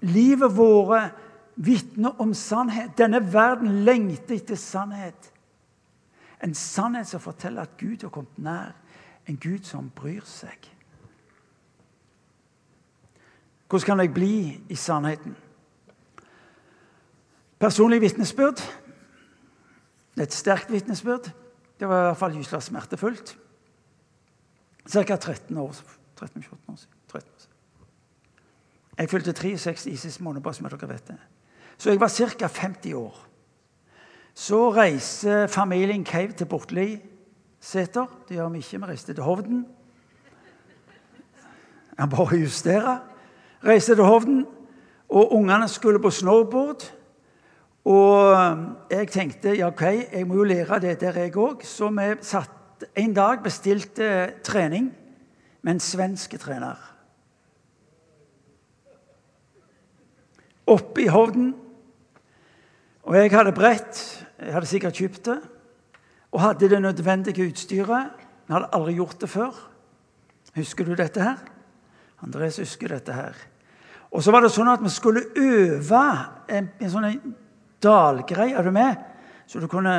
Livet 0.05 0.57
vårt 0.57 1.15
vitner 1.57 2.21
om 2.21 2.35
sannhet. 2.35 2.93
Denne 2.99 3.23
verden 3.33 3.85
lengter 3.87 4.37
etter 4.37 4.59
sannhet. 4.61 5.31
En 6.43 6.55
sannhet 6.55 7.09
som 7.09 7.23
forteller 7.23 7.63
at 7.63 7.79
Gud 7.81 8.03
har 8.03 8.13
kommet 8.13 8.39
nær. 8.39 8.75
En 9.27 9.39
Gud 9.41 9.65
som 9.65 9.91
bryr 9.95 10.25
seg. 10.27 10.69
Hvordan 13.71 13.87
kan 13.87 14.01
jeg 14.05 14.15
bli 14.15 14.35
i 14.69 14.77
sannheten? 14.77 15.37
Personlig 17.63 18.01
vitnesbyrd. 18.03 18.59
Et 20.19 20.35
sterkt 20.35 20.73
vitnesbyrd. 20.73 21.29
Det 21.79 21.89
var 21.89 22.01
i 22.01 22.07
hvert 22.09 22.19
fall 22.19 22.35
gyselig 22.35 22.63
smertefullt. 22.67 23.37
Ca. 24.91 25.17
13 25.17 25.57
år, 25.57 25.77
13, 26.17 26.43
14 26.43 26.73
år 26.73 26.77
siden. 26.77 26.95
13 27.09 27.29
år 27.31 27.39
siden. 27.39 27.55
Jeg 28.99 29.11
fylte 29.11 29.33
63 29.33 29.87
i 29.87 29.97
siste 29.97 30.23
måned, 30.23 30.43
bare 30.43 30.55
som 30.55 30.67
dere 30.67 30.89
vet 30.89 31.09
det. 31.09 31.17
Så 31.79 31.91
jeg 31.91 32.01
var 32.01 32.09
ca. 32.09 32.47
50 32.47 32.95
år. 32.95 33.21
Så 34.35 34.71
reiser 34.75 35.47
familien 35.47 36.07
Cave 36.07 36.33
til 36.33 36.47
Bortli 36.47 37.01
seter. 37.61 38.07
Det 38.29 38.37
gjør 38.37 38.49
vi 38.49 38.59
ikke. 38.59 38.81
Vi 38.81 38.91
reiste 38.91 39.15
til 39.15 39.23
Hovden. 39.23 39.67
Jeg 41.99 42.11
bare 42.11 42.41
justerer. 42.41 42.99
Reiste 43.65 43.95
til 43.95 44.05
Hovden, 44.05 44.47
og 45.09 45.33
ungene 45.33 45.69
skulle 45.69 46.03
på 46.03 46.11
snowboard. 46.11 47.02
Og 47.85 48.37
jeg 48.91 49.09
tenkte 49.11 49.57
ja, 49.57 49.69
ok, 49.73 49.83
jeg 50.13 50.27
må 50.27 50.39
jo 50.39 50.45
lære 50.47 50.79
det 50.85 51.01
der, 51.01 51.19
jeg 51.19 51.37
òg. 51.37 51.65
Så 51.67 51.91
vi 51.91 52.09
satt 52.23 52.87
en 52.99 53.15
dag 53.15 53.43
bestilte 53.43 54.33
trening 54.45 54.93
med 55.63 55.75
en 55.75 55.83
svensk 55.83 56.39
trener. 56.41 56.79
Oppe 60.67 61.03
i 61.03 61.11
Hovden. 61.11 61.55
Og 63.03 63.17
jeg 63.19 63.33
hadde 63.35 63.55
brett. 63.55 64.03
Jeg 64.39 64.55
hadde 64.55 64.71
sikkert 64.71 64.99
kjøpt 64.99 65.27
det. 65.27 65.39
Og 66.33 66.41
hadde 66.41 66.71
det 66.71 66.83
nødvendige 66.83 67.49
utstyret. 67.51 68.15
Jeg 68.49 68.55
hadde 68.55 68.71
aldri 68.73 68.95
gjort 68.95 69.21
det 69.21 69.31
før. 69.31 69.59
Husker 70.55 70.85
du 70.85 70.95
dette 70.95 71.23
her? 71.23 71.43
Andres 72.23 72.61
husker 72.63 72.89
dette 72.95 73.13
her. 73.13 73.35
Og 74.13 74.23
så 74.23 74.31
var 74.31 74.45
det 74.45 74.53
sånn 74.53 74.71
at 74.71 74.83
vi 74.85 74.91
skulle 74.93 75.25
øve 75.41 76.03
en, 76.53 76.69
en 76.79 76.91
sånn 76.93 77.07
dalgreie. 77.83 78.57
Er 78.57 78.63
du 78.67 78.73
med? 78.75 78.97
Så 79.47 79.61
du 79.61 79.69
kunne 79.71 79.97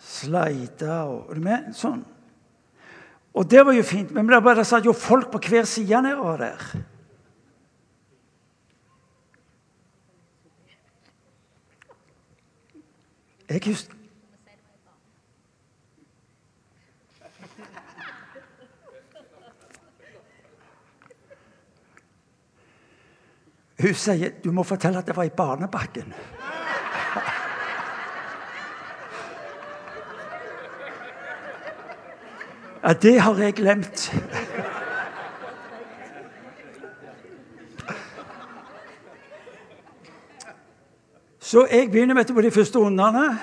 slide 0.00 1.02
og 1.04 1.30
Er 1.30 1.34
du 1.34 1.44
med? 1.44 1.70
Sånn. 1.76 2.04
Og 3.34 3.46
det 3.50 3.62
var 3.66 3.76
jo 3.76 3.82
fint, 3.86 4.10
men 4.10 4.26
det 4.26 4.42
bare 4.42 4.64
satt 4.66 4.86
jo 4.86 4.92
folk 4.96 5.30
på 5.30 5.38
hver 5.50 5.68
side 5.68 6.02
nedover 6.02 6.36
der. 6.46 6.64
Jeg 13.50 13.62
husker 13.66 13.96
Hun 23.80 23.96
sier 23.96 24.34
du 24.44 24.50
må 24.52 24.60
fortelle 24.68 25.00
at 25.00 25.08
det 25.08 25.16
var 25.16 25.24
i 25.24 25.32
barnebakken. 25.32 26.12
Ja, 32.82 32.92
det 32.92 33.20
har 33.20 33.36
jeg 33.38 33.54
glemt. 33.54 34.12
Så 41.38 41.66
jeg 41.70 41.90
begynner 41.90 42.14
med 42.14 42.24
på 42.24 42.40
de 42.40 42.50
første 42.50 42.78
rundene. 42.78 43.38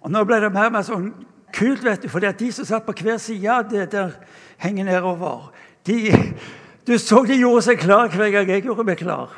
Og 0.00 0.10
nå 0.10 0.24
ble 0.24 0.40
det 0.42 0.52
mer 0.52 0.68
og 0.68 0.76
mer 0.76 0.84
sånn 0.84 1.08
kult, 1.56 1.84
vet 1.84 2.04
du, 2.04 2.08
for 2.12 2.20
de 2.20 2.52
som 2.52 2.68
satt 2.68 2.84
på 2.84 2.92
hver 3.00 3.16
side 3.22 3.48
av 3.48 3.64
det 3.70 3.88
der 3.92 4.12
henger 4.60 4.84
nedover 4.84 5.50
de, 5.86 6.12
Du 6.86 6.98
så 6.98 7.24
de 7.24 7.36
gjorde 7.36 7.62
seg 7.64 7.80
klar 7.80 8.08
hver 8.08 8.30
gang 8.32 8.48
jeg 8.48 8.64
gjorde 8.64 8.84
meg 8.84 8.96
klar. 9.00 9.32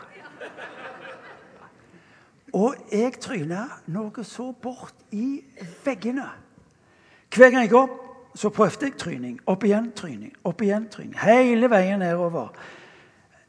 Og 2.55 2.75
jeg 2.91 3.17
tryna 3.23 3.69
noe 3.87 4.25
så 4.27 4.51
bort 4.53 4.95
i 5.15 5.43
veggene. 5.85 6.27
Hver 7.31 7.51
gang 7.51 7.63
jeg 7.65 7.71
gikk 7.71 7.83
opp, 7.85 8.10
så 8.35 8.51
prøvde 8.51 8.87
jeg 8.87 8.97
tryning. 8.99 9.41
Opp 9.47 9.65
igjen 9.65 9.91
tryning. 9.97 10.33
Opp 10.45 10.63
igjen 10.63 10.89
tryning. 10.91 11.17
Hele 11.19 11.71
veien 11.71 11.99
nedover. 11.99 12.53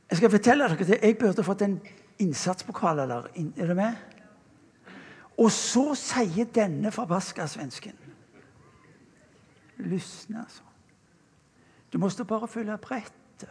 Jeg 0.09 0.17
skal 0.17 0.31
fortelle 0.33 0.69
dere 0.69 0.87
det. 0.87 0.99
Jeg 1.01 1.17
burde 1.17 1.43
fått 1.43 1.61
en 1.61 1.77
innsatspokal. 2.19 2.99
Eller, 2.99 3.29
er 3.57 3.67
du 3.67 3.73
med? 3.77 3.93
Og 5.37 5.51
så 5.51 5.93
sier 5.97 6.49
denne 6.53 6.91
forbaska 6.91 7.47
svensken 7.47 7.97
Lysne, 9.81 10.43
altså. 10.43 10.61
Du 11.93 11.97
måtte 11.97 12.25
bare 12.25 12.47
fylle 12.47 12.75
brettet. 12.77 13.49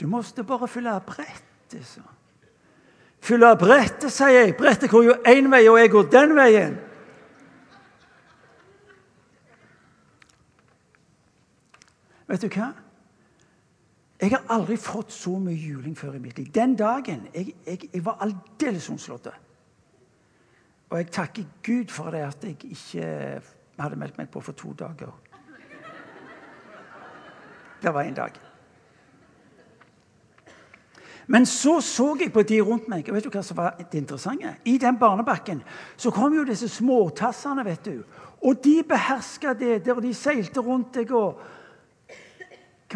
Du 0.00 0.06
måtte 0.06 0.44
bare 0.44 0.68
fylle 0.68 0.92
brettet, 1.06 1.86
så. 1.86 2.02
Fylle 3.24 3.54
brettet, 3.56 4.12
sier 4.12 4.42
jeg. 4.42 4.56
Brettet 4.58 4.90
går 4.92 5.06
jo 5.06 5.14
én 5.24 5.48
vei, 5.50 5.62
og 5.70 5.78
jeg 5.80 5.90
går 5.94 6.10
den 6.12 6.34
veien. 6.36 6.76
Vet 12.26 12.42
du 12.42 12.48
hva? 12.50 12.72
Jeg 14.20 14.32
har 14.32 14.46
aldri 14.48 14.78
fått 14.80 15.12
så 15.12 15.34
mye 15.38 15.56
juling 15.56 15.96
før 15.98 16.16
i 16.16 16.22
mitt 16.22 16.38
liv. 16.38 16.48
Den 16.54 16.74
dagen 16.76 17.26
jeg, 17.34 17.52
jeg, 17.66 17.90
jeg 17.92 18.04
var 18.04 18.22
aldeles 18.24 18.88
omslått. 18.90 19.28
Og 20.88 20.98
jeg 20.98 21.10
takker 21.12 21.44
Gud 21.66 21.92
for 21.92 22.10
det 22.14 22.24
at 22.24 22.44
jeg 22.46 22.56
ikke 22.64 23.06
hadde 23.78 24.00
meldt 24.00 24.18
meg 24.18 24.30
på 24.32 24.40
for 24.40 24.56
to 24.56 24.72
dager. 24.72 25.12
Det 27.82 27.92
var 27.94 28.02
en 28.02 28.14
dag. 28.14 28.40
Men 31.26 31.46
så 31.46 31.80
så 31.80 32.16
jeg 32.20 32.32
på 32.32 32.42
de 32.42 32.60
rundt 32.62 32.88
meg. 32.88 33.08
og 33.08 33.14
vet 33.14 33.24
du 33.24 33.30
hva 33.34 33.42
som 33.42 33.56
var 33.56 33.74
det 33.78 33.98
interessante? 33.98 34.54
I 34.64 34.78
den 34.78 34.98
barnebakken 34.98 35.62
så 35.96 36.10
kom 36.10 36.34
jo 36.34 36.44
disse 36.44 36.68
småtassene. 36.68 37.64
vet 37.64 37.84
du. 37.84 38.04
Og 38.42 38.64
de 38.64 38.82
beherska 38.88 39.52
det 39.52 39.84
der, 39.84 39.94
og 39.94 40.02
de 40.02 40.14
seilte 40.14 40.60
rundt 40.60 40.94
deg. 40.94 41.12
og 41.12 41.40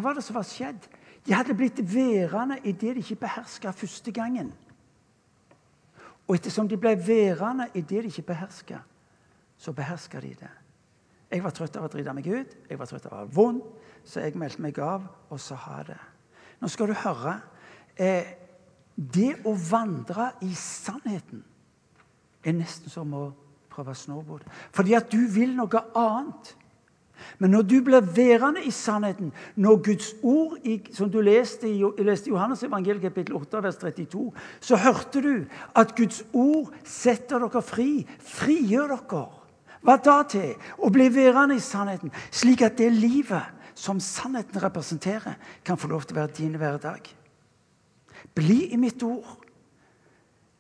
Hva 0.01 0.09
var 0.09 0.17
det 0.17 0.25
som 0.25 0.39
var 0.39 0.49
skjedd? 0.49 0.87
De 1.27 1.35
hadde 1.37 1.55
blitt 1.55 1.81
værende 1.85 2.57
i 2.65 2.73
det 2.73 2.95
de 2.97 3.03
ikke 3.05 3.21
beherska 3.27 3.73
første 3.77 4.13
gangen. 4.17 4.53
Og 6.25 6.39
ettersom 6.39 6.69
de 6.69 6.79
ble 6.81 6.95
værende 6.97 7.67
i 7.75 7.83
det 7.83 8.05
de 8.07 8.09
ikke 8.09 8.31
beherska, 8.33 8.79
så 9.59 9.75
beherska 9.77 10.21
de 10.25 10.33
det. 10.41 10.51
Jeg 11.31 11.45
var 11.45 11.53
trøtt 11.55 11.77
av 11.77 11.85
å 11.85 11.91
drite 11.93 12.15
meg 12.17 12.27
ut, 12.27 12.55
jeg 12.71 12.79
var 12.79 12.89
trøtt 12.89 13.07
av 13.07 13.13
å 13.13 13.19
ha 13.21 13.29
vondt, 13.29 13.67
så 14.09 14.25
jeg 14.25 14.39
meldte 14.41 14.65
meg 14.65 14.79
av 14.83 15.05
og 15.29 15.41
sa 15.43 15.59
ha 15.67 15.83
det. 15.87 15.99
Nå 16.61 16.71
skal 16.73 16.89
du 16.91 16.97
høre. 16.97 17.37
Eh, 17.95 18.33
det 18.97 19.35
å 19.45 19.53
vandre 19.53 20.31
i 20.47 20.51
sannheten 20.57 21.45
er 22.41 22.57
nesten 22.57 22.91
som 22.91 23.13
å 23.15 23.27
prøve 23.71 23.95
snowboard. 23.95 24.49
Fordi 24.73 24.97
at 24.97 25.13
du 25.13 25.21
vil 25.31 25.53
noe 25.57 25.85
annet. 25.99 26.55
Men 27.39 27.51
når 27.51 27.63
du 27.63 27.77
blir 27.85 28.01
værende 28.01 28.63
i 28.65 28.71
sannheten, 28.71 29.33
når 29.57 29.83
Guds 29.85 30.15
ord, 30.23 30.59
som 30.93 31.11
du 31.11 31.21
leste 31.21 31.69
i, 31.69 31.83
leste 31.99 32.31
Johannes 32.31 32.63
evangeliet 32.63 33.03
kapittel 33.03 33.35
8, 33.37 33.63
vers 33.63 33.77
32, 33.77 34.33
så 34.61 34.77
hørte 34.77 35.23
du 35.23 35.35
at 35.75 35.95
Guds 35.97 36.23
ord 36.33 36.73
setter 36.85 37.39
dere 37.39 37.63
fri, 37.63 38.07
frigjør 38.19 38.97
dere. 38.97 39.27
Hva 39.81 39.97
da 39.97 40.19
til? 40.29 40.53
Å 40.77 40.91
bli 40.93 41.09
værende 41.13 41.57
i 41.57 41.65
sannheten, 41.65 42.13
slik 42.31 42.63
at 42.67 42.77
det 42.79 42.91
livet 42.93 43.57
som 43.81 44.01
sannheten 44.01 44.61
representerer, 44.63 45.39
kan 45.65 45.79
få 45.81 45.89
lov 45.89 46.05
til 46.05 46.19
å 46.19 46.21
være 46.21 46.37
din 46.37 46.59
hverdag. 46.61 47.07
Bli 48.37 48.67
i 48.75 48.77
mitt 48.77 49.03
ord. 49.03 49.39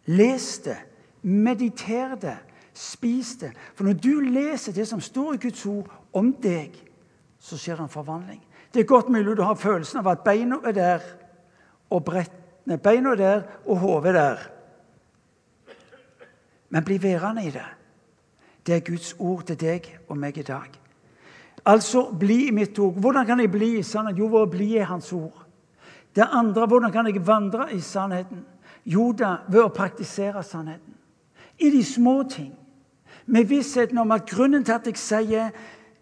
Les 0.08 0.46
det, 0.64 0.78
mediter 1.22 2.16
det, 2.20 2.38
spis 2.74 3.34
det. 3.42 3.52
For 3.74 3.84
når 3.84 3.98
du 4.00 4.14
leser 4.24 4.72
det 4.72 4.88
som 4.88 5.02
står 5.04 5.36
i 5.36 5.42
Guds 5.44 5.66
ord 5.68 5.90
om 6.12 6.32
deg, 6.42 6.76
så 7.40 7.58
skjer 7.58 7.78
det 7.78 7.86
en 7.86 7.92
forvandling. 7.92 8.40
Det 8.74 8.82
er 8.82 8.88
godt 8.88 9.08
mulig 9.08 9.36
du 9.36 9.42
har 9.42 9.58
følelsen 9.58 10.00
av 10.02 10.12
at 10.12 10.24
beina 10.24 10.60
er 10.66 10.76
der, 10.76 11.06
og 11.90 12.04
brettene 12.06 12.78
beina 12.78 13.14
er 13.14 13.20
der, 13.20 13.42
og 13.66 13.78
hodet 13.82 14.12
er 14.12 14.18
der. 14.18 14.44
Men 16.70 16.84
bli 16.84 17.02
værende 17.02 17.44
i 17.46 17.50
det. 17.50 17.66
Det 18.66 18.74
er 18.76 18.86
Guds 18.86 19.14
ord 19.18 19.42
til 19.48 19.58
deg 19.58 19.88
og 20.08 20.18
meg 20.18 20.38
i 20.38 20.46
dag. 20.46 20.68
Altså, 21.66 22.04
bli 22.18 22.46
i 22.46 22.54
mitt 22.54 22.78
ord. 22.78 22.94
Hvordan 22.94 23.26
kan 23.26 23.40
jeg 23.40 23.50
bli 23.50 23.78
i 23.78 23.82
sannheten? 23.82 24.18
Jo, 24.18 24.28
ved 24.30 24.46
å 24.46 24.50
bli 24.50 24.68
i 24.76 24.86
Hans 24.86 25.12
ord. 25.12 25.46
Det 26.16 26.26
andre, 26.32 26.66
hvordan 26.66 26.92
kan 26.92 27.06
jeg 27.06 27.26
vandre 27.26 27.68
i 27.74 27.80
sannheten? 27.80 28.44
Jo 28.84 29.10
da, 29.12 29.36
ved 29.48 29.62
å 29.62 29.74
praktisere 29.74 30.42
sannheten. 30.42 30.94
I 31.58 31.70
de 31.70 31.82
små 31.84 32.22
ting. 32.22 32.54
Med 33.26 33.44
vissheten 33.44 33.98
om 33.98 34.10
at 34.10 34.26
grunnen 34.30 34.64
til 34.64 34.78
at 34.78 34.86
jeg 34.86 34.98
sier 34.98 35.50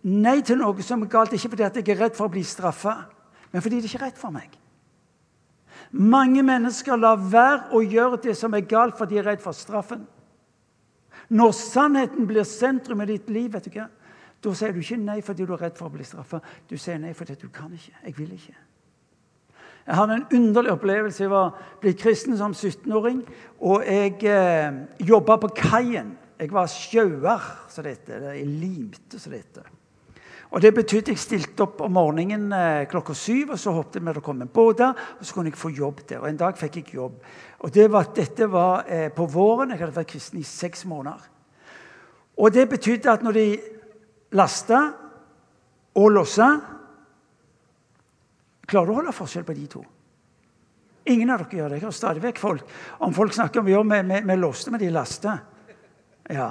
nei 0.07 0.41
til 0.47 0.61
noe 0.61 0.85
som 0.85 1.03
er 1.03 1.11
galt, 1.13 1.33
ikke 1.35 1.53
fordi 1.55 1.67
at 1.67 1.77
jeg 1.81 1.89
er 1.89 2.03
redd 2.05 2.17
for 2.17 2.29
å 2.29 2.33
bli 2.33 2.45
straffa, 2.47 2.95
men 3.53 3.65
fordi 3.65 3.81
det 3.81 3.91
ikke 3.91 4.03
er 4.03 4.07
rett 4.11 4.21
for 4.21 4.35
meg. 4.35 4.55
Mange 5.91 6.43
mennesker 6.45 7.01
lar 7.01 7.19
være 7.19 7.73
å 7.75 7.81
gjøre 7.83 8.21
det 8.23 8.37
som 8.37 8.55
er 8.55 8.67
galt, 8.69 8.97
fordi 8.99 9.17
de 9.17 9.23
er 9.23 9.31
redd 9.33 9.43
for 9.43 9.57
straffen. 9.57 10.05
Når 11.29 11.53
sannheten 11.57 12.27
blir 12.29 12.45
sentrum 12.49 13.03
i 13.05 13.09
ditt 13.09 13.31
liv, 13.33 13.53
vet 13.53 13.69
du 13.69 13.79
hva? 13.79 13.89
da 14.39 14.53
sier 14.55 14.71
du 14.71 14.79
ikke 14.79 15.01
nei 15.03 15.19
fordi 15.25 15.47
du 15.47 15.53
er 15.57 15.65
redd 15.65 15.79
for 15.79 15.89
å 15.89 15.95
bli 15.95 16.05
straffa. 16.07 16.39
Du 16.71 16.77
sier 16.79 16.99
nei 17.03 17.11
fordi 17.17 17.35
du 17.41 17.49
kan 17.51 17.73
ikke. 17.75 17.95
Jeg 18.05 18.15
vil 18.19 18.35
ikke. 18.37 18.55
Jeg 19.89 19.97
hadde 19.97 20.19
en 20.19 20.27
underlig 20.39 20.73
opplevelse. 20.77 21.23
Jeg 21.25 21.33
var 21.33 21.57
blitt 21.83 21.99
kristen 21.99 22.37
som 22.39 22.55
17-åring. 22.55 23.25
Og 23.65 23.83
jeg 23.89 24.15
eh, 24.31 24.79
jobba 25.09 25.39
på 25.43 25.51
kaien. 25.59 26.13
Jeg 26.39 26.53
var 26.55 26.71
sjauer, 26.71 27.49
som 27.73 27.87
det 27.87 27.97
heter. 27.97 28.29
Jeg 28.37 28.47
limte, 28.47 29.19
som 29.19 29.35
det 29.35 29.43
heter. 29.43 29.73
Og 30.51 30.63
Det 30.63 30.71
betydde 30.75 31.13
jeg 31.13 31.21
stilte 31.21 31.67
opp 31.67 31.83
om 31.85 31.93
morgenen 31.93 32.53
eh, 32.57 32.87
klokka 32.89 33.13
syv, 33.15 33.53
og 33.53 33.59
så 33.61 33.75
håpte 33.77 34.01
med 34.01 34.17
det 34.17 34.23
kom 34.25 34.41
en 34.41 34.49
båt 34.49 34.81
og 34.81 35.21
så 35.21 35.35
kunne 35.35 35.51
jeg 35.51 35.61
få 35.61 35.71
jobb 35.77 36.01
der. 36.09 36.23
Og 36.23 36.29
En 36.29 36.41
dag 36.41 36.57
fikk 36.57 36.77
jeg 36.77 36.95
jobb. 36.95 37.19
Og 37.59 37.75
det 37.75 37.91
var, 37.93 38.09
Dette 38.17 38.49
var 38.51 38.85
eh, 38.89 39.11
på 39.13 39.27
våren. 39.27 39.71
Jeg 39.71 39.83
hadde 39.83 39.97
vært 39.97 40.09
kristen 40.15 40.41
i 40.41 40.47
seks 40.47 40.87
måneder. 40.89 41.21
Og 42.39 42.53
Det 42.53 42.69
betydde 42.69 43.13
at 43.13 43.23
når 43.23 43.33
de 43.33 43.47
lasta 44.33 44.81
og 45.95 46.11
lossa 46.13 46.49
Klarer 48.69 48.85
du 48.85 48.93
å 48.93 48.97
holde 48.99 49.13
forskjell 49.17 49.47
på 49.49 49.55
de 49.57 49.63
to? 49.73 49.81
Ingen 51.09 51.31
av 51.33 51.41
dere 51.41 51.57
gjør 51.57 51.71
det. 51.73 51.77
Jeg 51.79 51.87
har 51.87 51.95
stadig 51.97 52.21
vekk 52.21 52.41
folk 52.43 52.75
om 53.01 53.15
folk 53.17 53.33
snakker 53.33 53.63
om 53.63 53.65
vi 53.65 53.73
gjør 53.73 53.87
med, 53.89 54.05
med, 54.05 54.27
med 54.29 54.43
loste, 54.43 54.69
men 54.69 54.83
de 54.83 54.91
laster. 54.93 55.39
Ja. 56.29 56.51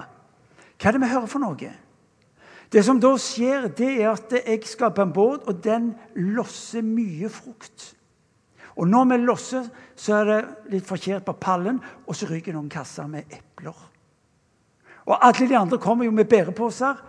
Hva 0.81 0.89
er 0.89 0.97
det 0.97 1.01
vi 1.03 1.11
hører 1.11 1.29
for 1.29 1.43
noe? 1.43 1.69
Det 2.71 2.83
som 2.83 2.99
da 2.99 3.13
skjer, 3.21 3.69
det 3.71 3.91
er 4.01 4.09
at 4.11 4.33
jeg 4.41 4.65
skal 4.67 4.91
på 4.95 5.05
en 5.05 5.13
båt, 5.15 5.45
og 5.47 5.61
den 5.63 5.93
losser 6.35 6.83
mye 6.83 7.29
frukt. 7.31 7.93
Og 8.77 8.87
når 8.87 9.05
vi 9.09 9.17
losser, 9.23 9.69
så 9.95 10.19
er 10.19 10.27
det 10.29 10.39
litt 10.75 10.87
forkjært 10.87 11.25
på 11.25 11.37
pallen, 11.41 11.79
og 12.05 12.15
så 12.15 12.27
ryker 12.29 12.53
noen 12.53 12.69
kasser 12.69 13.07
med 13.09 13.31
epler. 13.33 13.77
Og 15.07 15.15
alle 15.15 15.47
de 15.47 15.57
andre 15.57 15.79
kommer 15.81 16.05
jo 16.05 16.11
med 16.11 16.27
bæreposer 16.29 16.99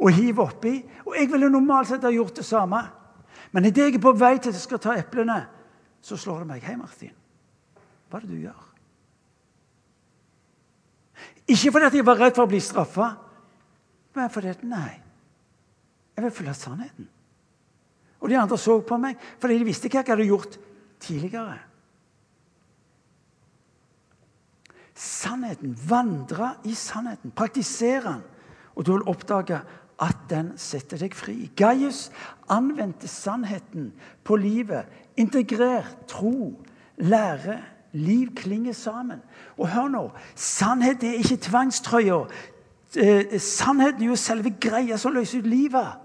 og 0.00 0.10
hiver 0.16 0.48
oppi. 0.48 0.78
Og 1.04 1.14
jeg 1.18 1.28
ville 1.30 1.50
normalt 1.52 1.90
sett 1.90 2.04
ha 2.08 2.10
gjort 2.10 2.40
det 2.40 2.46
samme. 2.48 2.80
Men 3.52 3.68
idet 3.68 3.90
jeg 3.90 3.98
er 3.98 4.02
på 4.02 4.14
vei 4.16 4.38
til 4.38 4.50
at 4.50 4.56
jeg 4.56 4.64
skal 4.64 4.80
ta 4.80 4.96
eplene, 4.96 5.42
så 6.02 6.16
slår 6.16 6.42
det 6.42 6.48
meg. 6.48 6.64
Hei, 6.64 6.78
Martin. 6.80 7.12
Hva 8.08 8.18
er 8.18 8.24
det 8.24 8.32
du 8.32 8.40
gjør? 8.46 8.68
Ikke 11.52 11.74
fordi 11.74 12.00
jeg 12.00 12.06
var 12.06 12.18
redd 12.18 12.34
for 12.38 12.46
å 12.46 12.50
bli 12.50 12.60
straffa, 12.62 13.12
men 14.16 14.30
fordi 14.32 14.50
at 14.52 14.64
nei, 14.66 15.01
jeg 16.22 16.30
vil 16.30 16.38
følge 16.38 16.54
sannheten. 16.54 17.08
Og 18.22 18.30
de 18.30 18.38
andre 18.38 18.58
så 18.58 18.78
på 18.86 18.98
meg 19.02 19.20
fordi 19.42 19.58
de 19.58 19.66
visste 19.66 19.90
hva 19.90 20.02
jeg 20.02 20.12
hadde 20.14 20.28
gjort 20.30 20.58
tidligere. 21.02 21.58
Sannheten. 24.94 25.74
Vandre 25.88 26.54
i 26.64 26.74
sannheten. 26.74 27.32
Praktisere 27.34 28.12
den. 28.12 28.22
Og 28.74 28.86
du 28.86 28.92
vil 28.92 29.08
oppdage 29.10 29.60
at 30.02 30.22
den 30.30 30.52
setter 30.58 31.00
deg 31.02 31.14
fri. 31.14 31.50
Gaius 31.56 32.10
anvendte 32.50 33.10
sannheten 33.10 33.90
på 34.24 34.38
livet. 34.38 34.86
Integrert 35.16 36.06
tro, 36.08 36.54
lære, 36.96 37.58
liv 37.92 38.32
klinger 38.36 38.72
sammen. 38.72 39.20
Og 39.58 39.68
hør 39.68 39.90
nå 39.92 40.06
sannhet 40.34 41.04
er 41.04 41.18
ikke 41.20 41.42
tvangstrøya. 41.48 42.22
Eh, 42.96 43.38
sannheten 43.40 44.02
er 44.02 44.12
jo 44.12 44.16
selve 44.16 44.54
greia 44.60 44.96
som 45.00 45.14
løser 45.14 45.42
ut 45.42 45.50
livet. 45.50 45.98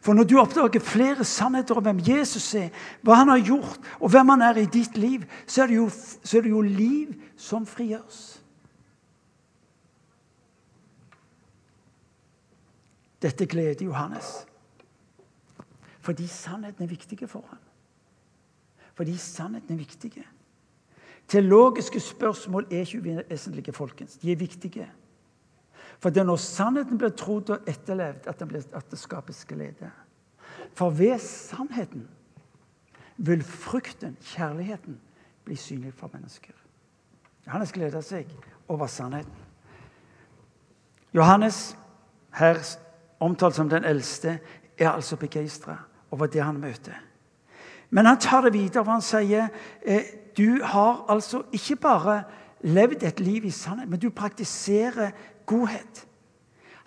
For 0.00 0.14
når 0.14 0.24
du 0.24 0.38
oppdager 0.38 0.80
flere 0.80 1.24
sannheter 1.24 1.78
om 1.78 1.82
hvem 1.82 2.00
Jesus 2.06 2.54
er, 2.54 2.68
hva 3.02 3.18
han 3.18 3.32
har 3.32 3.42
gjort, 3.42 3.80
og 3.98 4.12
hvem 4.12 4.28
han 4.34 4.42
er 4.46 4.60
i 4.62 4.68
ditt 4.70 4.98
liv, 4.98 5.24
så 5.46 5.62
er 5.62 5.72
det 5.72 5.76
jo, 5.76 5.88
er 6.36 6.44
det 6.44 6.50
jo 6.50 6.60
liv 6.62 7.14
som 7.36 7.66
frigjøres. 7.66 8.20
Dette 13.22 13.46
gleder 13.50 13.84
Johannes. 13.84 14.46
Fordi 16.00 16.26
sannheten 16.26 16.84
er 16.84 16.88
viktig 16.88 17.28
for 17.28 17.44
ham. 17.50 17.58
Fordi 18.94 19.16
sannheten 19.16 19.74
er 19.74 19.78
viktig. 19.78 20.12
Teologiske 21.28 22.00
spørsmål 22.00 22.66
er 22.70 22.86
ikke 22.86 22.98
uvesentlige, 22.98 23.72
folkens. 23.72 24.16
De 24.16 24.32
er 24.32 24.36
viktige. 24.36 24.88
For 25.98 26.10
det 26.14 26.20
er 26.22 26.28
når 26.28 26.36
sannheten 26.42 26.98
blir 26.98 27.14
trodd 27.18 27.50
og 27.50 27.66
etterlevd, 27.66 28.26
at 28.26 28.42
at 28.74 28.90
det 28.90 28.98
skapes 28.98 29.44
glede. 29.44 29.90
For 30.74 30.90
ved 30.90 31.18
sannheten 31.18 32.08
vil 33.16 33.42
frukten, 33.42 34.16
kjærligheten, 34.22 35.00
bli 35.44 35.56
synlig 35.56 35.94
for 35.94 36.10
mennesker. 36.12 36.54
Johannes 37.46 37.72
gleder 37.72 38.00
seg 38.00 38.26
over 38.68 38.86
sannheten. 38.86 39.32
Johannes, 41.14 41.76
her 42.34 42.58
omtalt 43.20 43.54
som 43.54 43.68
den 43.68 43.84
eldste, 43.84 44.38
er 44.78 44.90
altså 44.90 45.16
begeistra 45.16 45.76
over 46.10 46.26
det 46.26 46.42
han 46.44 46.60
møter. 46.60 46.94
Men 47.90 48.06
han 48.06 48.20
tar 48.20 48.40
det 48.40 48.52
videre, 48.52 48.84
for 48.84 48.92
han 48.92 49.02
sier 49.02 49.48
eh, 49.82 50.04
du 50.36 50.60
har 50.62 51.06
altså 51.08 51.42
ikke 51.52 51.76
bare 51.76 52.22
levd 52.60 53.02
et 53.02 53.20
liv 53.20 53.44
i 53.44 53.50
sannhet, 53.50 53.88
men 53.88 54.00
du 54.00 54.10
praktiserer 54.10 55.10
godhet. 55.48 56.04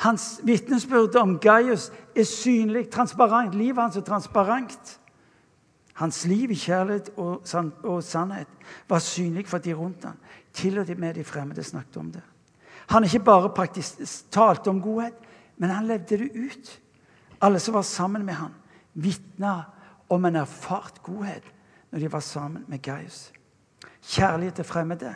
Hans 0.02 0.40
vitnesbyrd 0.44 1.16
om 1.22 1.36
Gaius 1.42 1.92
er 2.16 2.26
synlig, 2.26 2.88
transparent. 2.90 3.56
Livet 3.56 3.82
hans 3.82 3.98
er 3.98 4.06
transparent. 4.06 4.98
Hans 5.94 6.24
liv 6.26 6.52
i 6.52 6.58
kjærlighet 6.58 7.12
og, 7.22 7.42
sann 7.46 7.70
og 7.84 8.00
sannhet 8.04 8.50
var 8.90 9.04
synlig 9.04 9.46
for 9.50 9.62
de 9.62 9.76
rundt 9.78 10.08
ham. 10.08 10.18
Til 10.54 10.80
og 10.82 10.90
med 10.98 11.14
de 11.14 11.24
fremmede 11.24 11.64
snakket 11.64 11.98
om 11.98 12.12
det. 12.12 12.24
Han 12.90 13.04
ikke 13.04 13.20
bare 13.20 13.68
talte 14.32 14.70
om 14.70 14.82
godhet, 14.82 15.14
men 15.58 15.70
han 15.70 15.86
levde 15.88 16.18
det 16.18 16.32
ut. 16.36 16.82
Alle 17.42 17.60
som 17.60 17.74
var 17.74 17.82
sammen 17.82 18.26
med 18.26 18.34
ham, 18.34 18.54
vitna 18.94 19.62
om 20.10 20.26
en 20.26 20.36
erfart 20.36 21.04
godhet 21.04 21.44
når 21.92 22.00
de 22.00 22.12
var 22.12 22.20
sammen 22.20 22.66
med 22.68 22.82
Gaius. 22.82 23.32
Kjærlighet 24.02 24.56
til 24.56 24.66
fremmede 24.66 25.16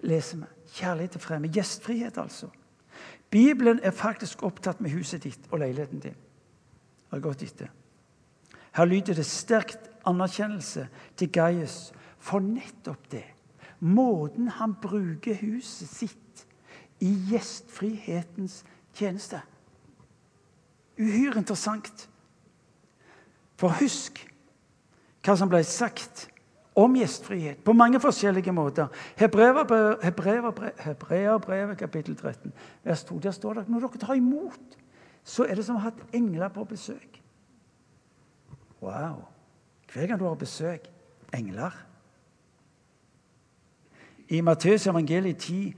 leser 0.00 0.36
vi. 0.36 0.59
Kjærlighet 0.74 1.10
til 1.10 1.20
fremme, 1.20 1.48
Gjestfrihet, 1.48 2.18
altså. 2.18 2.48
Bibelen 3.30 3.80
er 3.82 3.90
faktisk 3.90 4.42
opptatt 4.42 4.80
med 4.80 4.90
huset 4.90 5.22
ditt 5.22 5.46
og 5.50 5.58
leiligheten 5.62 6.02
din. 6.02 6.16
Har 7.10 7.22
gått 7.22 7.42
etter. 7.42 7.70
Her 8.72 8.86
lyder 8.86 9.14
det 9.14 9.26
sterkt 9.26 9.90
anerkjennelse 10.06 10.88
til 11.18 11.30
Gaius 11.32 11.92
for 12.18 12.42
nettopp 12.42 13.10
det. 13.10 13.24
Måten 13.80 14.48
han 14.48 14.74
bruker 14.82 15.38
huset 15.40 15.88
sitt 15.88 16.44
i 17.00 17.10
gjestfrihetens 17.30 18.60
tjeneste. 18.94 19.40
Uhyre 21.00 21.40
interessant. 21.40 22.08
For 23.56 23.72
husk 23.80 24.20
hva 25.24 25.36
som 25.36 25.50
ble 25.52 25.62
sagt 25.66 26.28
om 26.74 26.96
gjestfrihet 26.96 27.64
på 27.64 27.72
mange 27.72 28.00
forskjellige 28.00 28.52
måter. 28.52 28.86
Hebreerbrevet 29.18 31.78
kapittel 31.78 32.16
13, 32.16 32.52
vers 32.84 33.04
2. 33.04 33.18
Der 33.18 33.30
står 33.30 33.54
det 33.54 33.60
at 33.60 33.68
når 33.68 33.80
dere 33.80 33.98
tar 33.98 34.14
imot, 34.14 34.78
så 35.24 35.44
er 35.44 35.54
det 35.54 35.64
som 35.66 35.76
å 35.76 35.82
ha 35.82 35.90
hatt 35.90 36.16
engler 36.16 36.48
på 36.54 36.64
besøk. 36.64 37.20
Wow! 38.80 39.26
Hver 39.92 40.06
gang 40.06 40.20
du 40.20 40.24
har 40.24 40.38
besøk 40.38 40.86
engler 41.34 41.74
I 44.30 44.40
Matteus 44.40 44.86
evangeliet 44.86 45.36
10, 45.36 45.74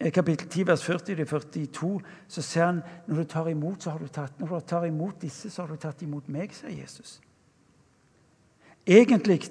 eh, 0.00 0.12
kapittel 0.12 0.48
10, 0.48 0.66
vers 0.66 0.82
40-42, 0.82 2.00
så 2.28 2.42
ser 2.42 2.64
han 2.64 2.82
når 3.06 3.16
du 3.16 3.24
tar 3.24 3.48
imot, 3.48 3.82
så 3.82 3.90
har 3.90 3.98
du 3.98 4.08
tatt, 4.08 4.40
når 4.40 4.46
du 4.46 4.66
tar 4.66 4.84
imot 4.84 5.22
disse, 5.22 5.50
så 5.50 5.62
har 5.62 5.70
du 5.70 5.76
tatt 5.76 6.02
imot 6.02 6.28
meg, 6.28 6.52
sier 6.52 6.74
Jesus. 6.74 7.20
Egentlig 8.86 9.46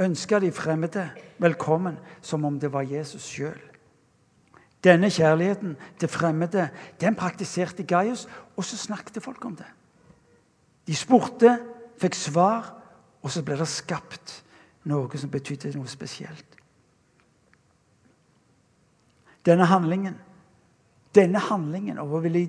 ønska 0.00 0.38
de 0.40 0.50
fremmede 0.52 1.10
velkommen 1.38 1.98
som 2.22 2.44
om 2.44 2.58
det 2.60 2.72
var 2.72 2.88
Jesus 2.88 3.26
sjøl. 3.28 3.60
Denne 4.84 5.10
kjærligheten 5.12 5.76
til 6.00 6.08
fremmede 6.08 6.70
den 7.00 7.16
praktiserte 7.16 7.84
Gaius, 7.84 8.28
og 8.56 8.64
så 8.64 8.76
snakket 8.76 9.22
folk 9.22 9.44
om 9.44 9.56
det. 9.56 9.68
De 10.86 10.96
spurte, 10.96 11.58
fikk 12.00 12.16
svar, 12.16 12.72
og 13.20 13.30
så 13.30 13.44
ble 13.44 13.58
det 13.60 13.68
skapt 13.68 14.38
noe 14.88 15.20
som 15.20 15.30
betydde 15.30 15.74
noe 15.76 15.88
spesielt. 15.88 16.56
Denne 19.44 19.68
handlingen, 19.68 20.16
denne 21.14 21.40
handlingen 21.44 22.00
om 22.00 22.16
å 22.16 22.22
ville 22.24 22.46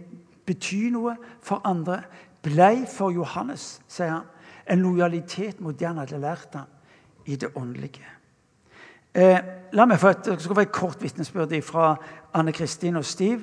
bety 0.47 0.87
noe 0.91 1.17
for 1.43 1.59
andre, 1.67 1.99
ble 2.43 2.85
for 2.87 3.11
Johannes, 3.11 3.81
sier 3.91 4.15
han, 4.15 4.29
en 4.71 4.83
lojalitet 4.83 5.59
mot 5.59 5.75
det 5.75 5.87
han 5.89 5.99
hadde 5.99 6.19
lært 6.21 6.55
ham 6.55 6.69
i 7.25 7.35
det 7.35 7.49
åndelige. 7.55 8.05
Eh, 9.13 9.37
la 9.71 9.85
meg 9.85 9.99
få 9.99 10.13
et, 10.13 10.29
skal 10.39 10.55
være 10.55 10.69
et 10.69 10.71
kort 10.71 11.03
vitnesbyrd 11.03 11.61
fra 11.61 11.95
Anne 12.33 12.51
Kristin 12.51 12.95
og 12.95 13.05
Stiv. 13.05 13.41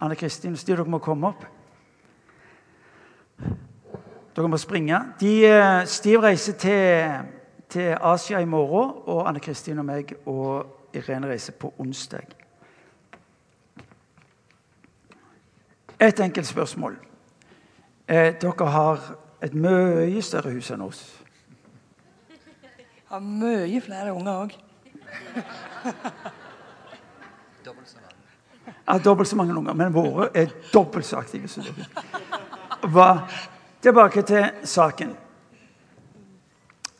Anne 0.00 0.16
Kristin 0.16 0.52
og 0.52 0.58
Stiv, 0.58 0.76
dere 0.76 0.88
må 0.88 0.98
komme 0.98 1.28
opp. 1.28 1.44
Dere 4.36 4.48
må 4.48 4.56
springe. 4.56 4.98
De, 5.20 5.46
eh, 5.46 5.86
Stiv 5.86 6.20
reiser 6.20 6.52
til, 6.52 7.12
til, 7.68 7.96
Asia 8.00 8.38
i 8.38 8.44
morgen, 8.44 8.92
og 9.04 9.28
Anne 9.28 9.40
Kristin 9.40 9.78
og 9.78 9.84
meg 9.84 10.14
og 10.26 10.66
Irene 10.94 11.28
reiser 11.30 11.52
på 11.52 11.74
onsdag. 11.78 12.26
Et 16.00 16.20
enkelt 16.20 16.46
spørsmål. 16.46 16.96
Eh, 18.08 18.34
dere 18.40 18.66
har 18.66 19.16
et 19.42 19.54
mye 19.54 20.22
større 20.22 20.50
hus 20.50 20.70
enn 20.70 20.80
oss. 20.80 21.19
Har 23.10 23.22
mye 23.26 23.80
flere 23.82 24.12
unger 24.14 24.44
òg. 24.44 24.52
dobbelt 27.64 27.88
så 27.88 27.96
mange. 27.98 28.76
Ja, 28.86 28.98
dobbelt 28.98 29.28
så 29.28 29.36
mange 29.36 29.56
unger. 29.58 29.74
Men 29.74 29.94
våre 29.94 30.28
er 30.34 30.52
dobbelt 30.70 31.06
så 31.06 31.18
aktive 31.18 31.50
som 31.50 31.66
dere. 31.66 33.10
Tilbake 33.82 34.22
til 34.22 34.46
saken. 34.62 35.16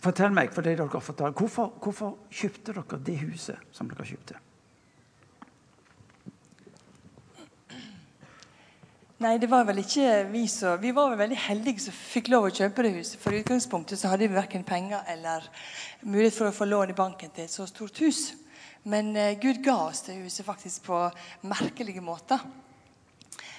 Fortell 0.01 0.35
meg, 0.35 0.51
for 0.51 0.67
det 0.67 0.79
dere 0.81 1.01
fortalte, 1.05 1.39
hvorfor, 1.39 1.75
hvorfor 1.79 2.17
kjøpte 2.33 2.73
dere 2.75 3.01
det 3.07 3.19
huset 3.21 3.63
som 3.71 3.91
dere 3.91 4.07
kjøpte? 4.09 4.41
Nei, 9.21 9.35
det 9.37 9.51
var 9.53 9.66
vel 9.68 9.83
ikke 9.83 10.05
vi 10.31 10.47
som 10.49 10.79
Vi 10.81 10.95
var 10.97 11.11
vel 11.11 11.18
veldig 11.21 11.37
heldige 11.43 11.83
som 11.85 11.93
fikk 11.93 12.31
lov 12.33 12.47
å 12.49 12.53
kjøpe 12.57 12.87
det 12.87 12.95
huset. 12.95 13.18
For 13.21 13.37
i 13.37 13.43
utgangspunktet 13.43 14.01
så 14.01 14.09
hadde 14.09 14.25
vi 14.25 14.33
verken 14.33 14.62
penger 14.64 15.03
eller 15.12 15.45
mulighet 16.07 16.39
for 16.39 16.49
å 16.49 16.55
få 16.57 16.64
lån 16.64 16.95
i 16.95 16.97
banken 16.97 17.29
til 17.35 17.45
et 17.45 17.53
så 17.53 17.66
stort 17.68 18.01
hus. 18.01 18.31
Men 18.89 19.11
eh, 19.21 19.35
Gud 19.43 19.61
ga 19.61 19.75
oss 19.91 20.07
det 20.07 20.16
huset 20.23 20.47
faktisk 20.47 20.87
på 20.87 21.03
merkelige 21.53 22.01
måter. 22.01 22.41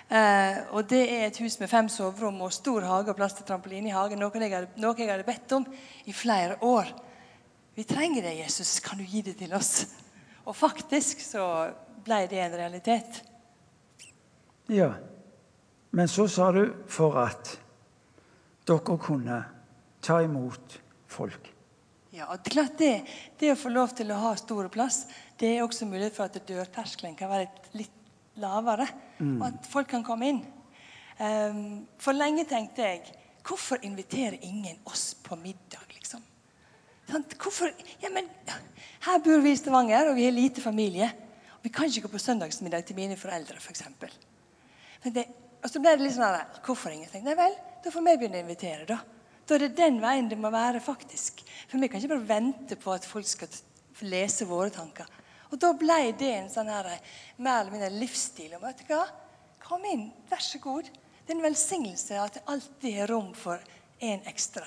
Eh, 0.10 0.58
og 0.74 0.90
det 0.90 1.04
er 1.04 1.28
et 1.28 1.38
hus 1.46 1.60
med 1.62 1.70
fem 1.70 1.94
soverom 1.94 2.42
og 2.42 2.58
stor 2.58 2.90
hage 2.90 3.14
og 3.14 3.22
plass 3.22 3.38
til 3.38 3.46
trampoline 3.46 3.94
i 3.94 3.94
hagen. 3.94 4.18
Noe 4.18 4.42
jeg, 4.42 4.56
hadde, 4.56 4.82
noe 4.82 4.98
jeg 4.98 5.14
hadde 5.14 5.30
bedt 5.30 5.56
om 5.60 5.70
i 6.10 6.18
flere 6.24 6.58
år. 6.66 6.90
Vi 7.78 7.86
trenger 7.86 8.26
det, 8.26 8.34
Jesus. 8.42 8.80
Kan 8.82 8.98
du 8.98 9.06
gi 9.06 9.22
det 9.30 9.38
til 9.46 9.54
oss? 9.54 9.86
Og 10.42 10.58
faktisk 10.58 11.22
så 11.22 11.46
ble 12.02 12.24
det 12.34 12.42
en 12.48 12.60
realitet. 12.66 13.22
Ja. 14.74 14.96
Men 15.92 16.08
så 16.08 16.28
sa 16.32 16.52
du 16.56 16.64
for 16.88 17.18
at 17.20 17.56
dere 18.68 18.98
kunne 19.02 19.42
ta 20.02 20.22
imot 20.24 20.78
folk. 21.12 21.50
Ja, 22.12 22.28
og 22.28 22.40
er 22.40 22.52
klart 22.52 22.80
det, 22.80 22.94
det 23.40 23.54
å 23.54 23.60
få 23.60 23.72
lov 23.72 23.94
til 23.96 24.12
å 24.12 24.20
ha 24.20 24.32
stor 24.40 24.68
plass, 24.72 25.06
det 25.40 25.54
er 25.54 25.64
også 25.64 25.88
mulighet 25.88 26.16
for 26.16 26.28
at 26.28 26.48
dørterskelen 26.48 27.16
kan 27.20 27.32
være 27.32 27.48
litt, 27.80 27.94
lavere. 28.40 28.88
Mm. 29.20 29.38
Og 29.38 29.46
at 29.48 29.68
folk 29.72 29.90
kan 29.92 30.04
komme 30.08 30.32
inn. 30.32 30.42
Um, 31.22 31.84
for 32.02 32.16
lenge 32.16 32.48
tenkte 32.50 32.88
jeg 32.88 33.16
hvorfor 33.48 33.84
inviterer 33.86 34.40
ingen 34.48 34.80
oss 34.88 35.12
på 35.24 35.38
middag, 35.40 35.84
liksom? 35.96 36.24
Hvorfor, 37.12 37.74
ja, 38.00 38.12
men, 38.14 38.30
her 39.04 39.24
bor 39.24 39.42
vi 39.44 39.52
i 39.52 39.60
Stavanger, 39.60 40.12
og 40.12 40.16
vi 40.16 40.28
har 40.28 40.36
lite 40.36 40.64
familie. 40.64 41.10
Vi 41.62 41.72
kan 41.74 41.90
ikke 41.90 42.06
gå 42.06 42.14
på 42.14 42.22
søndagsmiddag 42.24 42.86
til 42.88 42.96
mine 43.00 43.18
foreldre, 43.20 43.60
f.eks. 43.60 43.84
For 45.02 45.16
det, 45.16 45.26
og 45.62 45.70
så 45.70 45.82
ble 45.82 45.94
det 45.96 46.06
litt 46.06 46.18
sånn 46.18 46.62
Hvorfor 46.66 46.94
ingenting? 46.94 47.24
Nei 47.26 47.38
vel, 47.38 47.56
da 47.84 47.94
får 47.94 48.06
vi 48.06 48.18
begynne 48.18 48.42
å 48.42 48.46
invitere, 48.46 48.86
da. 48.90 49.00
Da 49.46 49.58
er 49.58 49.66
det 49.66 49.78
den 49.78 50.00
veien 50.02 50.30
det 50.32 50.38
må 50.40 50.52
være, 50.54 50.82
faktisk. 50.84 51.42
For 51.68 51.82
vi 51.82 51.90
kan 51.90 52.02
ikke 52.02 52.14
bare 52.14 52.30
vente 52.30 52.78
på 52.80 52.94
at 52.94 53.08
folk 53.08 53.28
skal 53.28 53.52
lese 54.08 54.48
våre 54.50 54.72
tanker. 54.74 55.10
Og 55.52 55.60
da 55.60 55.74
ble 55.76 56.14
det 56.18 56.30
en 56.38 56.50
sånn 56.52 56.70
her, 56.72 56.88
mer 57.38 57.62
eller 57.62 57.74
mindre 57.74 57.92
livsstil. 57.94 58.54
Og 58.56 58.64
vet 58.64 58.82
du 58.86 58.94
hva? 58.94 59.04
Kom 59.62 59.84
inn, 59.90 60.08
vær 60.30 60.42
så 60.44 60.62
god. 60.64 60.88
Det 60.88 61.34
er 61.34 61.38
en 61.38 61.46
velsignelse 61.46 62.22
at 62.22 62.38
det 62.38 62.46
alltid 62.54 63.02
er 63.04 63.12
rom 63.12 63.34
for 63.38 63.62
en 64.02 64.24
ekstra. 64.32 64.66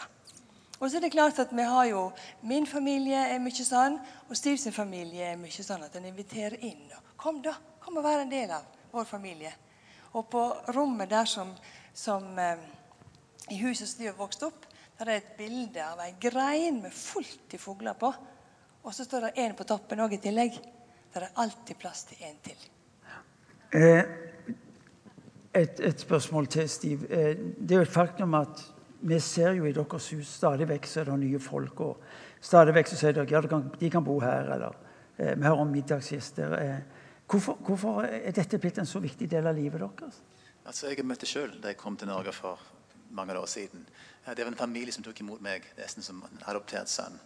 Og 0.81 0.91
så 0.91 0.99
er 0.99 1.07
det 1.07 1.15
klart 1.15 1.39
at 1.41 1.53
vi 1.55 1.65
har 1.65 1.87
jo, 1.89 2.05
Min 2.43 2.67
familie 2.67 3.21
er 3.33 3.41
mye 3.41 3.65
sånn, 3.65 3.99
og 4.29 4.37
sin 4.37 4.75
familie 4.75 5.33
er 5.33 5.41
mye 5.41 5.65
sånn 5.65 5.87
at 5.87 5.97
en 5.97 6.11
inviterer 6.11 6.59
inn. 6.61 6.91
Kom, 7.17 7.41
da. 7.43 7.55
Kom 7.81 7.97
og 7.97 8.05
vær 8.05 8.21
en 8.21 8.31
del 8.33 8.53
av 8.53 8.67
vår 8.93 9.07
familie. 9.09 9.53
Og 10.15 10.29
på 10.31 10.43
rommet 10.75 11.11
der 11.11 11.27
som, 11.27 11.51
som 11.95 12.39
eh, 12.39 12.61
i 13.51 13.59
huset 13.65 13.89
som 13.91 14.05
de 14.05 14.13
vokst 14.17 14.45
opp, 14.47 14.67
der 14.99 15.11
er 15.11 15.19
et 15.19 15.33
bilde 15.39 15.83
av 15.83 15.99
ei 16.05 16.13
grein 16.23 16.79
med 16.85 16.95
fullt 16.95 17.57
i 17.57 17.59
fugler 17.59 17.97
på. 17.99 18.13
Og 18.85 18.95
så 18.95 19.07
står 19.07 19.27
det 19.27 19.33
en 19.43 19.57
på 19.59 19.67
toppen 19.67 20.05
òg 20.05 20.15
i 20.15 20.21
tillegg. 20.23 20.61
Der 21.15 21.27
er 21.27 21.41
alltid 21.43 21.81
plass 21.81 22.05
til 22.07 22.23
en 22.29 22.39
til. 22.45 22.63
Eh, 23.75 24.05
et, 25.55 25.81
et 25.81 26.01
spørsmål 26.01 26.47
til, 26.47 26.69
Steve. 26.71 27.11
Eh, 27.11 27.35
det 27.59 27.75
er 27.75 27.83
jo 27.83 27.89
et 27.89 27.97
faktum 27.97 28.39
at 28.39 28.63
vi 29.05 29.19
ser 29.21 29.59
jo 29.59 29.67
i 29.67 29.75
deres 29.75 30.11
hus 30.15 30.31
stadig 30.39 30.69
vekk 30.71 30.87
så 30.89 31.03
er 31.03 31.11
det 31.11 31.19
nye 31.25 31.41
folk. 31.43 31.81
og 31.81 31.99
Stadig 32.41 32.75
vekk 32.77 32.93
så 32.93 33.01
sier 33.01 33.17
dere 33.17 33.35
ja, 33.35 33.43
de 33.43 33.91
kan, 33.91 34.05
bo 34.05 34.21
her. 34.23 34.53
eller 34.55 34.79
Vi 35.19 35.43
hører 35.43 35.61
om 35.61 35.75
middagsgjester. 35.75 36.55
Eh, 37.25 37.31
hvorfor, 37.31 37.59
hvorfor 37.67 38.05
er 38.05 38.33
dette 38.33 38.59
blitt 38.59 38.79
en 38.79 38.87
så 38.87 39.01
viktig 39.01 39.29
del 39.31 39.47
av 39.47 39.57
livet 39.57 39.81
deres? 39.81 40.21
Altså, 40.65 40.89
Jeg 40.89 41.05
møtte 41.05 41.27
sjøl 41.27 41.61
da 41.61 41.69
jeg 41.69 41.77
kom 41.77 41.97
til 41.97 42.09
Norge 42.09 42.33
for 42.33 42.61
mange 43.11 43.37
år 43.39 43.47
siden. 43.47 43.87
Det 44.27 44.45
var 44.45 44.53
en 44.53 44.57
familie 44.57 44.93
som 44.93 45.05
tok 45.05 45.21
imot 45.21 45.41
meg 45.41 45.65
nesten 45.77 46.03
som 46.03 46.23
en 46.23 46.45
adoptert 46.47 46.89
sønn. 46.89 47.19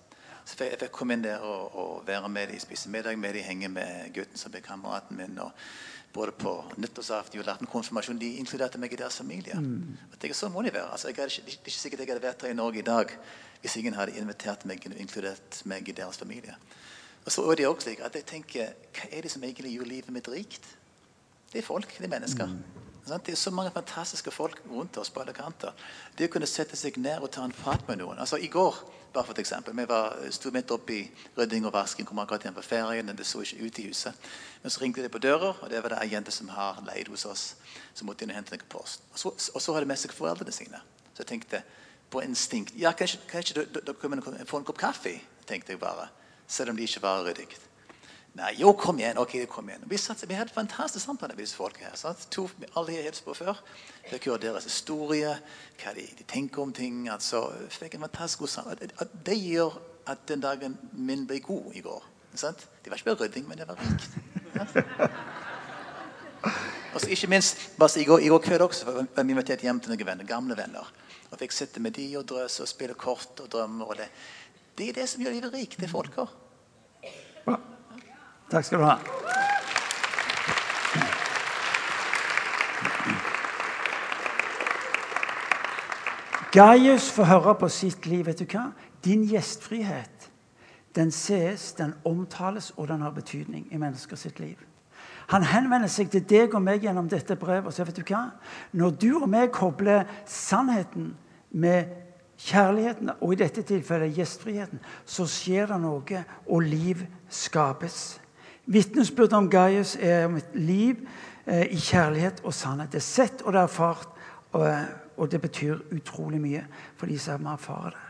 Så 0.45 0.65
jeg 0.65 0.79
fikk 0.81 0.93
komme 0.93 1.15
inn 1.15 1.23
der 1.23 1.43
og, 1.45 1.75
og 1.77 2.07
være 2.07 2.29
med 2.29 2.49
dem, 2.49 2.59
spise 2.61 2.89
middag 2.89 3.19
med 3.19 3.35
dem, 3.35 3.45
henge 3.45 3.69
med 3.69 4.13
gutten 4.15 4.37
som 4.37 4.51
ble 4.51 4.63
kameraten 4.65 5.17
min. 5.17 5.39
og 5.39 5.53
både 6.13 6.33
på 6.33 6.65
nyttårsaften, 6.77 7.37
julaften, 7.37 7.67
konfirmasjon. 7.67 8.19
De 8.19 8.31
inkluderte 8.41 8.79
meg 8.81 8.93
i 8.93 8.97
deres 8.97 9.19
familie. 9.21 9.55
Mm. 9.55 9.99
Det, 10.19 10.35
så 10.37 10.49
må 10.49 10.63
de 10.63 10.73
være. 10.73 10.91
Altså, 10.93 11.09
ikke, 11.13 11.29
det 11.29 11.45
er 11.45 11.59
ikke 11.59 11.75
sikkert 11.75 12.01
jeg 12.01 12.09
hadde 12.09 12.25
vært 12.25 12.43
her 12.43 12.55
i 12.55 12.59
Norge 12.59 12.81
i 12.81 12.87
dag 12.87 13.13
hvis 13.61 13.77
ingen 13.77 13.97
hadde 13.99 14.17
invitert 14.19 14.65
meg 14.71 14.85
og 14.87 14.97
inkludert 15.03 15.63
meg 15.67 15.89
i 15.89 15.95
deres 15.95 16.19
familie. 16.19 16.55
Og 17.29 17.33
så 17.33 17.43
er 17.51 17.55
det 17.61 17.67
også 17.69 17.85
slik 17.85 17.99
at 18.01 18.15
jeg 18.17 18.25
tenker, 18.25 18.69
Hva 18.97 19.09
er 19.13 19.21
det 19.21 19.31
som 19.31 19.43
egentlig 19.45 19.75
gjør 19.75 19.85
livet 19.85 20.15
mitt 20.17 20.29
rikt? 20.33 20.65
Det 21.53 21.59
er 21.61 21.67
folk. 21.67 21.91
Det 21.99 22.05
er 22.05 22.09
mennesker. 22.09 22.47
Mm. 22.47 22.63
Det 23.09 23.33
er 23.33 23.37
så 23.37 23.51
mange 23.51 23.71
fantastiske 23.71 24.31
folk 24.31 24.63
rundt 24.71 24.97
oss 24.97 25.11
på 25.11 25.21
alle 25.21 25.35
kanter. 25.37 25.75
Det 26.17 26.25
å 26.25 26.33
kunne 26.33 26.49
sette 26.49 26.77
seg 26.77 26.97
ned 26.97 27.21
og 27.21 27.29
ta 27.31 27.45
en 27.45 27.53
prat 27.53 27.85
med 27.89 28.01
noen. 28.01 28.17
Altså 28.19 28.41
I 28.41 28.49
går 28.49 28.79
bare 29.13 29.25
for 29.27 29.33
et 29.37 29.43
eksempel, 29.43 29.77
vi 29.77 29.85
var, 29.89 30.17
sto 30.33 30.51
midt 30.53 30.73
oppe 30.73 30.95
i 30.95 31.03
rydding 31.37 31.67
og 31.69 31.73
vasking, 31.73 32.09
kom 32.09 32.19
akkurat 32.19 32.45
hjem 32.49 32.57
på 32.57 32.65
ferien. 32.65 33.13
Det 33.17 33.27
så 33.27 33.45
ikke 33.45 33.65
ut 33.67 33.79
i 33.79 33.87
huset. 33.91 34.29
Men 34.63 34.73
så 34.73 34.81
ringte 34.81 35.05
det 35.05 35.13
på 35.13 35.21
døra, 35.21 35.53
og 35.61 35.71
det 35.71 35.83
var 35.85 35.93
det 35.93 36.03
ei 36.03 36.13
jente 36.15 36.33
som 36.33 36.49
har 36.49 36.81
leid 36.87 37.13
hos 37.13 37.27
oss. 37.29 37.57
som 37.95 38.09
måtte 38.09 38.25
inn 38.25 38.33
og 38.33 38.41
hente 38.41 38.57
noe 38.57 38.73
post. 38.73 39.05
Og 39.13 39.19
så, 39.19 39.35
og 39.55 39.61
så 39.61 39.73
hadde 39.73 39.85
de 39.85 39.93
med 39.93 40.01
seg 40.01 40.17
foreldrene 40.17 40.53
sine. 40.53 40.81
Så 41.13 41.27
jeg 41.27 41.27
tenkte 41.35 41.63
på 42.09 42.25
instinkt 42.25 42.73
ja, 42.77 42.93
Kanskje, 42.93 43.21
kanskje 43.29 43.67
dere 43.69 44.47
få 44.47 44.63
en 44.63 44.65
kopp 44.65 44.81
kaffe? 44.81 45.21
tenkte 45.47 45.77
jeg 45.77 45.81
bare. 45.81 46.09
Selv 46.49 46.73
om 46.73 46.77
de 46.77 46.87
ikke 46.89 47.03
var 47.05 47.25
ryddige. 47.27 47.61
Nei, 48.39 48.53
jo, 48.61 48.73
kom 48.79 48.99
igjen. 49.01 49.19
ok, 49.19 49.35
kom 49.51 49.69
igjen. 49.69 49.83
Vi, 49.91 49.99
satt, 49.99 50.23
vi 50.29 50.37
hadde 50.37 50.55
fantastisk 50.55 51.05
samtale 51.05 51.35
med 51.35 51.43
disse 51.43 51.57
folka 51.59 51.89
her. 51.89 51.97
Sant? 51.99 52.29
To, 52.35 52.47
alle 52.77 52.95
jeg 52.95 53.09
hilste 53.09 53.27
på 53.27 53.35
før. 53.35 53.59
Fikk 54.07 54.29
høre 54.31 54.43
deres 54.45 54.69
historie, 54.69 55.33
hva 55.81 55.95
de, 55.97 56.05
de, 56.19 56.27
tenker 56.29 56.63
om 56.63 56.73
ting. 56.73 57.09
altså, 57.11 57.49
fikk 57.75 57.97
en 57.99 58.07
fantastisk 58.07 58.45
god 58.45 58.53
samtale. 58.55 59.09
Det 59.27 59.39
gjør 59.41 59.81
at 60.09 60.23
den 60.29 60.45
dagen 60.45 60.79
min 60.93 61.27
ble 61.27 61.41
god 61.45 61.75
i 61.75 61.83
går. 61.85 62.07
Sant? 62.39 62.69
Det 62.85 62.93
var 62.93 63.01
ikke 63.01 63.11
bare 63.11 63.25
rydding, 63.25 63.49
men 63.49 63.59
det 63.59 63.69
var 63.69 63.81
rikt. 63.83 64.11
Og 66.95 67.01
så 67.03 67.11
ikke 67.11 67.27
minst, 67.27 67.57
I 67.97 68.05
går, 68.05 68.19
i 68.19 68.29
går 68.29 68.39
kveld 68.39 68.63
også 68.63 68.85
var 68.87 69.23
vi 69.23 69.31
invitert 69.31 69.61
hjem 69.63 69.81
til 69.81 69.93
noen 69.93 70.07
venner, 70.07 70.25
gamle 70.25 70.57
venner. 70.57 70.87
Og 71.31 71.39
fikk 71.39 71.53
sitte 71.53 71.81
med 71.81 71.93
de 71.99 72.07
og 72.17 72.25
drøse 72.29 72.63
og 72.63 72.69
spille 72.69 72.95
kort 72.95 73.41
og 73.43 73.51
drømme. 73.53 73.85
Og 73.85 73.97
det. 73.99 74.09
Det 74.79 74.89
er 74.89 75.01
det 75.01 75.09
som 75.11 75.23
gjør 75.23 75.37
livet 75.37 75.55
rikt. 75.55 75.79
Det 75.81 75.89
er 75.89 75.93
folka. 75.93 76.27
Takk 78.49 78.65
skal 78.65 78.79
du 78.79 78.85
ha. 78.87 78.97
Gaius 86.53 87.11
får 87.13 87.29
høre 87.29 87.55
på 87.61 87.69
sitt 87.69 88.07
liv. 88.07 88.25
vet 88.27 88.39
du 88.41 88.47
hva? 88.49 88.71
Din 89.05 89.27
gjestfrihet 89.29 90.19
den 90.99 91.11
ses, 91.13 91.73
den 91.73 91.95
omtales, 92.05 92.73
og 92.77 92.89
den 92.89 93.01
har 93.01 93.11
betydning 93.11 93.69
i 93.71 93.77
mennesker 93.77 94.17
sitt 94.17 94.41
liv. 94.41 94.57
Han 95.29 95.45
henvender 95.45 95.89
seg 95.93 96.11
til 96.11 96.25
deg 96.25 96.55
og 96.57 96.63
meg 96.65 96.83
gjennom 96.83 97.09
dette 97.09 97.37
brevet 97.37 97.69
og 97.69 97.75
sier 97.77 97.87
vet 97.87 98.01
du 98.01 98.07
hva? 98.09 98.23
Når 98.73 98.95
du 98.97 99.11
og 99.21 99.29
meg 99.29 99.53
kobler 99.53 100.09
sannheten 100.27 101.13
med 101.51 101.93
kjærligheten, 102.39 103.11
og 103.21 103.33
i 103.33 103.41
dette 103.41 103.63
tilfellet 103.67 104.15
gjestfriheten, 104.17 104.81
så 105.05 105.27
skjer 105.27 105.73
det 105.73 105.81
noe, 105.83 106.25
og 106.47 106.63
liv 106.63 107.03
skapes. 107.29 108.19
Vitnesbyrdet 108.69 109.39
om 109.39 109.49
Gaius 109.51 109.97
er 109.97 110.27
om 110.29 110.37
et 110.39 110.55
liv 110.55 111.01
eh, 111.47 111.67
i 111.73 111.81
kjærlighet 111.81 112.43
og 112.45 112.55
sannhet. 112.55 112.93
Det 112.93 113.01
er 113.01 113.07
sett 113.07 113.43
og 113.43 113.55
det 113.55 113.63
er 113.63 113.71
erfart, 113.71 114.11
og, 114.53 114.67
og, 115.17 115.31
det 115.31 115.41
betyr 115.41 115.81
utrolig 115.93 116.41
mye 116.41 116.63
for 116.97 117.11
de 117.11 117.19
som 117.21 117.47
erfarer 117.47 117.97
det. 117.97 118.05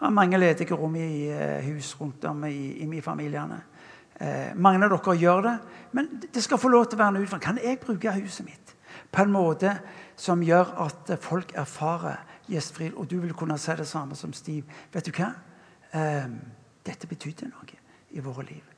Jeg 0.00 0.06
har 0.06 0.16
mange 0.16 0.38
ledige 0.40 0.76
rom 0.76 0.96
i 0.96 1.28
eh, 1.28 1.60
hus 1.68 1.92
rundt 2.00 2.24
om 2.24 2.44
i, 2.48 2.80
i 2.80 3.00
familiene. 3.04 3.60
Eh, 4.20 4.56
mange 4.56 4.84
av 4.84 4.96
dere 4.96 5.16
gjør 5.20 5.44
det, 5.46 5.56
men 5.92 6.08
det 6.32 6.42
skal 6.42 6.60
få 6.60 6.72
lov 6.72 6.88
til 6.88 6.98
å 6.98 7.02
være 7.04 7.14
en 7.14 7.22
utfordring. 7.22 7.44
Kan 7.44 7.62
jeg 7.62 7.80
bruke 7.84 8.16
huset 8.16 8.48
mitt 8.48 8.74
på 9.10 9.22
en 9.22 9.32
måte 9.32 9.74
som 10.16 10.42
gjør 10.42 10.74
at 10.86 11.12
folk 11.20 11.52
erfarer 11.58 12.29
gjestfrihet? 12.50 12.98
Og 12.98 13.10
du 13.10 13.18
vil 13.22 13.34
kunne 13.34 13.58
si 13.58 13.76
det 13.78 13.88
samme 13.88 14.18
som 14.18 14.32
Stiv. 14.32 14.64
Vet 14.92 15.06
du 15.06 15.14
hva? 15.14 15.32
Eh, 15.94 16.28
dette 16.86 17.08
betydde 17.10 17.50
noe 17.50 17.80
i 18.10 18.22
våre 18.22 18.46
liv 18.46 18.70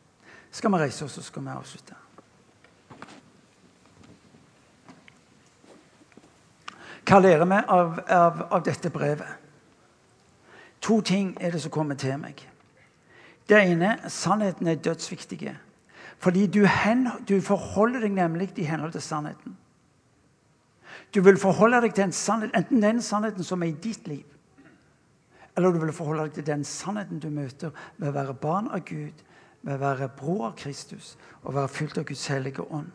skal 0.52 0.72
vi 0.72 0.78
reise 0.78 1.04
oss, 1.04 1.12
så 1.12 1.22
skal 1.22 1.42
vi 1.42 1.48
avslutte. 1.48 1.94
Hva 7.08 7.18
lærer 7.18 7.48
vi 7.48 7.60
av, 7.68 8.00
av, 8.08 8.42
av, 8.50 8.62
dette 8.64 8.90
brevet? 8.92 9.40
To 10.84 11.00
ting 11.00 11.32
er 11.40 11.54
det 11.54 11.62
som 11.62 11.72
kommer 11.72 11.96
til 11.98 12.18
meg. 12.20 12.44
Det 13.48 13.58
ene 13.58 13.96
sannheten 14.12 14.68
er 14.68 14.80
dødsviktig. 14.80 15.54
Fordi 16.22 16.46
du, 16.46 16.62
hen, 16.66 17.08
du 17.28 17.40
forholder 17.42 18.04
deg 18.04 18.14
nemlig 18.14 18.52
i 18.60 18.68
henhold 18.68 18.92
til 18.94 19.02
sannheten. 19.02 19.56
Du 21.14 21.20
vil 21.20 21.36
forholde 21.36 21.82
deg 21.84 21.94
til 21.96 22.12
sannhet, 22.16 22.54
enten 22.56 22.82
den 22.82 23.02
sannheten 23.04 23.44
som 23.44 23.62
er 23.62 23.72
i 23.72 23.80
ditt 23.84 24.08
liv, 24.08 24.24
eller 25.56 25.72
du 25.72 25.82
vil 25.82 25.92
forholde 25.92 26.24
deg 26.28 26.38
til 26.38 26.46
den 26.46 26.64
sannheten 26.64 27.20
du 27.20 27.28
møter 27.28 27.74
ved 27.98 28.08
å 28.08 28.16
være 28.16 28.34
barn 28.40 28.70
av 28.72 28.86
Gud, 28.88 29.18
ved 29.62 29.76
å 29.76 29.82
være 29.82 30.08
bror 30.16 30.46
av 30.48 30.56
Kristus 30.58 31.12
og 31.42 31.54
være 31.54 31.70
fylt 31.70 32.00
av 32.00 32.06
Guds 32.08 32.24
hellige 32.32 32.64
ånd. 32.64 32.88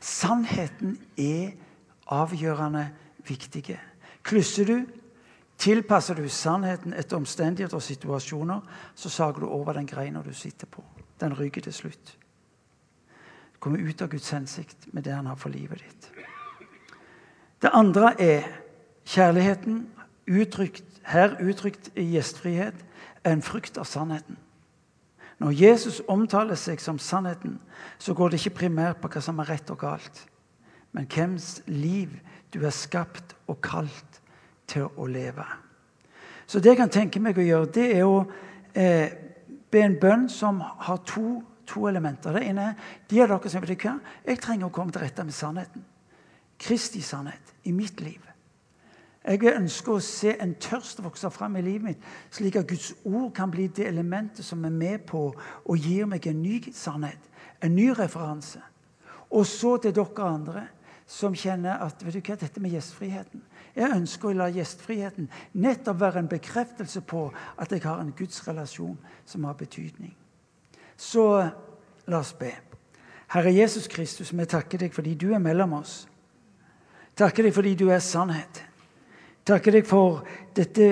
Sannheten 0.00 0.94
er 1.20 1.56
avgjørende 2.14 2.86
viktig. 3.26 3.78
Klusser 4.24 4.70
du, 4.70 4.76
tilpasser 5.60 6.16
du 6.16 6.28
sannheten 6.30 6.94
etter 6.96 7.18
omstendigheter 7.18 7.76
og 7.76 7.84
situasjoner, 7.84 8.62
så 8.94 9.10
sager 9.10 9.44
du 9.44 9.50
over 9.50 9.76
den 9.76 9.90
greina 9.90 10.22
du 10.22 10.32
sitter 10.32 10.70
på. 10.70 10.84
Den 11.20 11.34
ryker 11.36 11.66
til 11.66 11.74
slutt. 11.74 12.16
Du 13.52 13.58
kommer 13.58 13.82
ut 13.82 14.02
av 14.02 14.10
Guds 14.12 14.30
hensikt 14.30 14.92
med 14.92 15.04
det 15.04 15.14
han 15.18 15.26
har 15.26 15.40
for 15.40 15.52
livet 15.52 15.82
ditt. 15.82 16.13
Det 17.64 17.70
andre 17.72 18.10
er 18.20 18.42
kjærligheten, 19.08 19.86
uttrykt, 20.28 20.84
her 21.08 21.38
uttrykt 21.40 21.88
i 21.96 22.02
gjestfrihet, 22.12 22.74
en 23.24 23.40
frukt 23.42 23.78
av 23.80 23.86
sannheten. 23.88 24.36
Når 25.40 25.54
Jesus 25.56 26.02
omtaler 26.08 26.60
seg 26.60 26.82
som 26.84 26.98
sannheten, 27.00 27.56
så 27.98 28.12
går 28.12 28.34
det 28.34 28.42
ikke 28.42 28.58
primært 28.58 29.00
på 29.00 29.08
hva 29.08 29.22
som 29.24 29.40
er 29.40 29.48
rett 29.48 29.72
og 29.72 29.80
galt, 29.80 30.20
men 30.92 31.08
hvems 31.08 31.62
liv 31.66 32.12
du 32.52 32.60
er 32.66 32.76
skapt 32.76 33.32
og 33.48 33.62
kalt 33.64 34.20
til 34.68 34.92
å 35.00 35.08
leve. 35.08 35.48
Så 36.44 36.60
det 36.60 36.74
jeg 36.74 36.82
kan 36.82 36.92
tenke 36.92 37.24
meg 37.24 37.40
å 37.40 37.48
gjøre, 37.48 37.72
det 37.72 37.88
er 37.96 38.04
å 38.04 38.20
eh, 38.76 39.08
be 39.72 39.86
en 39.86 39.96
bønn 40.04 40.28
som 40.28 40.60
har 40.60 41.00
to, 41.08 41.40
to, 41.64 41.88
elementer. 41.88 42.36
Det 42.36 42.44
ene 42.44 42.70
er 42.74 42.94
de 43.08 43.24
av 43.24 43.32
dere 43.32 43.56
som 43.56 43.64
vet 43.64 43.88
hva, 43.88 43.96
jeg 44.28 44.44
trenger 44.44 44.68
å 44.68 44.76
komme 44.76 44.92
til 44.92 45.08
rette 45.08 45.24
med 45.24 45.40
sannheten. 45.40 45.88
Kristi 46.58 47.00
sannhet 47.02 47.54
i 47.64 47.72
mitt 47.72 48.00
liv. 48.00 48.20
Jeg 49.24 49.54
ønsker 49.56 49.94
å 49.94 50.02
se 50.04 50.34
en 50.36 50.52
tørst 50.60 51.00
vokse 51.00 51.30
fram 51.32 51.56
i 51.56 51.62
livet 51.64 51.86
mitt, 51.86 52.08
slik 52.30 52.58
at 52.60 52.68
Guds 52.68 52.90
ord 53.08 53.30
kan 53.36 53.50
bli 53.50 53.70
det 53.72 53.86
elementet 53.88 54.44
som 54.44 54.64
er 54.68 54.74
med 54.74 55.06
på 55.08 55.30
og 55.32 55.78
gir 55.80 56.04
meg 56.06 56.26
en 56.28 56.42
ny 56.42 56.58
sannhet, 56.76 57.30
en 57.64 57.72
ny 57.72 57.88
referanse. 57.96 58.60
Og 59.32 59.46
så 59.48 59.78
til 59.80 59.94
dere 59.96 60.28
andre 60.28 60.66
som 61.06 61.36
kjenner 61.36 61.80
at 61.84 62.04
vet 62.04 62.16
du 62.16 62.20
hva, 62.20 62.36
dette 62.40 62.60
med 62.60 62.72
gjestfriheten 62.72 63.42
Jeg 63.74 63.90
ønsker 63.92 64.30
å 64.30 64.36
la 64.38 64.46
gjestfriheten 64.54 65.26
nettopp 65.58 65.98
være 66.00 66.22
en 66.22 66.30
bekreftelse 66.30 67.00
på 67.04 67.26
at 67.58 67.72
jeg 67.72 67.82
har 67.82 68.00
en 68.00 68.12
gudsrelasjon 68.16 68.96
som 69.26 69.44
har 69.44 69.56
betydning. 69.58 70.14
Så 70.96 71.24
la 72.06 72.20
oss 72.20 72.32
be. 72.38 72.52
Herre 73.34 73.50
Jesus 73.50 73.88
Kristus, 73.90 74.30
vi 74.32 74.46
takker 74.46 74.78
deg 74.78 74.94
fordi 74.94 75.16
du 75.18 75.32
er 75.34 75.42
mellom 75.42 75.80
oss. 75.80 76.04
Takker 77.14 77.46
deg 77.46 77.54
fordi 77.54 77.74
du 77.78 77.88
er 77.92 78.02
sannhet. 78.02 78.62
Takker 79.46 79.76
deg 79.76 79.86
for 79.86 80.24
dette 80.56 80.88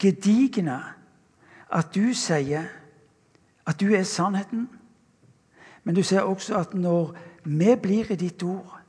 gedigne 0.00 0.78
at 1.74 1.92
du 1.94 2.14
sier 2.16 2.68
at 3.64 3.80
du 3.80 3.92
er 3.96 4.06
sannheten. 4.08 4.66
Men 5.84 5.96
du 5.96 6.02
sier 6.04 6.24
også 6.24 6.56
at 6.60 6.74
når 6.76 7.12
vi 7.44 7.76
blir 7.76 8.12
i 8.12 8.20
ditt 8.20 8.42
ord, 8.46 8.80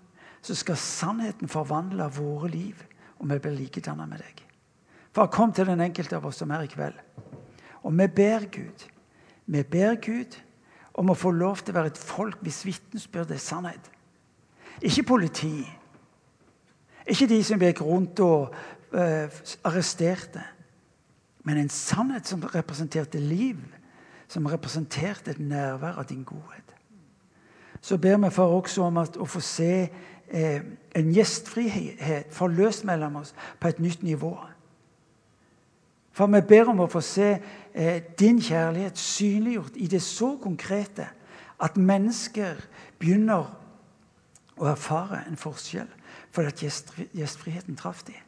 så 0.45 0.55
skal 0.55 0.77
sannheten 0.77 1.49
forvandle 1.49 2.05
våre 2.13 2.51
liv, 2.51 2.75
og 3.19 3.29
vi 3.31 3.39
blir 3.41 3.55
likedannet 3.57 4.09
med 4.09 4.21
deg. 4.21 4.43
Far, 5.15 5.31
kom 5.31 5.53
til 5.55 5.67
den 5.67 5.81
enkelte 5.81 6.19
av 6.19 6.27
oss 6.27 6.41
som 6.43 6.51
er 6.53 6.65
i 6.65 6.71
kveld. 6.71 6.97
Og 7.87 7.93
vi 7.95 8.07
ber 8.07 8.45
Gud, 8.51 8.85
vi 9.45 9.63
ber 9.63 9.97
Gud 10.03 10.37
om 10.95 11.11
å 11.11 11.17
få 11.17 11.31
lov 11.35 11.63
til 11.63 11.73
å 11.73 11.79
være 11.79 11.93
et 11.93 12.01
folk 12.01 12.43
hvis 12.45 12.63
vitnesbyrd 12.67 13.33
er 13.33 13.41
sannhet. 13.41 13.89
Ikke 14.83 15.05
politi. 15.07 15.65
Ikke 17.07 17.27
de 17.29 17.43
som 17.43 17.61
gikk 17.61 17.81
rundt 17.81 18.19
og 18.19 18.53
uh, 18.93 19.39
arresterte. 19.63 20.41
Men 21.45 21.57
en 21.57 21.69
sannhet 21.69 22.27
som 22.27 22.41
representerte 22.41 23.19
liv, 23.19 23.57
som 24.27 24.45
representerte 24.45 25.31
et 25.31 25.39
nærvær 25.39 25.99
av 26.01 26.05
din 26.09 26.23
godhet. 26.23 26.75
Så 27.81 27.97
ber 27.97 28.17
vi 28.17 28.29
for 28.33 28.57
også 28.57 28.81
om 28.81 28.97
at, 28.97 29.17
å 29.17 29.25
få 29.29 29.39
se 29.45 29.89
eh, 30.27 30.61
en 30.95 31.11
gjestfrihet 31.13 32.33
forløst 32.33 32.85
mellom 32.89 33.19
oss 33.21 33.35
på 33.61 33.69
et 33.69 33.79
nytt 33.79 34.03
nivå. 34.03 34.33
For 36.15 36.31
vi 36.33 36.41
ber 36.41 36.71
om 36.71 36.81
å 36.81 36.89
få 36.89 37.03
se 37.05 37.27
eh, 37.37 38.01
din 38.19 38.41
kjærlighet 38.41 38.97
synliggjort 38.97 39.77
i 39.77 39.87
det 39.91 40.01
så 40.01 40.31
konkrete 40.41 41.05
at 41.61 41.77
mennesker 41.77 42.57
begynner 42.99 43.51
å 44.57 44.71
erfare 44.71 45.21
en 45.27 45.37
forskjell 45.37 45.91
fordi 46.35 46.51
at 46.51 46.61
gjest, 46.63 46.93
gjestfriheten 47.15 47.77
traff 47.79 48.03
dem. 48.07 48.19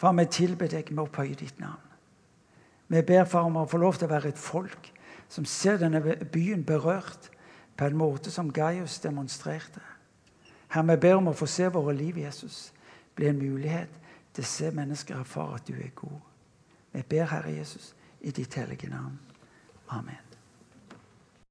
Far, 0.00 0.16
vi 0.18 0.26
tilber 0.26 0.70
deg 0.72 0.90
med 0.90 1.04
å 1.04 1.06
opphøye 1.06 1.36
ditt 1.38 1.60
navn. 1.62 1.92
Vi 2.92 3.02
ber 3.06 3.28
far 3.28 3.46
om 3.48 3.60
å 3.60 3.68
få 3.68 3.78
lov 3.80 4.00
til 4.00 4.08
å 4.08 4.12
være 4.12 4.32
et 4.32 4.40
folk 4.40 4.90
som 5.32 5.46
ser 5.48 5.78
denne 5.80 6.00
byen 6.32 6.64
berørt 6.64 7.30
på 7.76 7.86
en 7.86 7.96
måte 7.96 8.32
som 8.32 8.50
Gaius 8.52 8.98
demonstrerte. 9.00 9.80
Herre, 10.72 10.88
vi 10.90 11.00
ber 11.06 11.20
om 11.20 11.30
å 11.32 11.36
få 11.36 11.48
se 11.48 11.68
våre 11.72 11.94
liv, 11.96 12.18
Jesus, 12.20 12.72
bli 13.16 13.28
en 13.28 13.40
mulighet 13.40 14.00
til 14.32 14.44
å 14.44 14.52
se 14.52 14.72
mennesker 14.72 15.20
erfare 15.20 15.60
at 15.60 15.68
du 15.68 15.76
er 15.76 15.94
god. 15.96 16.20
Vi 16.92 17.04
ber, 17.08 17.28
Herre 17.32 17.54
Jesus, 17.54 17.94
i 18.20 18.32
ditt 18.32 18.54
hellige 18.60 18.90
navn. 18.92 19.18
Amen. 19.88 20.31